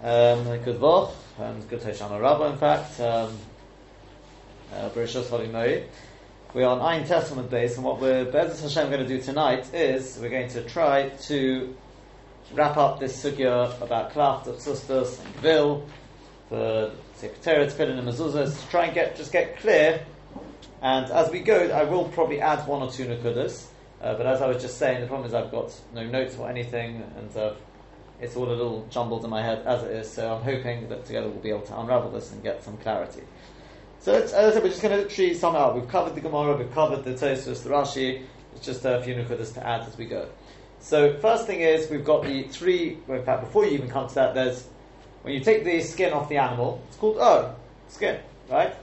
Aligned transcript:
Um, 0.00 0.44
good 0.62 0.78
Voch, 0.78 1.12
and 1.40 1.68
good 1.68 1.80
Hoshana 1.80 2.20
Rabbah, 2.20 2.52
in 2.52 2.56
fact. 2.56 3.00
Um, 3.00 3.36
uh, 4.72 4.90
we 6.54 6.62
are 6.62 6.70
on 6.70 6.80
Ein 6.80 7.04
Testament 7.04 7.50
base, 7.50 7.74
and 7.74 7.84
what 7.84 8.00
we're 8.00 8.24
Bezos 8.24 8.62
Hashem 8.62 8.90
going 8.92 9.02
to 9.02 9.08
do 9.08 9.20
tonight 9.20 9.74
is 9.74 10.16
we're 10.22 10.30
going 10.30 10.50
to 10.50 10.62
try 10.62 11.08
to 11.22 11.76
wrap 12.52 12.76
up 12.76 13.00
this 13.00 13.24
sugya 13.24 13.82
about 13.82 14.12
Klaft, 14.12 14.44
Sustus, 14.44 15.18
and 15.18 15.34
Gvil, 15.38 15.84
the 16.48 16.92
Secretariat, 17.16 17.70
Tefillin, 17.70 17.98
and 17.98 18.06
Mezuzahs, 18.06 18.62
to 18.62 18.70
try 18.70 18.84
and 18.84 18.94
get 18.94 19.16
just 19.16 19.32
get 19.32 19.58
clear. 19.58 20.06
And 20.80 21.10
as 21.10 21.28
we 21.32 21.40
go, 21.40 21.70
I 21.70 21.82
will 21.82 22.04
probably 22.04 22.40
add 22.40 22.68
one 22.68 22.82
or 22.82 22.92
two 22.92 23.06
Nakudas, 23.06 23.66
uh, 24.00 24.14
but 24.14 24.26
as 24.26 24.42
I 24.42 24.46
was 24.46 24.62
just 24.62 24.78
saying, 24.78 25.00
the 25.00 25.08
problem 25.08 25.26
is 25.26 25.34
I've 25.34 25.50
got 25.50 25.74
no 25.92 26.06
notes 26.06 26.36
or 26.36 26.48
anything, 26.48 27.02
and 27.16 27.36
uh, 27.36 27.54
it's 28.20 28.36
all 28.36 28.46
a 28.46 28.50
little 28.50 28.86
jumbled 28.90 29.24
in 29.24 29.30
my 29.30 29.42
head 29.42 29.62
as 29.66 29.82
it 29.82 29.90
is, 29.92 30.10
so 30.10 30.34
I'm 30.34 30.42
hoping 30.42 30.88
that 30.88 31.06
together 31.06 31.28
we'll 31.28 31.40
be 31.40 31.50
able 31.50 31.62
to 31.62 31.80
unravel 31.80 32.10
this 32.10 32.32
and 32.32 32.42
get 32.42 32.62
some 32.62 32.76
clarity. 32.78 33.22
So 34.00 34.14
as 34.14 34.32
I 34.32 34.50
said, 34.52 34.62
we're 34.62 34.70
just 34.70 34.82
going 34.82 34.96
to 34.96 35.02
literally 35.02 35.34
sum 35.34 35.56
up. 35.56 35.74
We've 35.74 35.88
covered 35.88 36.14
the 36.14 36.20
Gemara, 36.20 36.56
we've 36.56 36.72
covered 36.72 37.04
the 37.04 37.12
Tosfos, 37.12 37.62
the 37.62 37.70
Rashi. 37.70 38.24
It's 38.54 38.64
just 38.64 38.84
a 38.84 39.02
few 39.02 39.14
nukudas 39.14 39.54
to 39.54 39.66
add 39.66 39.82
as 39.82 39.96
we 39.98 40.06
go. 40.06 40.28
So 40.80 41.18
first 41.18 41.46
thing 41.46 41.60
is 41.60 41.90
we've 41.90 42.04
got 42.04 42.22
the 42.24 42.44
three. 42.44 42.98
Well, 43.06 43.18
in 43.18 43.24
fact, 43.24 43.44
before 43.44 43.66
you 43.66 43.72
even 43.72 43.88
come 43.88 44.08
to 44.08 44.14
that, 44.14 44.34
there's 44.34 44.66
when 45.22 45.34
you 45.34 45.40
take 45.40 45.64
the 45.64 45.80
skin 45.80 46.12
off 46.12 46.28
the 46.28 46.36
animal, 46.38 46.82
it's 46.88 46.96
called 46.96 47.16
oh 47.18 47.54
skin, 47.88 48.20
right? 48.48 48.74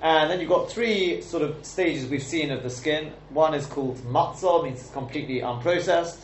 And 0.00 0.30
then 0.30 0.38
you've 0.38 0.50
got 0.50 0.70
three 0.70 1.22
sort 1.22 1.42
of 1.42 1.64
stages 1.64 2.08
we've 2.08 2.22
seen 2.22 2.50
of 2.50 2.62
the 2.62 2.70
skin. 2.70 3.12
One 3.30 3.54
is 3.54 3.66
called 3.66 3.98
matzah, 3.98 4.62
means 4.62 4.80
it's 4.80 4.90
completely 4.90 5.40
unprocessed. 5.40 6.20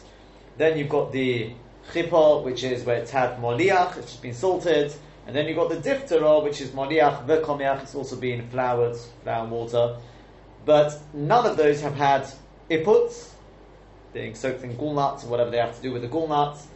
Then 0.56 0.78
you've 0.78 0.90
got 0.90 1.10
the 1.10 1.52
chipah, 1.92 2.42
which 2.42 2.64
is 2.64 2.84
where 2.84 2.96
it's 2.96 3.10
had 3.10 3.38
moliach, 3.38 3.96
which 3.96 4.06
has 4.06 4.16
been 4.16 4.34
salted. 4.34 4.92
And 5.26 5.34
then 5.34 5.46
you've 5.46 5.56
got 5.56 5.70
the 5.70 5.76
diphthera, 5.76 6.42
which 6.42 6.60
is 6.60 6.70
moliach 6.70 7.26
v'komiach, 7.26 7.82
it's 7.82 7.94
also 7.94 8.16
been 8.16 8.48
floured, 8.48 8.96
flour 9.22 9.42
and 9.42 9.50
water. 9.50 9.96
But 10.64 10.98
none 11.12 11.46
of 11.46 11.56
those 11.56 11.80
have 11.80 11.94
had 11.94 12.26
iputs, 12.70 13.30
being 14.12 14.34
soaked 14.34 14.62
in 14.62 14.76
gall 14.76 14.94
nuts 14.94 15.24
or 15.24 15.28
whatever 15.28 15.50
they 15.50 15.58
have 15.58 15.76
to 15.76 15.82
do 15.82 15.92
with 15.92 16.02
the 16.02 16.08
gall 16.08 16.28
nuts. 16.28 16.66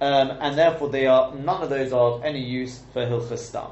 Um, 0.00 0.30
and 0.40 0.56
therefore 0.56 0.90
they 0.90 1.06
are 1.06 1.34
none 1.34 1.62
of 1.62 1.70
those 1.70 1.92
are 1.92 2.12
of 2.12 2.24
any 2.24 2.40
use 2.40 2.80
for 2.92 3.04
hilchas 3.04 3.38
stam. 3.38 3.70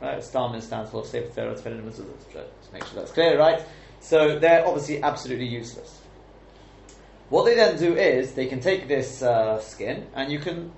Right? 0.00 0.22
Stam 0.22 0.60
stands 0.60 0.90
for 0.90 1.04
sefer 1.04 1.30
Torah 1.34 1.54
Just 1.54 2.72
make 2.72 2.84
sure 2.84 2.94
that's 2.94 3.10
clear, 3.10 3.38
right? 3.38 3.60
So 4.00 4.38
they're 4.38 4.66
obviously 4.66 5.02
absolutely 5.02 5.46
useless. 5.46 6.00
What 7.34 7.46
they 7.46 7.56
then 7.56 7.76
do 7.76 7.96
is 7.96 8.34
they 8.34 8.46
can 8.46 8.60
take 8.60 8.86
this 8.86 9.20
uh, 9.20 9.60
skin 9.60 10.06
and 10.14 10.30
you 10.30 10.38
can 10.38 10.70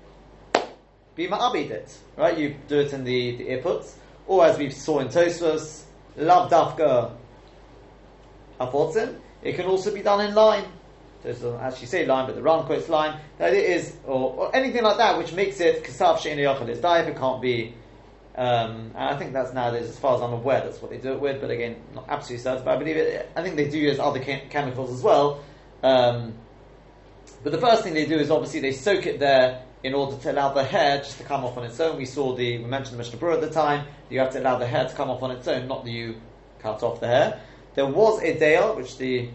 be 1.15 1.29
ma'abid 1.29 1.69
it, 1.69 1.99
right? 2.17 2.39
You 2.39 2.57
do 2.67 2.81
it 2.81 2.95
in 2.95 3.05
the, 3.05 3.37
the 3.37 3.45
inputs, 3.49 3.93
or 4.27 4.47
as 4.47 4.57
we 4.57 4.71
saw 4.71 5.01
in 5.01 5.09
Tosfos, 5.09 5.83
lav 6.17 6.51
dafka 6.51 7.13
afotzin. 8.59 9.19
It 9.43 9.57
can 9.57 9.67
also 9.67 9.93
be 9.93 10.01
done 10.01 10.25
in 10.25 10.35
line. 10.35 10.65
It 11.23 11.29
doesn't 11.29 11.61
actually 11.61 11.89
say 11.89 12.07
line, 12.07 12.25
but 12.25 12.37
the 12.37 12.43
Ran 12.43 12.65
quotes 12.65 12.89
line. 12.89 13.21
That 13.37 13.53
it 13.53 13.69
is, 13.69 13.95
or, 14.07 14.33
or, 14.33 14.57
anything 14.57 14.83
like 14.83 14.97
that, 14.97 15.19
which 15.19 15.35
makes 15.35 15.61
it 15.61 15.85
kasav 15.85 16.21
she'in 16.21 16.39
yochel. 16.39 16.67
It's 16.69 16.81
if 16.83 17.07
it 17.07 17.19
can't 17.19 17.43
be. 17.43 17.75
Um, 18.35 18.93
and 18.95 19.11
I 19.11 19.19
think 19.19 19.35
that's 19.35 19.53
nowadays, 19.53 19.91
as 19.91 19.99
far 19.99 20.17
as 20.17 20.23
I'm 20.23 20.33
aware, 20.33 20.63
that's 20.63 20.81
what 20.81 20.91
they 20.91 20.97
do 20.97 21.13
it 21.13 21.21
with. 21.21 21.39
But 21.39 21.51
again, 21.51 21.77
not 21.95 22.07
absolutely 22.09 22.45
certain. 22.45 22.65
But 22.65 22.77
I 22.77 22.79
believe 22.79 22.97
it. 22.97 23.31
I 23.37 23.43
think 23.43 23.57
they 23.57 23.69
do 23.69 23.79
use 23.79 23.99
other 23.99 24.21
chem- 24.21 24.49
chemicals 24.49 24.91
as 24.91 25.03
well. 25.03 25.45
Um, 25.83 26.33
but 27.47 27.53
the 27.53 27.65
first 27.65 27.85
thing 27.85 27.95
they 27.95 28.07
do 28.07 28.19
is 28.19 28.29
obviously 28.29 28.59
they 28.59 28.73
soak 28.73 29.07
it 29.07 29.21
there 29.21 29.63
in 29.85 29.95
order 29.95 30.17
to 30.17 30.33
allow 30.33 30.53
the 30.53 30.65
hair 30.65 30.99
just 30.99 31.17
to 31.19 31.23
come 31.23 31.45
off 31.45 31.57
on 31.57 31.63
its 31.63 31.79
own. 31.79 31.97
We 31.97 32.05
saw 32.05 32.35
the, 32.35 32.59
we 32.59 32.65
mentioned 32.65 32.95
the 32.95 32.99
Mishnah 32.99 33.21
Berurah 33.21 33.35
at 33.35 33.41
the 33.41 33.51
time, 33.51 33.87
you 34.11 34.19
have 34.19 34.33
to 34.33 34.41
allow 34.41 34.59
the 34.59 34.67
hair 34.67 34.89
to 34.89 34.93
come 34.97 35.11
off 35.11 35.23
on 35.23 35.31
its 35.31 35.47
own, 35.47 35.69
not 35.69 35.85
that 35.85 35.93
you 35.93 36.17
cut 36.59 36.83
off 36.83 36.99
the 36.99 37.07
hair. 37.07 37.41
There 37.77 37.87
was 37.87 38.21
a 38.21 38.37
dale, 38.37 38.75
which 38.75 38.99
the 38.99 39.29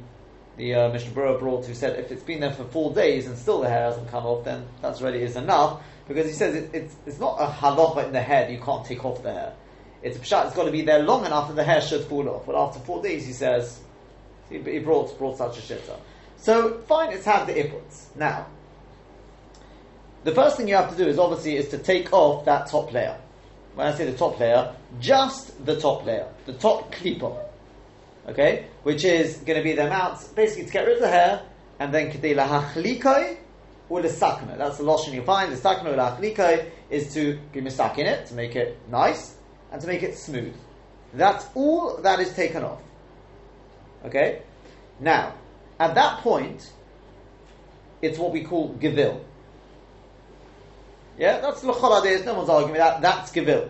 the 0.58 0.76
uh, 0.76 0.90
Mishnah 0.90 1.12
Berurah 1.12 1.40
brought, 1.40 1.66
who 1.66 1.74
said 1.74 1.98
if 1.98 2.12
it's 2.12 2.22
been 2.22 2.42
there 2.42 2.52
for 2.52 2.66
four 2.66 2.94
days 2.94 3.28
and 3.28 3.38
still 3.38 3.62
the 3.62 3.70
hair 3.70 3.86
hasn't 3.86 4.10
come 4.10 4.26
off, 4.26 4.44
then 4.44 4.66
that's 4.82 5.02
really 5.02 5.24
is 5.24 5.38
enough, 5.38 5.82
because 6.06 6.28
he 6.28 6.34
says 6.34 6.54
it, 6.54 6.70
it's, 6.74 6.94
it's 7.06 7.18
not 7.18 7.38
a 7.40 7.46
halacha 7.46 8.08
in 8.08 8.12
the 8.12 8.22
head, 8.22 8.52
you 8.52 8.60
can't 8.60 8.86
take 8.86 9.06
off 9.06 9.24
the 9.24 9.32
hair. 9.32 9.54
It's 10.04 10.18
a 10.18 10.20
pshat, 10.20 10.48
it's 10.48 10.56
got 10.58 10.66
to 10.66 10.72
be 10.72 10.82
there 10.82 11.00
long 11.00 11.26
enough 11.26 11.48
that 11.48 11.56
the 11.56 11.64
hair 11.64 11.80
should 11.80 12.04
fall 12.04 12.28
off. 12.28 12.46
But 12.46 12.62
after 12.62 12.82
four 12.82 13.02
days, 13.02 13.26
he 13.26 13.32
says, 13.32 13.80
he, 14.50 14.60
he 14.60 14.80
brought, 14.80 15.18
brought 15.18 15.38
such 15.38 15.60
a 15.60 15.62
shitta. 15.62 15.98
So, 16.42 16.80
fine, 16.88 17.14
it's 17.14 17.26
have 17.26 17.46
the 17.46 17.54
iputs. 17.54 18.16
Now, 18.16 18.48
the 20.24 20.34
first 20.34 20.58
thing 20.58 20.68
you 20.68 20.76
have 20.76 20.90
to 20.90 20.98
do 20.98 21.08
is 21.08 21.20
obviously 21.20 21.56
is 21.56 21.70
to 21.70 21.78
take 21.78 22.12
off 22.12 22.46
that 22.46 22.68
top 22.68 22.92
layer. 22.92 23.16
When 23.76 23.86
I 23.86 23.94
say 23.94 24.10
the 24.10 24.18
top 24.18 24.40
layer, 24.40 24.76
just 25.00 25.64
the 25.64 25.80
top 25.80 26.04
layer, 26.04 26.28
the 26.48 26.54
top 26.54 26.92
klipa, 26.96 27.46
okay, 28.28 28.66
which 28.82 29.06
is 29.06 29.38
going 29.38 29.60
to 29.60 29.64
be 29.64 29.74
the 29.74 29.86
amount 29.86 30.36
basically 30.36 30.66
to 30.66 30.72
get 30.72 30.88
rid 30.88 30.96
of 30.96 31.02
the 31.02 31.10
hair, 31.10 31.44
and 31.80 31.94
then 31.94 32.12
kedei 32.12 32.36
lahachlikoi 32.36 33.38
or 33.90 34.02
the 34.02 34.08
sakna. 34.08 34.58
That's 34.58 34.78
the 34.78 34.84
lotion 34.84 35.14
you 35.14 35.22
find. 35.22 35.52
The 35.52 35.58
sakna 35.58 35.94
or 35.94 35.96
lahachlikoi 35.96 36.72
is 36.90 37.14
to 37.14 37.38
be 37.54 37.62
misak 37.62 38.00
in 38.00 38.08
it 38.08 38.26
to 38.28 38.34
make 38.34 38.56
it 38.56 38.80
nice 38.90 39.36
and 39.72 39.80
to 39.80 39.88
make 39.88 40.02
it 40.02 40.18
smooth. 40.18 40.56
That's 41.14 41.46
all 41.54 41.98
that 41.98 42.20
is 42.20 42.34
taken 42.34 42.64
off. 42.64 42.82
Okay, 44.06 44.42
now 45.00 45.36
at 45.82 45.96
that 45.96 46.20
point, 46.20 46.72
it's 48.04 48.20
what 48.20 48.32
we 48.32 48.44
call 48.44 48.76
gevil. 48.76 49.20
Yeah, 51.18 51.42
that's 51.42 51.64
l'chol 51.64 52.04
There's 52.04 52.24
no 52.24 52.36
one's 52.36 52.50
arguing 52.50 52.78
that. 52.78 53.02
That's 53.02 53.32
Gevil. 53.32 53.68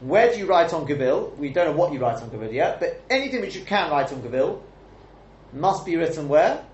Where 0.00 0.32
do 0.32 0.38
you 0.38 0.46
write 0.46 0.72
on 0.72 0.86
Gevil? 0.86 1.36
We 1.36 1.50
don't 1.50 1.66
know 1.66 1.76
what 1.76 1.92
you 1.92 1.98
write 1.98 2.22
on 2.22 2.30
Gevil 2.30 2.52
yet, 2.52 2.78
but 2.78 3.02
anything 3.10 3.40
which 3.40 3.56
you 3.56 3.64
can 3.64 3.90
write 3.90 4.12
on 4.12 4.22
Gevil 4.22 4.62
must 5.52 5.84
be 5.84 5.96
written 5.96 6.28
where? 6.28 6.64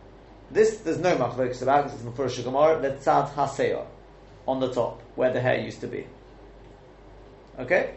This 0.50 0.78
there's 0.78 0.98
no 0.98 1.16
machlokes 1.16 1.62
about 1.62 1.84
because 1.84 2.00
it's 2.00 2.08
Mefurish 2.08 2.44
Gemara. 2.44 2.78
Letzad 2.80 3.32
haseyor, 3.32 3.86
on 4.46 4.60
the 4.60 4.70
top 4.70 5.00
where 5.14 5.32
the 5.32 5.40
hair 5.40 5.58
used 5.58 5.80
to 5.80 5.86
be. 5.86 6.06
Okay. 7.58 7.94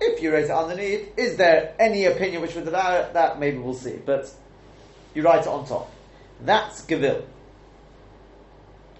If 0.00 0.20
you 0.20 0.32
write 0.32 0.44
it 0.46 0.50
underneath, 0.50 1.16
is 1.16 1.36
there 1.36 1.74
any 1.78 2.06
opinion 2.06 2.42
which 2.42 2.56
would 2.56 2.66
allow 2.66 2.96
it? 2.96 3.14
That 3.14 3.38
maybe 3.38 3.58
we'll 3.58 3.72
see, 3.72 3.98
but 4.04 4.30
you 5.16 5.22
write 5.22 5.40
it 5.40 5.48
on 5.48 5.66
top. 5.66 5.90
That's 6.42 6.84
Gevil. 6.84 7.24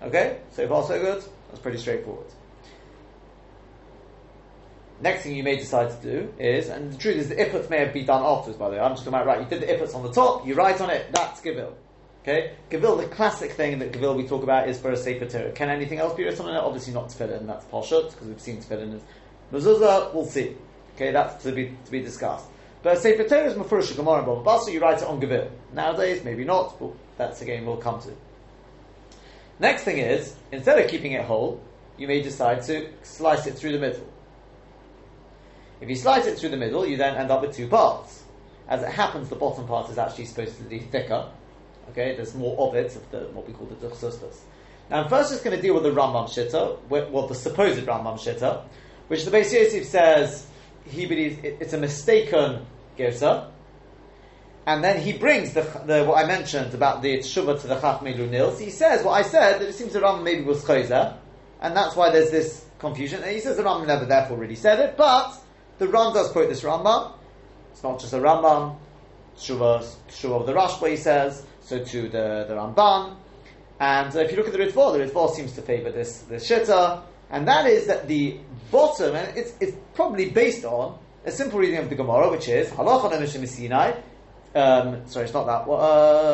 Okay, 0.02 0.38
so 0.50 0.66
far 0.66 0.82
so 0.84 0.98
good. 1.00 1.22
That's 1.48 1.60
pretty 1.60 1.78
straightforward. 1.78 2.26
Next 5.00 5.22
thing 5.22 5.36
you 5.36 5.42
may 5.42 5.56
decide 5.56 5.90
to 5.90 6.10
do 6.10 6.32
is, 6.38 6.70
and 6.70 6.90
the 6.92 6.96
truth 6.96 7.16
is 7.16 7.28
the 7.28 7.36
iputs 7.36 7.68
may 7.68 7.80
have 7.80 7.92
been 7.92 8.06
done 8.06 8.22
afterwards, 8.22 8.58
by 8.58 8.70
the 8.70 8.76
way. 8.76 8.80
I'm 8.80 8.92
just 8.92 9.04
talking 9.04 9.20
about, 9.20 9.26
right, 9.26 9.40
you 9.40 9.46
did 9.46 9.60
the 9.60 9.66
iputs 9.66 9.94
on 9.94 10.02
the 10.02 10.12
top, 10.12 10.46
you 10.46 10.54
write 10.54 10.80
on 10.80 10.88
it, 10.88 11.12
that's 11.12 11.42
Gavil. 11.42 11.74
Okay? 12.22 12.54
Gavil, 12.70 12.96
the 12.96 13.06
classic 13.06 13.52
thing 13.52 13.78
that 13.80 13.92
Gavil 13.92 14.16
we 14.16 14.26
talk 14.26 14.42
about 14.42 14.70
is 14.70 14.80
for 14.80 14.90
a 14.90 14.96
Sefer 14.96 15.26
Torah. 15.26 15.52
Can 15.52 15.68
anything 15.68 15.98
else 15.98 16.14
be 16.14 16.24
written 16.24 16.46
on 16.46 16.54
it? 16.54 16.58
Obviously 16.58 16.94
not 16.94 17.08
Tefillin, 17.08 17.46
that's 17.46 17.66
Pashut, 17.66 18.10
because 18.10 18.26
we've 18.26 18.40
seen 18.40 18.56
Tefillin 18.56 18.94
as 18.94 19.02
Mezuzah, 19.52 20.14
we'll 20.14 20.24
see. 20.24 20.56
Okay, 20.94 21.10
that's 21.10 21.42
to 21.44 21.52
be, 21.52 21.76
to 21.84 21.90
be 21.90 22.00
discussed. 22.00 22.46
But 22.86 22.98
Sefer 22.98 23.24
Torah 23.24 23.46
is 23.46 23.54
Mefurish 23.54 23.96
Gemara 23.96 24.18
and 24.18 24.44
Baba 24.44 24.70
you 24.70 24.78
write 24.78 25.02
it 25.02 25.08
on 25.08 25.18
Gavil. 25.18 25.50
Nowadays, 25.72 26.22
maybe 26.22 26.44
not, 26.44 26.78
but 26.78 26.92
that's 27.18 27.42
again 27.42 27.66
we'll 27.66 27.78
come 27.78 28.00
to. 28.02 28.12
Next 29.58 29.82
thing 29.82 29.98
is, 29.98 30.36
instead 30.52 30.78
of 30.78 30.88
keeping 30.88 31.10
it 31.10 31.24
whole, 31.24 31.60
you 31.98 32.06
may 32.06 32.22
decide 32.22 32.62
to 32.66 32.88
slice 33.02 33.48
it 33.48 33.58
through 33.58 33.72
the 33.72 33.80
middle. 33.80 34.06
If 35.80 35.88
you 35.88 35.96
slice 35.96 36.26
it 36.26 36.38
through 36.38 36.50
the 36.50 36.56
middle, 36.56 36.86
you 36.86 36.96
then 36.96 37.16
end 37.16 37.32
up 37.32 37.42
with 37.42 37.56
two 37.56 37.66
parts. 37.66 38.22
As 38.68 38.84
it 38.84 38.90
happens, 38.90 39.30
the 39.30 39.34
bottom 39.34 39.66
part 39.66 39.90
is 39.90 39.98
actually 39.98 40.26
supposed 40.26 40.56
to 40.58 40.62
be 40.62 40.78
thicker. 40.78 41.28
Okay, 41.90 42.14
there's 42.14 42.36
more 42.36 42.56
of 42.68 42.76
it, 42.76 42.94
of 42.94 43.10
the, 43.10 43.18
what 43.32 43.48
we 43.48 43.52
call 43.52 43.66
the 43.66 43.74
duchsustas. 43.84 44.42
Now, 44.90 45.02
I'm 45.02 45.08
first 45.08 45.32
just 45.32 45.42
going 45.42 45.56
to 45.56 45.60
deal 45.60 45.74
with 45.74 45.82
the 45.82 45.90
Rambam 45.90 46.28
Shitta, 46.28 46.78
well, 46.88 47.26
the 47.26 47.34
supposed 47.34 47.84
Rambam 47.84 48.14
Shitta, 48.14 48.62
which 49.08 49.24
the 49.24 49.32
Beis 49.32 49.52
Yosef 49.52 49.84
says 49.86 50.46
he 50.84 51.04
believes 51.04 51.36
it's 51.42 51.72
a 51.72 51.78
mistaken 51.78 52.64
Gersa, 52.98 53.50
and 54.66 54.82
then 54.82 55.00
he 55.00 55.12
brings 55.12 55.52
the, 55.52 55.62
the, 55.86 56.04
what 56.04 56.24
I 56.24 56.26
mentioned 56.26 56.74
about 56.74 57.00
the 57.00 57.18
tshuva 57.18 57.60
to 57.60 57.66
the 57.68 57.76
Chachmei 57.76 58.16
Lunil. 58.16 58.52
So 58.52 58.64
he 58.64 58.70
says 58.70 59.04
what 59.04 59.12
I 59.12 59.22
said 59.22 59.60
that 59.60 59.68
it 59.68 59.74
seems 59.74 59.92
the 59.92 60.00
Rambam 60.00 60.24
maybe 60.24 60.42
was 60.42 60.64
chayzer, 60.64 61.16
and 61.60 61.76
that's 61.76 61.94
why 61.94 62.10
there's 62.10 62.30
this 62.30 62.64
confusion. 62.78 63.22
And 63.22 63.30
he 63.30 63.40
says 63.40 63.56
the 63.56 63.62
Rambam 63.62 63.86
never 63.86 64.04
therefore 64.04 64.36
really 64.36 64.56
said 64.56 64.80
it, 64.80 64.96
but 64.96 65.34
the 65.78 65.86
Ram 65.86 66.12
does 66.12 66.32
quote 66.32 66.48
this 66.48 66.62
Rambam. 66.62 67.12
It's 67.70 67.82
not 67.82 68.00
just 68.00 68.12
a 68.12 68.18
Rambam. 68.18 68.76
Tshuva, 69.36 69.86
tshuva 70.08 70.40
of 70.40 70.46
the 70.46 70.54
Rashba 70.54 70.90
he 70.90 70.96
says. 70.96 71.44
So 71.60 71.84
to 71.84 72.02
the 72.02 72.46
the 72.48 72.54
Ramban. 72.54 73.16
And 73.78 74.14
if 74.14 74.30
you 74.30 74.36
look 74.38 74.46
at 74.46 74.52
the 74.52 74.58
Ritva, 74.58 74.96
the 74.96 75.04
Ritva 75.04 75.34
seems 75.34 75.52
to 75.52 75.62
favour 75.62 75.90
this 75.90 76.20
this 76.22 76.48
shitta, 76.48 77.02
and 77.30 77.46
that 77.46 77.66
is 77.66 77.86
that 77.88 78.08
the 78.08 78.38
bottom, 78.70 79.14
and 79.14 79.36
it's, 79.36 79.52
it's 79.60 79.76
probably 79.94 80.30
based 80.30 80.64
on 80.64 80.98
a 81.26 81.32
simple 81.32 81.58
reading 81.58 81.78
of 81.78 81.90
the 81.90 81.96
Gemara, 81.96 82.30
which 82.30 82.48
is 82.48 82.70
Halacha 82.70 83.46
Sinai 83.46 83.92
um, 84.56 85.06
sorry, 85.06 85.26
it's 85.26 85.34
not 85.34 85.44
that. 85.46 85.66
Well, 85.66 85.80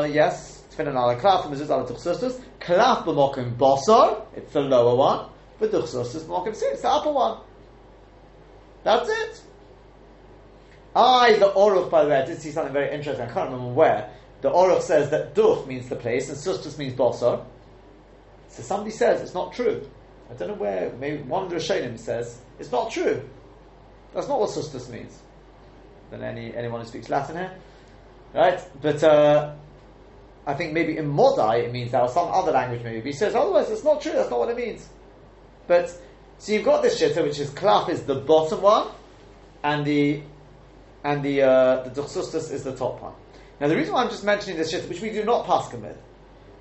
uh, 0.03 0.05
yes, 0.05 0.62
tefillin 0.71 0.94
ala 0.94 1.17
klaf, 1.17 1.43
mezuzah 1.50 1.71
ala 1.71 1.87
tuchsustus. 1.89 2.41
Klaf 2.61 3.05
b'mokim 3.05 3.56
bosor, 3.56 4.25
it's 4.37 4.53
the 4.53 4.61
lower 4.61 4.94
one. 4.94 5.29
but 5.59 5.73
duchsus 5.73 6.15
is 6.15 6.23
mokim 6.25 6.50
It's 6.50 6.83
the 6.83 6.89
upper 6.89 7.11
one. 7.11 7.41
That's 8.85 9.09
it. 9.09 9.43
I, 10.94 11.33
the 11.33 11.50
Oruch, 11.50 11.91
by 11.91 12.05
the 12.05 12.11
way, 12.11 12.23
I 12.23 12.25
did 12.25 12.41
see 12.41 12.53
something 12.53 12.73
very 12.73 12.94
interesting. 12.94 13.27
I 13.27 13.33
can't 13.33 13.50
remember 13.50 13.73
where. 13.73 14.11
The 14.41 14.50
Oruch 14.50 14.83
says 14.83 15.11
that 15.11 15.35
duch 15.35 15.67
means 15.67 15.89
the 15.89 15.97
place 15.97 16.29
and 16.29 16.39
sustus 16.39 16.79
means 16.79 16.94
bosor. 16.94 17.44
So 18.49 18.62
somebody 18.62 18.91
says 18.91 19.21
it's 19.21 19.35
not 19.35 19.53
true. 19.53 19.89
I 20.31 20.35
don't 20.35 20.49
know 20.49 20.55
where. 20.55 20.93
Maybe 20.93 21.23
one 21.23 21.44
of 21.44 21.50
the 21.50 21.56
Rishonim 21.56 21.99
says 21.99 22.41
it's 22.61 22.71
not 22.71 22.93
true. 22.93 23.29
That's 24.14 24.29
not 24.29 24.41
what 24.41 24.50
sustus 24.50 24.91
means. 24.91 25.19
Than 26.11 26.23
any 26.23 26.55
anyone 26.55 26.81
who 26.82 26.87
speaks 26.87 27.09
Latin 27.09 27.37
here, 27.37 27.53
right? 28.35 28.61
But 28.82 29.03
uh, 29.03 29.55
I 30.47 30.55
think 30.55 30.75
maybe 30.75 30.99
in 30.99 31.11
Modai 31.11 31.64
it 31.64 31.73
means 31.73 31.93
that, 31.93 32.03
or 32.03 32.09
some 32.09 32.29
other 32.31 32.53
language 32.53 32.82
maybe. 32.82 32.99
But 32.99 33.06
he 33.06 33.12
says 33.12 33.35
otherwise 33.35 33.70
it's 33.70 33.85
not 33.85 34.03
true. 34.03 34.12
That's 34.12 34.29
not 34.29 34.38
what 34.38 34.50
it 34.50 34.56
means. 34.56 34.88
But 35.67 35.88
so 36.38 36.53
you've 36.53 36.64
got 36.64 36.82
this 36.82 37.00
shitta, 37.00 37.23
which 37.23 37.38
is 37.38 37.50
klaf 37.50 37.88
is 37.88 38.03
the 38.03 38.17
bottom 38.17 38.61
one, 38.61 38.88
and 39.62 39.87
the 39.87 40.23
and 41.05 41.23
the 41.23 41.43
uh, 41.43 41.82
the 41.85 42.03
duchsustus 42.03 42.53
is 42.53 42.62
the 42.62 42.76
top 42.76 43.00
one. 43.00 43.15
Now 43.58 43.69
the 43.69 43.76
reason 43.76 43.94
why 43.94 44.03
I'm 44.03 44.11
just 44.11 44.25
mentioning 44.25 44.58
this 44.58 44.73
shitta, 44.73 44.88
which 44.88 45.00
we 45.00 45.11
do 45.11 45.25
not 45.25 45.47
pass 45.47 45.73
with, 45.73 45.97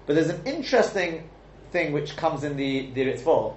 but 0.06 0.16
there's 0.16 0.30
an 0.30 0.44
interesting 0.46 1.28
thing 1.72 1.92
which 1.92 2.16
comes 2.16 2.46
in 2.46 2.56
the 2.56 2.92
the 2.92 3.02
Ritva, 3.02 3.56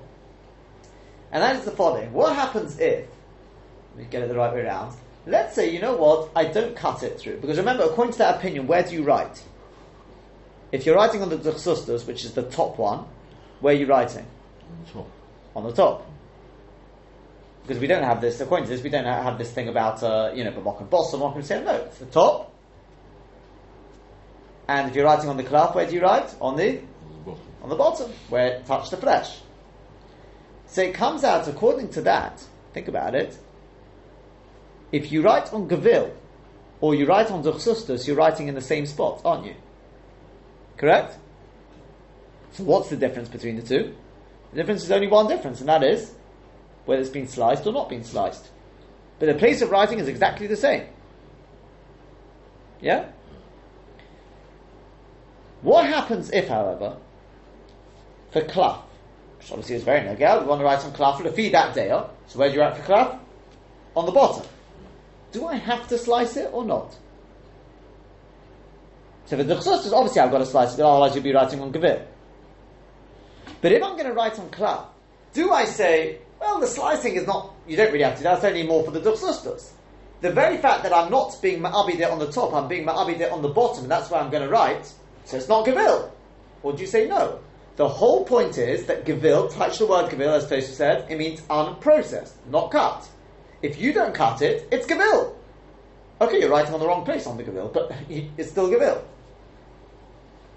and 1.30 1.42
that 1.42 1.54
is 1.54 1.64
the 1.64 1.70
following: 1.70 2.12
What 2.12 2.34
happens 2.34 2.80
if 2.80 3.06
we 3.96 4.04
get 4.04 4.22
it 4.22 4.28
the 4.28 4.34
right 4.34 4.52
way 4.52 4.62
around? 4.62 4.96
Let's 5.26 5.54
say 5.54 5.70
you 5.70 5.80
know 5.80 5.96
what 5.96 6.30
I 6.36 6.44
don't 6.44 6.76
cut 6.76 7.02
it 7.02 7.18
through 7.18 7.38
because 7.38 7.56
remember, 7.56 7.84
according 7.84 8.12
to 8.12 8.18
that 8.18 8.36
opinion, 8.36 8.66
where 8.66 8.82
do 8.82 8.94
you 8.94 9.04
write? 9.04 9.42
If 10.72 10.84
you're 10.86 10.96
writing 10.96 11.22
on 11.22 11.28
the 11.28 11.36
duchsustus, 11.36 12.06
which 12.06 12.24
is 12.24 12.32
the 12.32 12.42
top 12.42 12.78
one, 12.78 13.06
where 13.60 13.74
are 13.74 13.78
you 13.78 13.86
writing? 13.86 14.26
On 14.70 14.84
the 14.84 14.92
top. 14.92 15.10
On 15.56 15.64
the 15.64 15.72
top 15.72 16.10
because 17.64 17.80
we 17.80 17.86
don't 17.86 18.02
have 18.02 18.20
this. 18.20 18.40
According 18.40 18.66
to 18.66 18.70
this, 18.72 18.82
we 18.82 18.90
don't 18.90 19.04
have 19.04 19.38
this 19.38 19.50
thing 19.50 19.68
about 19.68 20.02
uh, 20.02 20.32
you 20.34 20.44
know, 20.44 20.50
but 20.50 20.80
and 20.80 20.90
boss 20.90 21.14
or 21.14 21.20
Mokum 21.20 21.42
say 21.42 21.62
no, 21.64 21.74
it's 21.76 21.98
the 21.98 22.06
top. 22.06 22.52
And 24.68 24.88
if 24.88 24.96
you're 24.96 25.04
writing 25.04 25.28
on 25.28 25.36
the 25.36 25.44
cloth, 25.44 25.74
where 25.74 25.86
do 25.86 25.94
you 25.94 26.02
write? 26.02 26.34
On 26.40 26.56
the 26.56 26.80
on 27.62 27.70
the 27.70 27.76
bottom, 27.76 28.10
where 28.28 28.46
it 28.48 28.66
touched 28.66 28.90
the 28.90 28.98
flesh. 28.98 29.38
So 30.66 30.82
it 30.82 30.94
comes 30.94 31.24
out 31.24 31.48
according 31.48 31.90
to 31.90 32.02
that. 32.02 32.42
Think 32.74 32.88
about 32.88 33.14
it. 33.14 33.36
If 34.94 35.10
you 35.10 35.22
write 35.22 35.52
on 35.52 35.66
Gavil 35.66 36.14
or 36.80 36.94
you 36.94 37.04
write 37.04 37.28
on 37.28 37.42
Duchsustus, 37.42 38.06
you're 38.06 38.14
writing 38.14 38.46
in 38.46 38.54
the 38.54 38.60
same 38.60 38.86
spot, 38.86 39.22
aren't 39.24 39.44
you? 39.44 39.56
Correct? 40.76 41.18
So 42.52 42.62
what's 42.62 42.90
the 42.90 42.96
difference 42.96 43.28
between 43.28 43.56
the 43.56 43.62
two? 43.62 43.96
The 44.52 44.56
difference 44.56 44.84
is 44.84 44.92
only 44.92 45.08
one 45.08 45.26
difference, 45.26 45.58
and 45.58 45.68
that 45.68 45.82
is 45.82 46.14
whether 46.84 47.00
it's 47.02 47.10
been 47.10 47.26
sliced 47.26 47.66
or 47.66 47.72
not 47.72 47.88
been 47.88 48.04
sliced. 48.04 48.50
But 49.18 49.26
the 49.26 49.34
place 49.34 49.62
of 49.62 49.72
writing 49.72 49.98
is 49.98 50.06
exactly 50.06 50.46
the 50.46 50.56
same. 50.56 50.86
Yeah? 52.80 53.06
What 55.62 55.86
happens 55.86 56.30
if, 56.30 56.46
however, 56.46 56.98
for 58.30 58.42
klaf, 58.42 58.82
which 59.38 59.50
obviously 59.50 59.74
is 59.74 59.82
very 59.82 60.02
nagel, 60.06 60.42
we 60.42 60.46
want 60.46 60.60
to 60.60 60.64
write 60.64 60.84
on 60.84 61.22
the 61.24 61.32
feed 61.32 61.52
that 61.52 61.74
day, 61.74 61.88
so 61.88 62.38
where 62.38 62.48
do 62.48 62.54
you 62.54 62.60
write 62.60 62.76
for 62.76 62.82
klaf? 62.84 63.18
On 63.96 64.06
the 64.06 64.12
bottom. 64.12 64.46
Do 65.34 65.48
I 65.48 65.56
have 65.56 65.88
to 65.88 65.98
slice 65.98 66.36
it 66.36 66.48
or 66.52 66.64
not? 66.64 66.96
So 69.26 69.36
for 69.36 69.42
the 69.42 69.56
chsus, 69.56 69.92
obviously 69.92 70.20
I've 70.20 70.30
got 70.30 70.38
to 70.38 70.46
slice 70.46 70.74
it, 70.74 70.80
otherwise 70.80 71.16
you'll 71.16 71.24
be 71.24 71.34
writing 71.34 71.60
on 71.60 71.72
gavil. 71.72 72.06
But 73.60 73.72
if 73.72 73.82
I'm 73.82 73.96
going 73.96 74.06
to 74.06 74.12
write 74.12 74.38
on 74.38 74.48
klaf, 74.50 74.84
do 75.32 75.50
I 75.50 75.64
say, 75.64 76.20
well, 76.40 76.60
the 76.60 76.68
slicing 76.68 77.16
is 77.16 77.26
not, 77.26 77.52
you 77.66 77.76
don't 77.76 77.90
really 77.92 78.04
have 78.04 78.16
to, 78.18 78.22
that's 78.22 78.44
only 78.44 78.62
more 78.62 78.84
for 78.84 78.92
the 78.92 79.00
duchsustus. 79.00 79.72
The 80.20 80.30
very 80.30 80.56
fact 80.56 80.84
that 80.84 80.92
I'm 80.92 81.10
not 81.10 81.36
being 81.42 81.60
ma'abid 81.60 82.08
on 82.08 82.20
the 82.20 82.30
top, 82.30 82.54
I'm 82.54 82.68
being 82.68 82.86
ma'abid 82.86 83.32
on 83.32 83.42
the 83.42 83.48
bottom, 83.48 83.82
and 83.82 83.90
that's 83.90 84.10
why 84.10 84.20
I'm 84.20 84.30
going 84.30 84.44
to 84.44 84.48
write, 84.48 84.86
so 85.24 85.36
it's 85.36 85.48
not 85.48 85.66
gavil. 85.66 86.12
Or 86.62 86.74
do 86.74 86.80
you 86.80 86.86
say 86.86 87.08
no? 87.08 87.40
The 87.74 87.88
whole 87.88 88.24
point 88.24 88.56
is 88.56 88.86
that 88.86 89.04
gavil, 89.04 89.48
touch 89.48 89.78
the 89.78 89.86
word 89.86 90.10
gavil, 90.10 90.32
as 90.32 90.46
Tosha 90.46 90.62
said, 90.62 91.10
it 91.10 91.18
means 91.18 91.40
unprocessed, 91.40 92.34
not 92.48 92.70
cut. 92.70 93.08
If 93.64 93.80
you 93.80 93.92
don't 93.92 94.14
cut 94.14 94.42
it, 94.42 94.68
it's 94.70 94.86
gavil. 94.86 95.34
Okay, 96.20 96.40
you're 96.40 96.50
writing 96.50 96.74
on 96.74 96.80
the 96.80 96.86
wrong 96.86 97.04
place 97.04 97.26
on 97.26 97.36
the 97.36 97.42
gavil, 97.42 97.68
but 97.68 97.90
it's 98.08 98.50
still 98.50 98.68
gavil. 98.68 99.02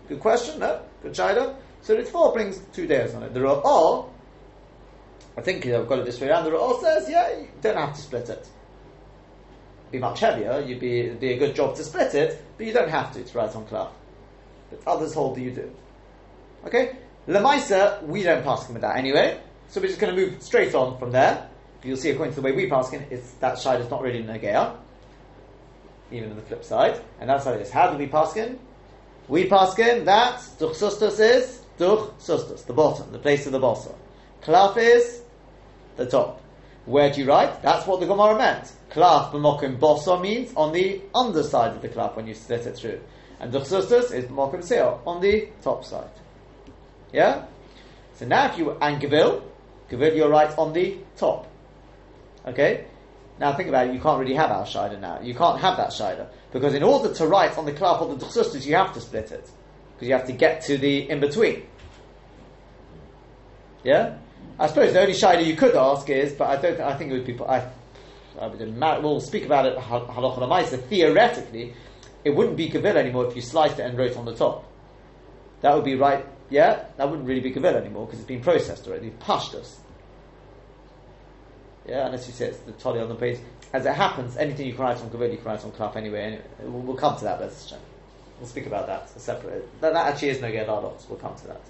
Good 0.10 0.20
question, 0.20 0.60
no? 0.60 0.82
Good 1.02 1.14
shida. 1.14 1.56
So 1.82 1.94
it's 1.94 2.10
four 2.10 2.34
brings 2.34 2.60
two 2.74 2.86
days 2.86 3.14
on 3.16 3.24
it. 3.24 3.34
The 3.34 3.40
Ra'ah 3.40 4.10
I 5.38 5.42
think 5.42 5.66
I've 5.68 5.88
got 5.88 6.00
it 6.00 6.06
this 6.06 6.20
way 6.20 6.30
around. 6.30 6.46
The 6.46 6.52
Ra'ah 6.52 6.82
says, 6.82 7.10
yeah, 7.10 7.38
you 7.38 7.48
don't 7.62 7.78
have 7.78 7.96
to 7.96 8.02
split 8.02 8.28
it. 8.30 8.40
It'd 8.40 9.92
be 9.92 10.00
much 10.00 10.20
heavier, 10.20 10.60
you'd 10.62 10.80
be, 10.80 11.02
it'd 11.02 11.20
be 11.20 11.34
a 11.34 11.38
good 11.38 11.56
job 11.56 11.76
to 11.76 11.84
split 11.84 12.14
it, 12.16 12.44
but 12.58 12.66
you 12.66 12.74
don't 12.74 12.90
have 12.90 13.14
to, 13.14 13.20
it's 13.20 13.36
right 13.36 13.56
on 13.56 13.66
cloth. 13.68 13.94
But 14.72 14.82
others 14.88 15.14
hold 15.14 15.38
that 15.38 15.42
you 15.42 15.52
do. 15.52 15.72
Okay? 16.66 16.98
Lemaisa, 17.28 18.04
we 18.04 18.24
don't 18.24 18.44
pass 18.44 18.68
him 18.68 18.74
with 18.74 18.82
that 18.82 18.98
anyway, 18.98 19.40
so 19.70 19.80
we're 19.80 19.88
just 19.88 20.00
going 20.00 20.14
to 20.14 20.20
move 20.20 20.42
straight 20.42 20.74
on 20.74 20.98
from 20.98 21.12
there. 21.12 21.48
You'll 21.84 21.98
see, 21.98 22.10
according 22.10 22.34
to 22.36 22.42
the 22.42 22.46
way 22.46 22.54
we 22.54 22.68
pass 22.68 22.90
him, 22.90 23.06
it's, 23.10 23.32
that 23.34 23.60
side 23.60 23.82
is 23.82 23.90
not 23.90 24.02
really 24.02 24.24
Nagea, 24.24 24.76
even 26.12 26.32
on 26.32 26.36
the 26.36 26.42
flip 26.42 26.64
side, 26.64 27.02
and 27.20 27.30
that's 27.30 27.46
how 27.46 27.54
it 27.54 27.62
is. 27.62 27.70
How 27.70 27.92
do 27.92 27.98
we 27.98 28.08
pass 28.08 28.34
him? 28.34 28.60
We 29.28 29.48
pass 29.48 29.76
him 29.76 30.06
that 30.06 30.40
Duch 30.58 30.76
Sustus 30.76 31.20
is 31.20 31.62
Duch 31.78 32.12
Sustus, 32.20 32.66
the 32.66 32.74
bottom, 32.74 33.12
the 33.12 33.20
place 33.20 33.46
of 33.46 33.52
the 33.52 33.60
bossa. 33.60 33.94
Klaf 34.42 34.78
is 34.78 35.22
the 35.98 36.06
top. 36.06 36.42
Where 36.86 37.12
do 37.12 37.22
you 37.22 37.28
write? 37.28 37.62
That's 37.62 37.86
what 37.86 38.00
the 38.00 38.06
Gemara 38.06 38.38
meant. 38.38 38.72
Klaf 38.90 39.32
b'mokim 39.32 39.78
bosa 39.78 40.20
means 40.22 40.54
on 40.56 40.72
the 40.72 41.02
underside 41.14 41.76
of 41.76 41.82
the 41.82 41.90
klaf 41.90 42.16
when 42.16 42.28
you 42.28 42.34
slit 42.34 42.66
it 42.66 42.78
through. 42.78 43.02
And 43.40 43.54
duchsustus 43.54 44.14
is 44.14 44.26
b'mokim 44.26 44.64
seor, 44.64 45.00
on 45.06 45.22
the 45.22 45.50
top 45.62 45.84
side. 45.84 46.10
Yeah? 47.12 47.46
So 48.16 48.26
now 48.26 48.52
if 48.52 48.58
you, 48.58 48.72
and 48.82 49.02
gavil, 49.02 49.44
gavil 49.90 50.16
you're 50.16 50.30
right 50.30 50.58
on 50.58 50.72
the 50.72 50.98
top. 51.18 51.48
Okay? 52.48 52.86
Now 53.40 53.54
think 53.54 53.70
about 53.70 53.88
it, 53.88 53.94
you 53.94 54.00
can't 54.00 54.20
really 54.20 54.34
have 54.34 54.50
our 54.50 54.66
shider 54.66 55.00
now. 55.00 55.20
You 55.22 55.36
can't 55.36 55.60
have 55.60 55.78
that 55.78 55.90
shider. 55.90 56.28
Because 56.52 56.74
in 56.74 56.82
order 56.82 57.14
to 57.14 57.28
write 57.28 57.58
on 57.58 57.66
the 57.66 57.72
klaf 57.72 58.02
or 58.02 58.16
the 58.16 58.26
duchsustus, 58.26 58.66
you 58.66 58.76
have 58.76 58.94
to 58.94 59.02
split 59.02 59.32
it. 59.32 59.50
Because 59.94 60.08
you 60.08 60.14
have 60.14 60.26
to 60.28 60.34
get 60.34 60.62
to 60.64 60.78
the 60.78 61.10
in-between. 61.10 61.68
Yeah? 63.84 64.18
I 64.60 64.68
suppose 64.68 64.94
the 64.94 65.02
only 65.02 65.14
shayla 65.14 65.46
you 65.46 65.56
could 65.56 65.76
ask 65.76 66.10
is, 66.10 66.34
but 66.34 66.50
I 66.50 66.60
don't. 66.60 66.82
I 66.82 66.96
think 66.98 67.12
it 67.12 67.14
would 67.14 67.26
be. 67.26 67.40
I, 67.44 67.70
I 68.40 68.48
would, 68.48 68.60
we'll 69.04 69.20
speak 69.20 69.46
about 69.46 69.68
it 69.68 69.78
halacha 69.78 70.40
lemaisa. 70.40 70.82
Theoretically, 70.84 71.74
it 72.24 72.32
wouldn't 72.32 72.58
be 72.58 72.70
kavil 72.70 72.96
anymore 72.96 73.28
if 73.28 73.36
you 73.36 73.42
sliced 73.42 73.80
it 73.80 73.84
and 73.84 73.98
wrote 73.98 74.18
on 74.18 74.26
the 74.26 74.36
top. 74.36 74.66
That 75.62 75.76
would 75.76 75.86
be 75.86 75.96
right. 75.96 76.26
Yeah, 76.50 76.86
that 76.98 77.10
wouldn't 77.10 77.28
really 77.28 77.42
be 77.42 77.52
kavil 77.52 77.76
anymore 77.76 78.08
because 78.08 78.20
it's 78.20 78.28
been 78.28 78.42
processed 78.42 78.88
already. 78.88 79.12
Pashtus. 79.12 79.76
Yeah, 81.88 82.08
unless 82.08 82.28
you 82.28 82.34
say 82.34 82.48
it's 82.48 82.58
the 82.60 82.74
tolly 82.74 83.00
on 83.00 83.10
the 83.10 83.16
page. 83.16 83.40
As 83.74 83.86
it 83.86 83.94
happens, 83.94 84.38
anything 84.38 84.68
you 84.68 84.74
can 84.74 84.84
write 84.84 84.98
on 84.98 85.10
kavil, 85.10 85.32
you 85.32 85.38
can 85.38 85.46
write 85.46 85.64
on 85.64 85.72
klaf 85.72 85.96
anyway. 85.96 86.22
anyway. 86.22 86.44
We'll, 86.62 86.82
we'll, 86.82 86.98
come 86.98 87.18
to 87.18 87.24
that. 87.24 87.40
Let's 87.40 87.74
We'll 88.40 88.48
speak 88.48 88.68
about 88.68 88.88
that. 88.88 89.10
separate. 89.20 89.68
That, 89.82 89.94
that 89.94 90.14
actually 90.14 90.30
is 90.30 90.42
no 90.42 90.52
get 90.52 90.68
We'll 90.68 91.20
come 91.20 91.36
to 91.36 91.48
that. 91.48 91.62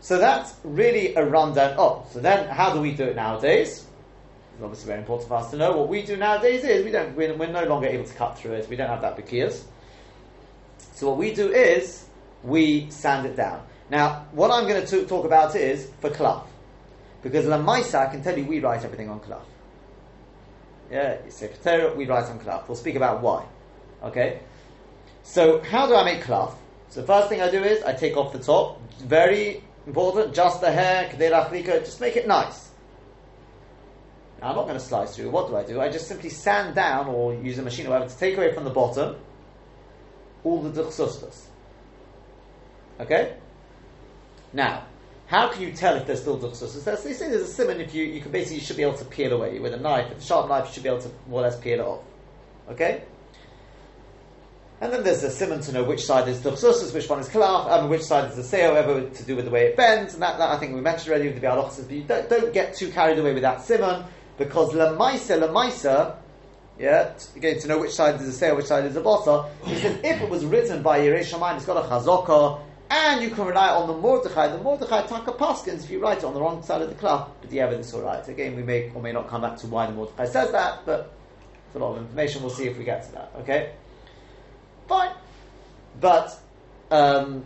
So 0.00 0.18
that's 0.18 0.54
really 0.64 1.14
a 1.14 1.24
rundown. 1.24 1.74
Oh, 1.78 2.06
so 2.10 2.18
then 2.20 2.48
how 2.48 2.72
do 2.72 2.80
we 2.80 2.92
do 2.92 3.04
it 3.04 3.16
nowadays? 3.16 3.86
It's 4.54 4.62
obviously 4.62 4.86
very 4.86 5.00
important 5.00 5.28
for 5.28 5.36
us 5.36 5.50
to 5.50 5.56
know. 5.56 5.76
What 5.76 5.88
we 5.88 6.02
do 6.02 6.16
nowadays 6.16 6.64
is 6.64 6.84
we 6.84 6.90
don't, 6.90 7.14
we're, 7.16 7.34
we're 7.34 7.46
no 7.46 7.64
longer 7.64 7.86
able 7.86 8.04
to 8.04 8.14
cut 8.14 8.38
through 8.38 8.52
it. 8.52 8.68
We 8.68 8.76
don't 8.76 8.88
have 8.88 9.02
that 9.02 9.16
bekias. 9.16 9.62
So 10.94 11.08
what 11.08 11.18
we 11.18 11.34
do 11.34 11.52
is 11.52 12.06
we 12.42 12.90
sand 12.90 13.26
it 13.26 13.36
down. 13.36 13.62
Now, 13.90 14.26
what 14.32 14.50
I'm 14.50 14.66
going 14.66 14.84
to 14.84 15.06
talk 15.06 15.24
about 15.24 15.54
is 15.54 15.90
for 16.00 16.10
cloth. 16.10 16.48
Because 17.22 17.46
Lamaisa, 17.46 18.06
I 18.06 18.10
can 18.10 18.22
tell 18.22 18.36
you 18.36 18.44
we 18.44 18.60
write 18.60 18.84
everything 18.84 19.08
on 19.08 19.20
cloth. 19.20 19.46
Yeah, 20.90 21.18
Sefer 21.28 21.94
we 21.96 22.06
write 22.06 22.24
on 22.24 22.38
cloth. 22.38 22.68
We'll 22.68 22.76
speak 22.76 22.96
about 22.96 23.22
why. 23.22 23.46
Okay? 24.02 24.40
So, 25.22 25.60
how 25.62 25.86
do 25.86 25.94
I 25.94 26.04
make 26.04 26.22
cloth? 26.22 26.58
So, 26.88 27.00
the 27.00 27.06
first 27.06 27.28
thing 27.28 27.40
I 27.40 27.50
do 27.50 27.62
is 27.62 27.82
I 27.84 27.92
take 27.92 28.16
off 28.16 28.32
the 28.32 28.38
top. 28.38 28.80
Very 28.98 29.62
important, 29.86 30.34
just 30.34 30.60
the 30.60 30.70
hair, 30.70 31.10
just 31.10 32.00
make 32.00 32.16
it 32.16 32.26
nice. 32.26 32.70
Now, 34.40 34.50
I'm 34.50 34.56
not 34.56 34.64
going 34.64 34.78
to 34.78 34.84
slice 34.84 35.14
through. 35.14 35.30
What 35.30 35.48
do 35.48 35.56
I 35.56 35.62
do? 35.62 35.80
I 35.80 35.88
just 35.88 36.08
simply 36.08 36.28
sand 36.28 36.74
down 36.74 37.06
or 37.06 37.32
use 37.34 37.58
a 37.58 37.62
machine 37.62 37.86
or 37.86 37.90
whatever 37.90 38.10
to 38.10 38.18
take 38.18 38.36
away 38.36 38.52
from 38.52 38.64
the 38.64 38.70
bottom 38.70 39.16
all 40.44 40.60
the 40.60 40.82
duchsustas. 40.82 41.44
Okay? 43.00 43.36
Now, 44.52 44.84
how 45.32 45.48
can 45.48 45.62
you 45.62 45.72
tell 45.72 45.96
if 45.96 46.06
there's 46.06 46.20
still 46.20 46.38
duchsustas? 46.38 47.02
They 47.02 47.14
say 47.14 47.30
there's 47.30 47.40
a 47.40 47.46
simon 47.46 47.80
if 47.80 47.94
you, 47.94 48.04
you 48.04 48.20
can 48.20 48.30
basically 48.30 48.56
you 48.56 48.60
should 48.60 48.76
be 48.76 48.82
able 48.82 48.98
to 48.98 49.04
peel 49.06 49.32
away 49.32 49.58
with 49.60 49.72
a 49.72 49.78
knife, 49.78 50.10
with 50.10 50.18
a 50.18 50.20
sharp 50.20 50.46
knife, 50.46 50.66
you 50.66 50.74
should 50.74 50.82
be 50.82 50.90
able 50.90 51.00
to 51.00 51.10
more 51.26 51.40
or 51.40 51.44
less 51.44 51.58
peel 51.58 51.80
it 51.80 51.82
off. 51.82 52.00
Okay? 52.68 53.02
And 54.82 54.92
then 54.92 55.02
there's 55.02 55.22
a 55.22 55.30
simon 55.30 55.62
to 55.62 55.72
know 55.72 55.84
which 55.84 56.04
side 56.04 56.28
is 56.28 56.40
duchsusus, 56.40 56.92
which 56.92 57.08
one 57.08 57.18
is 57.18 57.30
kalaf, 57.30 57.66
and 57.70 57.88
which 57.88 58.02
side 58.02 58.30
is 58.30 58.36
the 58.36 58.42
seo, 58.42 58.74
whatever 58.74 59.08
to 59.08 59.24
do 59.24 59.34
with 59.34 59.46
the 59.46 59.50
way 59.50 59.68
it 59.68 59.76
bends. 59.76 60.12
And 60.12 60.22
that, 60.22 60.36
that 60.36 60.50
I 60.50 60.58
think 60.58 60.74
we 60.74 60.82
mentioned 60.82 61.08
already 61.08 61.30
with 61.30 61.40
the 61.40 61.46
bialochas, 61.46 61.86
but 61.86 61.96
you 61.96 62.02
don't, 62.02 62.28
don't 62.28 62.52
get 62.52 62.76
too 62.76 62.90
carried 62.90 63.18
away 63.18 63.32
with 63.32 63.42
that 63.42 63.62
simon, 63.62 64.04
because 64.36 64.74
lemaisa, 64.74 65.40
lemaisa, 65.40 66.16
yeah, 66.78 67.10
again 67.34 67.58
to 67.60 67.68
know 67.68 67.78
which 67.78 67.92
side 67.92 68.20
is 68.20 68.38
the 68.38 68.46
seo, 68.46 68.54
which 68.54 68.66
side 68.66 68.84
is 68.84 68.92
the. 68.92 69.48
He 69.64 69.76
says 69.76 69.98
if 70.04 70.20
it 70.20 70.28
was 70.28 70.44
written 70.44 70.82
by 70.82 70.98
Yerei 70.98 71.20
Shamayim, 71.20 71.56
it's 71.56 71.64
got 71.64 71.82
a 71.82 71.88
chazaka, 71.88 72.60
and 72.92 73.22
you 73.22 73.30
can 73.30 73.46
rely 73.46 73.70
on 73.70 73.86
the 73.86 73.94
Mordechai. 73.94 74.48
The 74.48 74.58
Mordechai 74.58 75.06
taka 75.06 75.32
paskins 75.32 75.84
if 75.84 75.90
you 75.90 75.98
write 75.98 76.18
it 76.18 76.24
on 76.24 76.34
the 76.34 76.40
wrong 76.40 76.62
side 76.62 76.82
of 76.82 76.90
the 76.90 76.94
cloth, 76.94 77.30
but 77.40 77.48
the 77.48 77.58
evidence 77.58 77.88
is 77.88 77.94
all 77.94 78.02
right. 78.02 78.26
Again, 78.28 78.54
we 78.54 78.62
may 78.62 78.90
or 78.94 79.00
may 79.00 79.12
not 79.12 79.28
come 79.28 79.40
back 79.40 79.56
to 79.58 79.66
why 79.66 79.86
the 79.86 79.92
Mordechai 79.92 80.26
says 80.26 80.52
that, 80.52 80.84
but 80.84 81.14
it's 81.66 81.76
a 81.76 81.78
lot 81.78 81.92
of 81.92 82.02
information. 82.02 82.42
We'll 82.42 82.50
see 82.50 82.66
if 82.66 82.76
we 82.76 82.84
get 82.84 83.06
to 83.06 83.12
that. 83.12 83.32
Okay. 83.38 83.72
Fine. 84.88 85.14
But 86.02 86.38
um, 86.90 87.44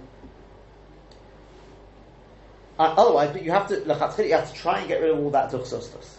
uh, 2.77 2.95
otherwise, 2.99 3.31
but 3.31 3.45
you 3.45 3.53
have 3.53 3.69
to 3.69 3.79
you 4.27 4.33
have 4.33 4.53
to 4.53 4.55
try 4.55 4.81
and 4.81 4.89
get 4.89 5.01
rid 5.01 5.13
of 5.13 5.19
all 5.21 5.31
that 5.31 5.53
duchsostos. 5.53 6.17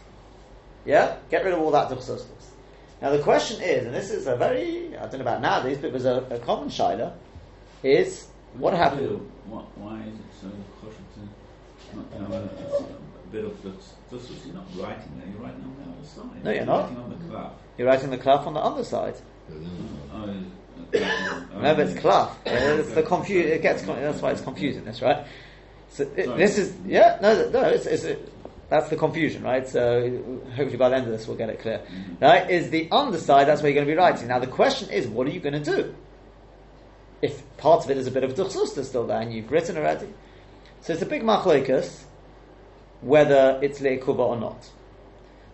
Yeah, 0.86 1.18
get 1.30 1.44
rid 1.44 1.54
of 1.54 1.60
all 1.60 1.72
that 1.72 1.90
duchsostos. 1.90 2.28
Now 3.02 3.10
the 3.10 3.20
question 3.20 3.62
is, 3.62 3.86
and 3.86 3.94
this 3.94 4.10
is 4.10 4.28
a 4.28 4.38
very 4.38 4.96
I 4.96 5.02
don't 5.02 5.16
know 5.16 5.20
about 5.20 5.42
nowadays, 5.42 5.80
but 5.80 5.88
it 5.88 5.94
was 5.94 6.06
a, 6.06 6.26
a 6.32 6.40
common 6.40 6.70
shaila, 6.70 7.14
is 7.84 8.28
what 8.58 8.74
happened? 8.74 9.32
Why, 9.48 10.02
is 10.02 10.16
it 10.16 10.26
so 10.42 10.48
kosher 10.82 10.98
to 11.16 11.98
not 11.98 12.06
have 12.20 12.32
a, 12.32 13.32
bit 13.32 13.46
of 13.46 13.62
this? 13.62 13.94
You're 14.46 14.56
not 14.56 14.66
writing 14.76 15.12
there. 15.20 15.30
You're 15.30 15.42
writing 15.42 15.64
on 15.64 15.76
the 15.78 15.98
other 15.98 16.08
side. 16.08 16.44
No, 16.44 16.52
you're, 16.52 16.58
you're 16.60 16.66
not. 16.66 16.82
Writing 16.84 16.98
on 16.98 17.10
the 17.10 17.30
cloth. 17.30 17.54
You're 17.78 17.88
writing 17.88 18.10
the 18.10 18.18
cloth 18.18 18.48
on 18.48 18.54
the 18.54 18.64
underside. 18.64 19.16
Oh, 20.14 20.26
No, 20.94 21.76
but 21.76 21.80
it's 21.80 22.00
cloth. 22.00 22.38
It's 22.46 22.92
the 22.94 23.04
confu- 23.04 23.40
It 23.40 23.62
gets. 23.62 23.84
Con- 23.84 24.02
that's 24.02 24.22
why 24.22 24.32
it's 24.32 24.42
confusing. 24.42 24.86
That's 24.86 25.02
right. 25.02 25.26
So 25.90 26.04
it, 26.16 26.38
this 26.38 26.58
is 26.58 26.74
yeah. 26.86 27.18
No, 27.22 27.50
no. 27.50 27.64
It's, 27.64 27.86
it's 27.86 28.04
it, 28.04 28.32
that's 28.70 28.90
the 28.90 28.96
confusion, 28.96 29.44
right? 29.44 29.68
So 29.68 30.42
hopefully 30.56 30.78
by 30.78 30.90
the 30.90 30.98
end 30.98 31.06
of 31.06 31.12
this 31.12 31.28
we'll 31.28 31.38
get 31.38 31.50
it 31.50 31.60
clear. 31.60 31.80
Mm-hmm. 31.80 32.24
Right? 32.24 32.50
Is 32.50 32.70
the 32.70 32.90
underside? 32.92 33.48
That's 33.48 33.62
where 33.62 33.72
you're 33.72 33.76
going 33.76 33.88
to 33.88 33.94
be 33.94 33.98
writing. 33.98 34.28
Now 34.28 34.40
the 34.40 34.48
question 34.48 34.90
is, 34.90 35.08
what 35.08 35.28
are 35.28 35.32
you 35.32 35.40
going 35.40 35.62
to 35.62 35.64
do? 35.64 35.96
If 37.22 37.42
part 37.58 37.84
of 37.84 37.92
it 37.92 37.98
is 37.98 38.08
a 38.08 38.12
bit 38.12 38.24
of 38.24 38.36
duchsusta 38.36 38.84
still 38.84 39.08
there, 39.08 39.22
and 39.22 39.34
you've 39.34 39.52
written 39.52 39.78
already, 39.78 40.08
so 40.82 40.94
it's 40.94 41.02
a 41.02 41.06
big 41.06 41.24
machlokas 41.24 42.04
whether 43.02 43.60
it's 43.62 43.80
leikuba 43.80 44.20
or 44.20 44.38
not. 44.38 44.70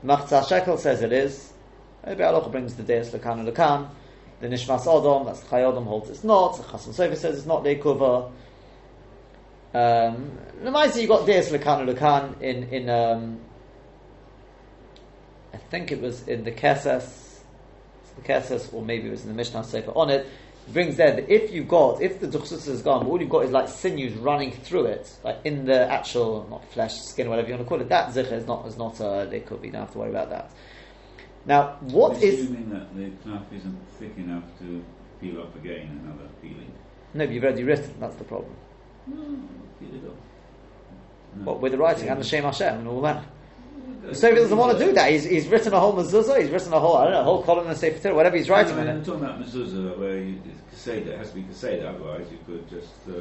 Machzah 0.06 0.48
Shekel 0.48 0.78
says 0.78 1.02
it 1.02 1.12
is. 1.12 1.52
Maybe 2.06 2.24
Allah 2.24 2.48
brings 2.50 2.76
the 2.76 2.84
deus 2.84 3.12
lekan 3.12 3.50
lekan. 3.50 3.90
The 4.44 4.50
Nishmas 4.50 4.84
Odom, 4.86 5.26
that's 5.26 5.40
Chayodom 5.46 5.86
holds 5.86 6.10
it's 6.10 6.24
not. 6.24 6.58
The 6.58 6.64
Chasam 6.64 6.90
Sofer 6.94 7.16
says 7.16 7.38
it's 7.38 7.46
not 7.46 7.64
Leikuva. 7.64 8.30
Um, 9.74 10.38
Lemaisa, 10.62 11.02
you 11.02 11.08
got 11.08 11.26
Deus 11.26 11.50
Lekan 11.50 11.88
Lekan 11.88 12.42
in 12.42 12.64
in 12.64 12.90
um, 12.90 13.40
I 15.54 15.58
think 15.58 15.94
it 15.94 16.02
was 16.02 16.28
in 16.28 16.44
the 16.44 16.52
Keses, 16.52 17.40
the 18.18 18.22
Keses, 18.22 18.74
or 18.74 18.84
maybe 18.84 19.08
it 19.08 19.12
was 19.12 19.22
in 19.22 19.30
the 19.30 19.34
Mishnah 19.34 19.64
Sefer 19.64 19.92
on 19.92 20.10
it. 20.10 20.28
Brings 20.72 20.96
there 20.98 21.16
that 21.16 21.30
if 21.30 21.52
you've 21.52 21.68
got, 21.68 22.02
if 22.02 22.20
the 22.20 22.28
Duchsus 22.28 22.68
is 22.68 22.82
gone, 22.82 23.04
but 23.04 23.10
all 23.10 23.20
you've 23.20 23.30
got 23.30 23.46
is 23.46 23.52
like 23.52 23.68
sinews 23.68 24.14
running 24.16 24.52
through 24.52 24.86
it, 24.86 25.12
like 25.24 25.40
in 25.44 25.66
the 25.66 25.92
actual, 25.92 26.48
not 26.50 26.66
flesh, 26.72 27.02
skin, 27.02 27.30
whatever 27.30 27.48
you 27.48 27.56
want 27.56 27.66
to 27.66 27.70
call 27.70 27.82
it, 27.82 27.90
that 27.90 28.14
Zikr 28.14 28.32
is 28.32 28.48
not, 28.48 28.66
is 28.68 28.78
not 28.78 29.00
uh, 29.02 29.26
Leikuva, 29.26 29.66
you 29.66 29.72
don't 29.72 29.82
have 29.82 29.92
to 29.92 29.98
worry 29.98 30.10
about 30.10 30.30
that. 30.30 30.52
Now, 31.46 31.78
what 31.82 32.22
is 32.24 32.46
Assuming 32.46 32.70
that 32.70 32.96
the 32.96 33.10
cloth 33.24 33.52
isn't 33.52 33.78
thick 34.00 34.14
enough 34.18 34.44
to 34.60 34.84
peel 35.24 35.42
up 35.42 35.56
again 35.56 36.02
another 36.04 36.30
peeling. 36.42 36.72
No, 37.14 37.26
but 37.26 37.34
you've 37.34 37.44
already 37.44 37.64
written, 37.64 37.94
that's 38.00 38.16
the 38.16 38.24
problem. 38.24 38.56
No, 39.08 39.16
peel 39.80 39.96
it 39.96 40.08
off. 40.08 40.16
No. 41.36 41.44
What, 41.46 41.62
with 41.62 41.72
the 41.72 41.78
writing 41.78 42.10
and 42.10 42.20
the 42.20 42.24
Shem 42.24 42.44
Hashem 42.44 42.80
and 42.80 42.88
all 42.88 43.02
that. 43.02 43.24
So 44.12 44.30
he 44.30 44.36
doesn't 44.36 44.58
want 44.58 44.78
to 44.78 44.86
do 44.86 44.92
that. 44.94 45.12
He's, 45.12 45.24
he's 45.24 45.48
written 45.48 45.74
a 45.74 45.80
whole 45.80 45.94
mezuzah, 45.94 46.42
he's 46.42 46.50
written 46.50 46.74
a 46.74 46.80
whole, 46.80 46.98
I 46.98 47.06
don't 47.06 47.14
know, 47.14 47.22
a 47.22 47.24
whole 47.24 47.42
column 47.44 47.68
in 47.70 47.76
Sefer 47.76 48.00
Torah, 48.04 48.16
whatever 48.16 48.36
he's 48.36 48.50
writing 48.50 48.78
I'm 48.78 49.04
talking 49.04 49.24
about 49.24 49.40
mezuzah 49.42 49.98
where 49.98 50.18
you, 50.18 50.42
it's 50.46 50.86
kaseda, 50.86 51.08
it 51.08 51.18
has 51.18 51.30
to 51.30 51.36
be 51.36 51.44
kaseda, 51.44 51.88
otherwise 51.88 52.26
you 52.30 52.38
could 52.46 52.70
just 52.70 52.90
uh, 53.08 53.14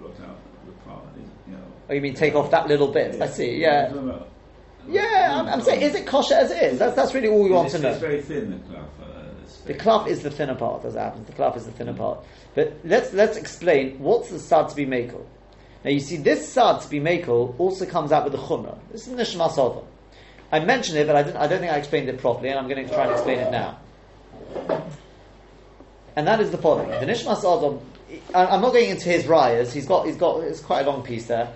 blot 0.00 0.18
out 0.28 0.36
the 0.66 0.72
part. 0.88 1.04
You 1.48 1.52
know. 1.54 1.62
Oh, 1.88 1.94
you 1.94 2.00
mean 2.00 2.14
take 2.14 2.34
off 2.34 2.50
that 2.50 2.66
little 2.66 2.88
bit? 2.88 3.20
I 3.22 3.28
see, 3.28 3.54
I'm 3.54 3.60
yeah. 3.60 3.86
about- 3.92 4.28
Yeah, 4.88 5.38
I'm, 5.40 5.48
I'm 5.48 5.60
saying, 5.62 5.82
is 5.82 5.94
it 5.94 6.04
kosher 6.06 6.34
as 6.34 6.50
it 6.50 6.62
is? 6.62 6.78
That's, 6.80 6.96
that's 6.96 7.14
really 7.14 7.28
all 7.28 7.42
we 7.44 7.50
want 7.50 7.66
it's, 7.72 7.80
to 7.80 7.88
It's 7.88 8.00
know. 8.00 8.08
very 8.08 8.20
thin, 8.20 8.50
the 8.50 8.58
cloth. 8.68 8.88
Uh, 9.00 9.66
The 9.66 9.74
cloth 9.74 10.08
is 10.08 10.22
the 10.22 10.30
thinner 10.30 10.56
part, 10.56 10.84
as 10.84 10.94
it 10.96 10.98
happens. 10.98 11.26
The 11.26 11.32
cloth 11.32 11.56
is 11.56 11.64
the 11.64 11.72
thinner 11.72 11.94
part. 11.94 12.18
But 12.54 12.76
let's, 12.84 13.12
let's 13.12 13.36
explain 13.36 13.98
what's 14.00 14.30
the 14.30 14.38
sad 14.40 14.68
to 14.70 14.74
be 14.76 14.84
makel. 14.84 15.24
Now 15.84 15.90
you 15.90 16.00
see, 16.00 16.16
this 16.16 16.48
sad 16.48 16.80
to 16.82 16.88
be 16.88 16.98
makel 16.98 17.54
also 17.58 17.86
comes 17.86 18.10
out 18.10 18.24
with 18.24 18.32
the 18.32 18.38
chumrah. 18.40 18.78
This 18.90 19.06
is 19.06 19.14
Nishmas 19.14 19.52
Odom. 19.56 19.84
I 20.54 20.64
mentioned 20.64 20.98
it, 20.98 21.08
but 21.08 21.16
I, 21.16 21.44
I 21.44 21.46
don't 21.48 21.58
think 21.58 21.72
I 21.72 21.76
explained 21.76 22.08
it 22.08 22.18
properly, 22.18 22.50
and 22.50 22.58
I'm 22.60 22.68
going 22.68 22.86
to 22.86 22.94
try 22.94 23.02
and 23.02 23.10
explain 23.10 23.40
it 23.40 23.50
now. 23.50 23.76
And 26.14 26.28
that 26.28 26.38
is 26.40 26.52
the 26.52 26.58
following: 26.58 26.90
the 26.90 27.06
Nishmas 27.06 27.42
Odom. 27.42 27.80
I- 28.32 28.46
I'm 28.46 28.60
not 28.60 28.72
going 28.72 28.90
into 28.90 29.08
his 29.08 29.24
rayas. 29.24 29.72
He's 29.72 29.84
got, 29.86 30.06
he's 30.06 30.14
got, 30.14 30.44
it's 30.44 30.60
quite 30.60 30.86
a 30.86 30.90
long 30.90 31.02
piece 31.02 31.26
there. 31.26 31.52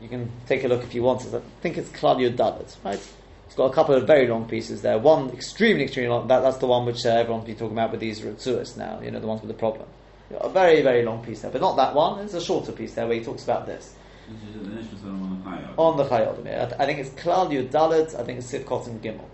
You 0.00 0.08
can 0.08 0.30
take 0.46 0.64
a 0.64 0.68
look 0.68 0.82
if 0.82 0.94
you 0.94 1.02
want. 1.02 1.26
I 1.26 1.42
think 1.60 1.76
it's 1.76 1.90
Claudio 1.90 2.30
David, 2.30 2.74
right? 2.82 2.98
He's 3.46 3.54
got 3.54 3.66
a 3.66 3.74
couple 3.74 3.94
of 3.94 4.06
very 4.06 4.26
long 4.26 4.48
pieces 4.48 4.80
there. 4.80 4.96
One 4.98 5.28
extremely, 5.30 5.84
extremely 5.84 6.08
long. 6.08 6.26
That, 6.28 6.40
that's 6.40 6.56
the 6.56 6.68
one 6.68 6.86
which 6.86 7.04
uh, 7.04 7.10
everyone's 7.10 7.44
been 7.44 7.56
talking 7.56 7.76
about 7.76 7.90
with 7.90 8.00
these 8.00 8.22
Ritzuas 8.22 8.78
now. 8.78 8.98
You 9.02 9.10
know, 9.10 9.20
the 9.20 9.26
ones 9.26 9.42
with 9.42 9.48
the 9.48 9.58
problem. 9.58 9.86
A 10.40 10.48
very, 10.48 10.80
very 10.80 11.04
long 11.04 11.22
piece 11.22 11.42
there, 11.42 11.50
but 11.50 11.60
not 11.60 11.76
that 11.76 11.94
one. 11.94 12.16
There's 12.18 12.32
a 12.32 12.40
shorter 12.40 12.72
piece 12.72 12.94
there 12.94 13.06
where 13.06 13.18
he 13.18 13.24
talks 13.24 13.44
about 13.44 13.66
this 13.66 13.94
On 15.78 15.96
the 15.96 16.04
on. 16.04 16.44
Yeah. 16.44 16.62
I, 16.62 16.66
th- 16.66 16.80
I 16.80 16.86
think 16.86 16.98
it's 16.98 17.20
Claudio 17.20 17.64
Dalit. 17.64 18.18
I 18.18 18.24
think 18.24 18.38
it's 18.38 18.52
Sivkot 18.52 18.86
and 18.86 19.02
Gimel. 19.02 19.24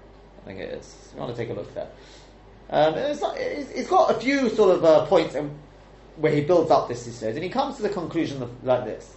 I 0.42 0.46
think 0.46 0.60
it 0.60 0.70
is. 0.74 1.12
You 1.14 1.20
want 1.20 1.34
to 1.34 1.36
take 1.36 1.50
a 1.50 1.54
look 1.54 1.72
there. 1.74 1.88
Um, 2.70 2.94
it's, 2.94 3.20
not, 3.20 3.36
it's, 3.36 3.70
it's 3.70 3.88
got 3.88 4.10
a 4.10 4.20
few 4.20 4.48
sort 4.50 4.76
of 4.76 4.84
uh, 4.84 5.06
points 5.06 5.34
um, 5.34 5.50
where 6.16 6.32
he 6.32 6.40
builds 6.40 6.70
up 6.70 6.88
this, 6.88 7.04
he 7.04 7.12
says, 7.12 7.34
and 7.34 7.44
he 7.44 7.50
comes 7.50 7.76
to 7.76 7.82
the 7.82 7.88
conclusion 7.88 8.42
of, 8.42 8.64
like 8.64 8.84
this. 8.84 9.14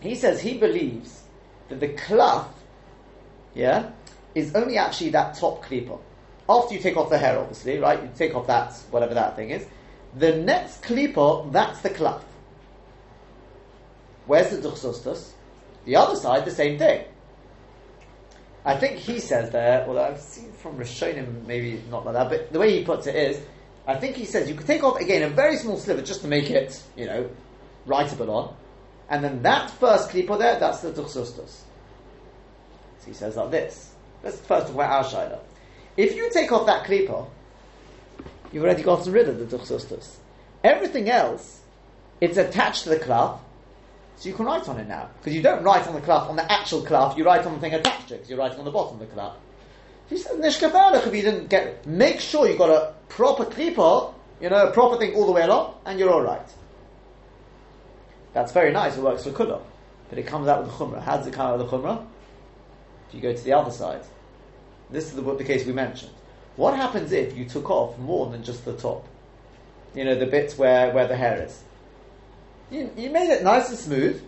He 0.00 0.14
says 0.14 0.40
he 0.40 0.58
believes 0.58 1.22
that 1.68 1.80
the 1.80 1.88
cloth, 1.88 2.48
yeah, 3.54 3.90
is 4.34 4.54
only 4.54 4.78
actually 4.78 5.10
that 5.10 5.36
top 5.36 5.64
klipa. 5.64 5.98
After 6.48 6.74
you 6.74 6.80
take 6.80 6.96
off 6.96 7.10
the 7.10 7.18
hair, 7.18 7.38
obviously, 7.38 7.78
right? 7.78 8.02
You 8.02 8.10
take 8.16 8.34
off 8.34 8.46
that, 8.46 8.72
whatever 8.90 9.14
that 9.14 9.36
thing 9.36 9.50
is. 9.50 9.66
The 10.16 10.36
next 10.36 10.82
klipa, 10.82 11.50
that's 11.52 11.80
the 11.80 11.90
cloth. 11.90 12.24
Where's 14.26 14.50
the 14.50 14.68
duchsostus? 14.68 15.32
The 15.84 15.96
other 15.96 16.16
side, 16.16 16.44
the 16.44 16.50
same 16.50 16.78
thing. 16.78 17.04
I 18.64 18.76
think 18.76 18.98
he 18.98 19.18
says 19.18 19.50
there, 19.50 19.84
although 19.86 20.04
I've 20.04 20.20
seen 20.20 20.52
from 20.52 20.78
Rishonim, 20.78 21.46
maybe 21.46 21.82
not 21.90 22.04
like 22.04 22.14
that, 22.14 22.28
but 22.28 22.52
the 22.52 22.60
way 22.60 22.78
he 22.78 22.84
puts 22.84 23.08
it 23.08 23.16
is, 23.16 23.40
I 23.86 23.96
think 23.96 24.14
he 24.14 24.24
says 24.24 24.48
you 24.48 24.54
could 24.54 24.68
take 24.68 24.84
off 24.84 25.00
again 25.00 25.22
a 25.22 25.28
very 25.28 25.56
small 25.56 25.76
sliver 25.76 26.02
just 26.02 26.20
to 26.20 26.28
make 26.28 26.48
it, 26.50 26.80
you 26.96 27.06
know, 27.06 27.28
writable 27.86 28.28
on, 28.28 28.54
and 29.08 29.24
then 29.24 29.42
that 29.42 29.70
first 29.70 30.10
klipa 30.10 30.38
there, 30.38 30.60
that's 30.60 30.80
the 30.80 30.92
duchsostus. 30.92 31.62
So 33.00 33.06
he 33.06 33.12
says 33.12 33.36
like 33.36 33.50
this. 33.50 33.92
Let's 34.22 34.38
first 34.38 34.68
talk 34.68 34.74
about 34.74 34.90
our 34.90 35.04
shaila. 35.04 35.40
If 35.96 36.14
you 36.14 36.30
take 36.30 36.52
off 36.52 36.66
that 36.66 36.86
klipa, 36.86 37.28
you've 38.52 38.62
already 38.62 38.84
gotten 38.84 39.12
rid 39.12 39.28
of 39.28 39.38
the 39.38 39.58
duchsostus. 39.58 40.14
Everything 40.62 41.10
else, 41.10 41.60
it's 42.20 42.36
attached 42.36 42.84
to 42.84 42.90
the 42.90 43.00
cloth, 43.00 43.40
so 44.22 44.28
you 44.28 44.36
can 44.36 44.44
write 44.44 44.68
on 44.68 44.78
it 44.78 44.86
now. 44.86 45.10
Because 45.18 45.34
you 45.34 45.42
don't 45.42 45.64
write 45.64 45.84
on 45.88 45.94
the 45.94 46.00
cloth, 46.00 46.30
on 46.30 46.36
the 46.36 46.52
actual 46.52 46.80
cloth, 46.82 47.18
you 47.18 47.24
write 47.24 47.44
on 47.44 47.54
the 47.54 47.58
thing 47.58 47.74
attached 47.74 48.06
to 48.06 48.14
it, 48.14 48.18
because 48.18 48.30
you're 48.30 48.38
writing 48.38 48.60
on 48.60 48.64
the 48.64 48.70
bottom 48.70 49.00
of 49.00 49.08
the 49.08 49.12
cloth. 49.12 49.36
He 50.08 50.16
says, 50.16 50.38
Nishkavalach, 50.38 51.04
if 51.08 51.12
you 51.12 51.22
didn't 51.22 51.48
get, 51.48 51.84
make 51.88 52.20
sure 52.20 52.48
you 52.48 52.56
got 52.56 52.70
a 52.70 52.94
proper 53.08 53.44
klipa, 53.44 54.14
you 54.40 54.48
know, 54.48 54.68
a 54.68 54.70
proper 54.70 54.96
thing 54.96 55.16
all 55.16 55.26
the 55.26 55.32
way 55.32 55.42
along, 55.42 55.74
and 55.84 55.98
you're 55.98 56.12
alright. 56.12 56.48
That's 58.32 58.52
very 58.52 58.70
nice, 58.70 58.96
it 58.96 59.02
works 59.02 59.24
for 59.24 59.30
Kula. 59.30 59.60
But 60.08 60.20
it 60.20 60.26
comes 60.28 60.46
out 60.46 60.62
with 60.62 60.70
the 60.70 60.76
Chumrah. 60.76 61.02
How 61.02 61.16
does 61.16 61.26
it 61.26 61.32
come 61.32 61.48
out 61.48 61.58
with 61.58 61.68
the 61.68 61.76
Chumrah? 61.76 62.06
If 63.08 63.14
you 63.16 63.20
go 63.20 63.34
to 63.34 63.42
the 63.42 63.54
other 63.54 63.72
side. 63.72 64.02
This 64.88 65.06
is 65.06 65.14
the, 65.14 65.22
the 65.22 65.42
case 65.42 65.66
we 65.66 65.72
mentioned. 65.72 66.12
What 66.54 66.76
happens 66.76 67.10
if 67.10 67.36
you 67.36 67.44
took 67.44 67.68
off 67.70 67.98
more 67.98 68.30
than 68.30 68.44
just 68.44 68.64
the 68.64 68.76
top? 68.76 69.04
You 69.96 70.04
know, 70.04 70.14
the 70.14 70.26
bits 70.26 70.56
where, 70.56 70.92
where 70.92 71.08
the 71.08 71.16
hair 71.16 71.42
is. 71.42 71.60
You, 72.72 72.90
you 72.96 73.10
made 73.10 73.28
it 73.30 73.44
nice 73.44 73.68
and 73.68 73.78
smooth. 73.78 74.22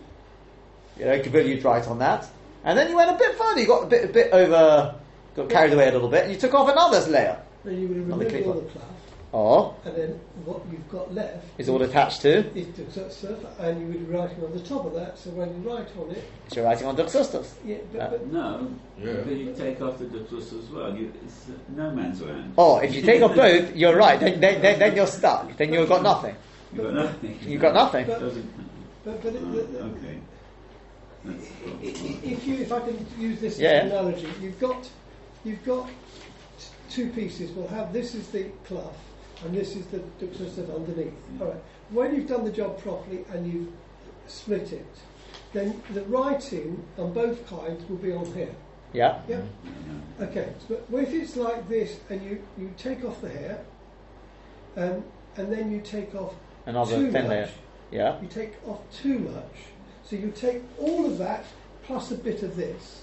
You 0.97 1.05
know, 1.05 1.19
Kabul, 1.21 1.41
you'd 1.41 1.63
write 1.63 1.87
on 1.87 1.99
that. 1.99 2.27
And 2.63 2.77
then 2.77 2.89
you 2.89 2.95
went 2.95 3.09
a 3.09 3.17
bit 3.17 3.35
further, 3.35 3.59
you 3.59 3.67
got 3.67 3.83
a 3.83 3.87
bit, 3.87 4.05
a 4.05 4.07
bit 4.07 4.31
over, 4.31 4.95
got 5.35 5.49
carried 5.49 5.73
away 5.73 5.89
a 5.89 5.91
little 5.91 6.09
bit, 6.09 6.23
and 6.25 6.33
you 6.33 6.39
took 6.39 6.53
off 6.53 6.69
another 6.69 6.99
layer. 7.11 7.39
Then 7.63 7.81
you 7.81 7.87
would 7.87 7.97
the 7.97 8.25
remove 8.25 8.47
all 8.47 8.53
the 8.53 8.69
cloth. 8.69 8.85
or 9.31 9.75
and 9.85 9.95
then 9.95 10.19
what 10.45 10.61
you've 10.71 10.89
got 10.89 11.13
left 11.13 11.43
is 11.57 11.69
all 11.69 11.81
attached 11.81 12.21
to. 12.21 12.37
is 12.57 12.67
Duxustus, 12.67 13.43
and 13.59 13.81
you 13.81 13.87
would 13.87 14.07
be 14.09 14.15
writing 14.15 14.43
on 14.43 14.51
the 14.53 14.59
top 14.59 14.85
of 14.85 14.93
that. 14.93 15.17
So 15.17 15.31
when 15.31 15.49
you 15.49 15.69
write 15.69 15.87
on 15.99 16.11
it, 16.11 16.23
So 16.49 16.57
you're 16.57 16.65
writing 16.65 16.87
on 16.87 16.95
Duxustus. 16.95 17.55
yeah, 17.65 17.77
but, 17.91 18.01
Uh, 18.01 18.09
but 18.09 18.31
No, 18.31 18.67
Yeah. 18.99 19.13
but 19.25 19.33
you 19.33 19.53
take 19.55 19.81
off 19.81 19.97
the 19.99 20.05
ductus 20.05 20.53
as 20.57 20.69
well. 20.71 20.95
You, 20.95 21.11
it's 21.23 21.49
uh, 21.49 21.53
no 21.75 21.89
man's 21.91 22.21
land. 22.21 22.53
Oh, 22.57 22.77
if 22.77 22.93
you 22.95 23.01
take 23.01 23.21
off 23.23 23.35
both, 23.35 23.75
you're 23.75 23.95
right. 23.97 24.19
Then, 24.19 24.39
then, 24.39 24.61
then, 24.61 24.79
then 24.79 24.95
you're 24.95 25.07
stuck. 25.07 25.55
Then 25.57 25.73
you've 25.73 25.89
got 25.89 26.01
nothing. 26.03 26.35
You've 26.75 26.83
got 26.83 26.93
nothing. 26.93 27.39
You've 27.41 27.61
got 27.61 27.73
nothing. 27.73 28.07
But- 28.07 28.19
but, 29.05 29.21
but 29.21 29.35
it, 29.35 29.41
oh, 29.45 29.51
the, 29.51 29.61
the, 29.61 29.79
okay. 29.83 30.17
That's 31.23 31.45
I- 31.45 31.69
i- 31.69 32.19
If 32.33 32.47
you, 32.47 32.55
if 32.55 32.71
I 32.71 32.79
can 32.79 33.05
use 33.19 33.39
this 33.39 33.59
Yeah. 33.59 33.69
as 33.69 33.83
an 33.85 33.91
analogy, 33.91 34.27
you've 34.41 34.59
got, 34.59 34.89
you've 35.43 35.63
got 35.63 35.87
two 36.89 37.09
pieces. 37.11 37.51
We'll 37.51 37.67
have 37.67 37.93
this 37.93 38.15
is 38.15 38.27
the 38.29 38.45
cloth, 38.65 38.97
and 39.43 39.53
this 39.55 39.75
is 39.75 39.85
the 39.87 39.99
duxustus 40.19 40.69
underneath. 40.69 41.13
All 41.39 41.47
right. 41.47 41.63
When 41.91 42.15
you've 42.15 42.27
done 42.27 42.45
the 42.45 42.51
job 42.51 42.81
properly 42.81 43.25
and 43.31 43.51
you've 43.51 43.71
split 44.27 44.73
it, 44.73 44.87
then 45.53 45.81
the 45.93 46.01
writing 46.05 46.83
on 46.97 47.13
both 47.13 47.47
kinds 47.47 47.87
will 47.87 47.97
be 47.97 48.11
on 48.11 48.25
here. 48.33 48.55
Yeah. 48.91 49.19
Yep. 49.27 49.43
Okay. 50.21 50.49
But 50.67 50.83
if 50.93 51.13
it's 51.13 51.35
like 51.35 51.69
this, 51.69 51.99
and 52.09 52.23
you, 52.23 52.41
you 52.57 52.73
take 52.77 53.05
off 53.05 53.21
the 53.21 53.29
hair, 53.29 53.63
um, 54.77 55.03
and 55.37 55.51
then 55.53 55.71
you 55.71 55.81
take 55.81 56.15
off 56.15 56.33
Another 56.65 56.95
too 56.97 57.11
thin 57.11 57.23
much, 57.23 57.29
layer. 57.29 57.49
Yeah. 57.91 58.21
you 58.21 58.27
take 58.27 58.53
off 58.67 58.79
too 58.93 59.19
much. 59.19 59.53
So 60.03 60.15
you 60.15 60.31
take 60.35 60.61
all 60.79 61.05
of 61.05 61.17
that 61.19 61.45
plus 61.83 62.11
a 62.11 62.15
bit 62.15 62.43
of 62.43 62.55
this. 62.55 63.01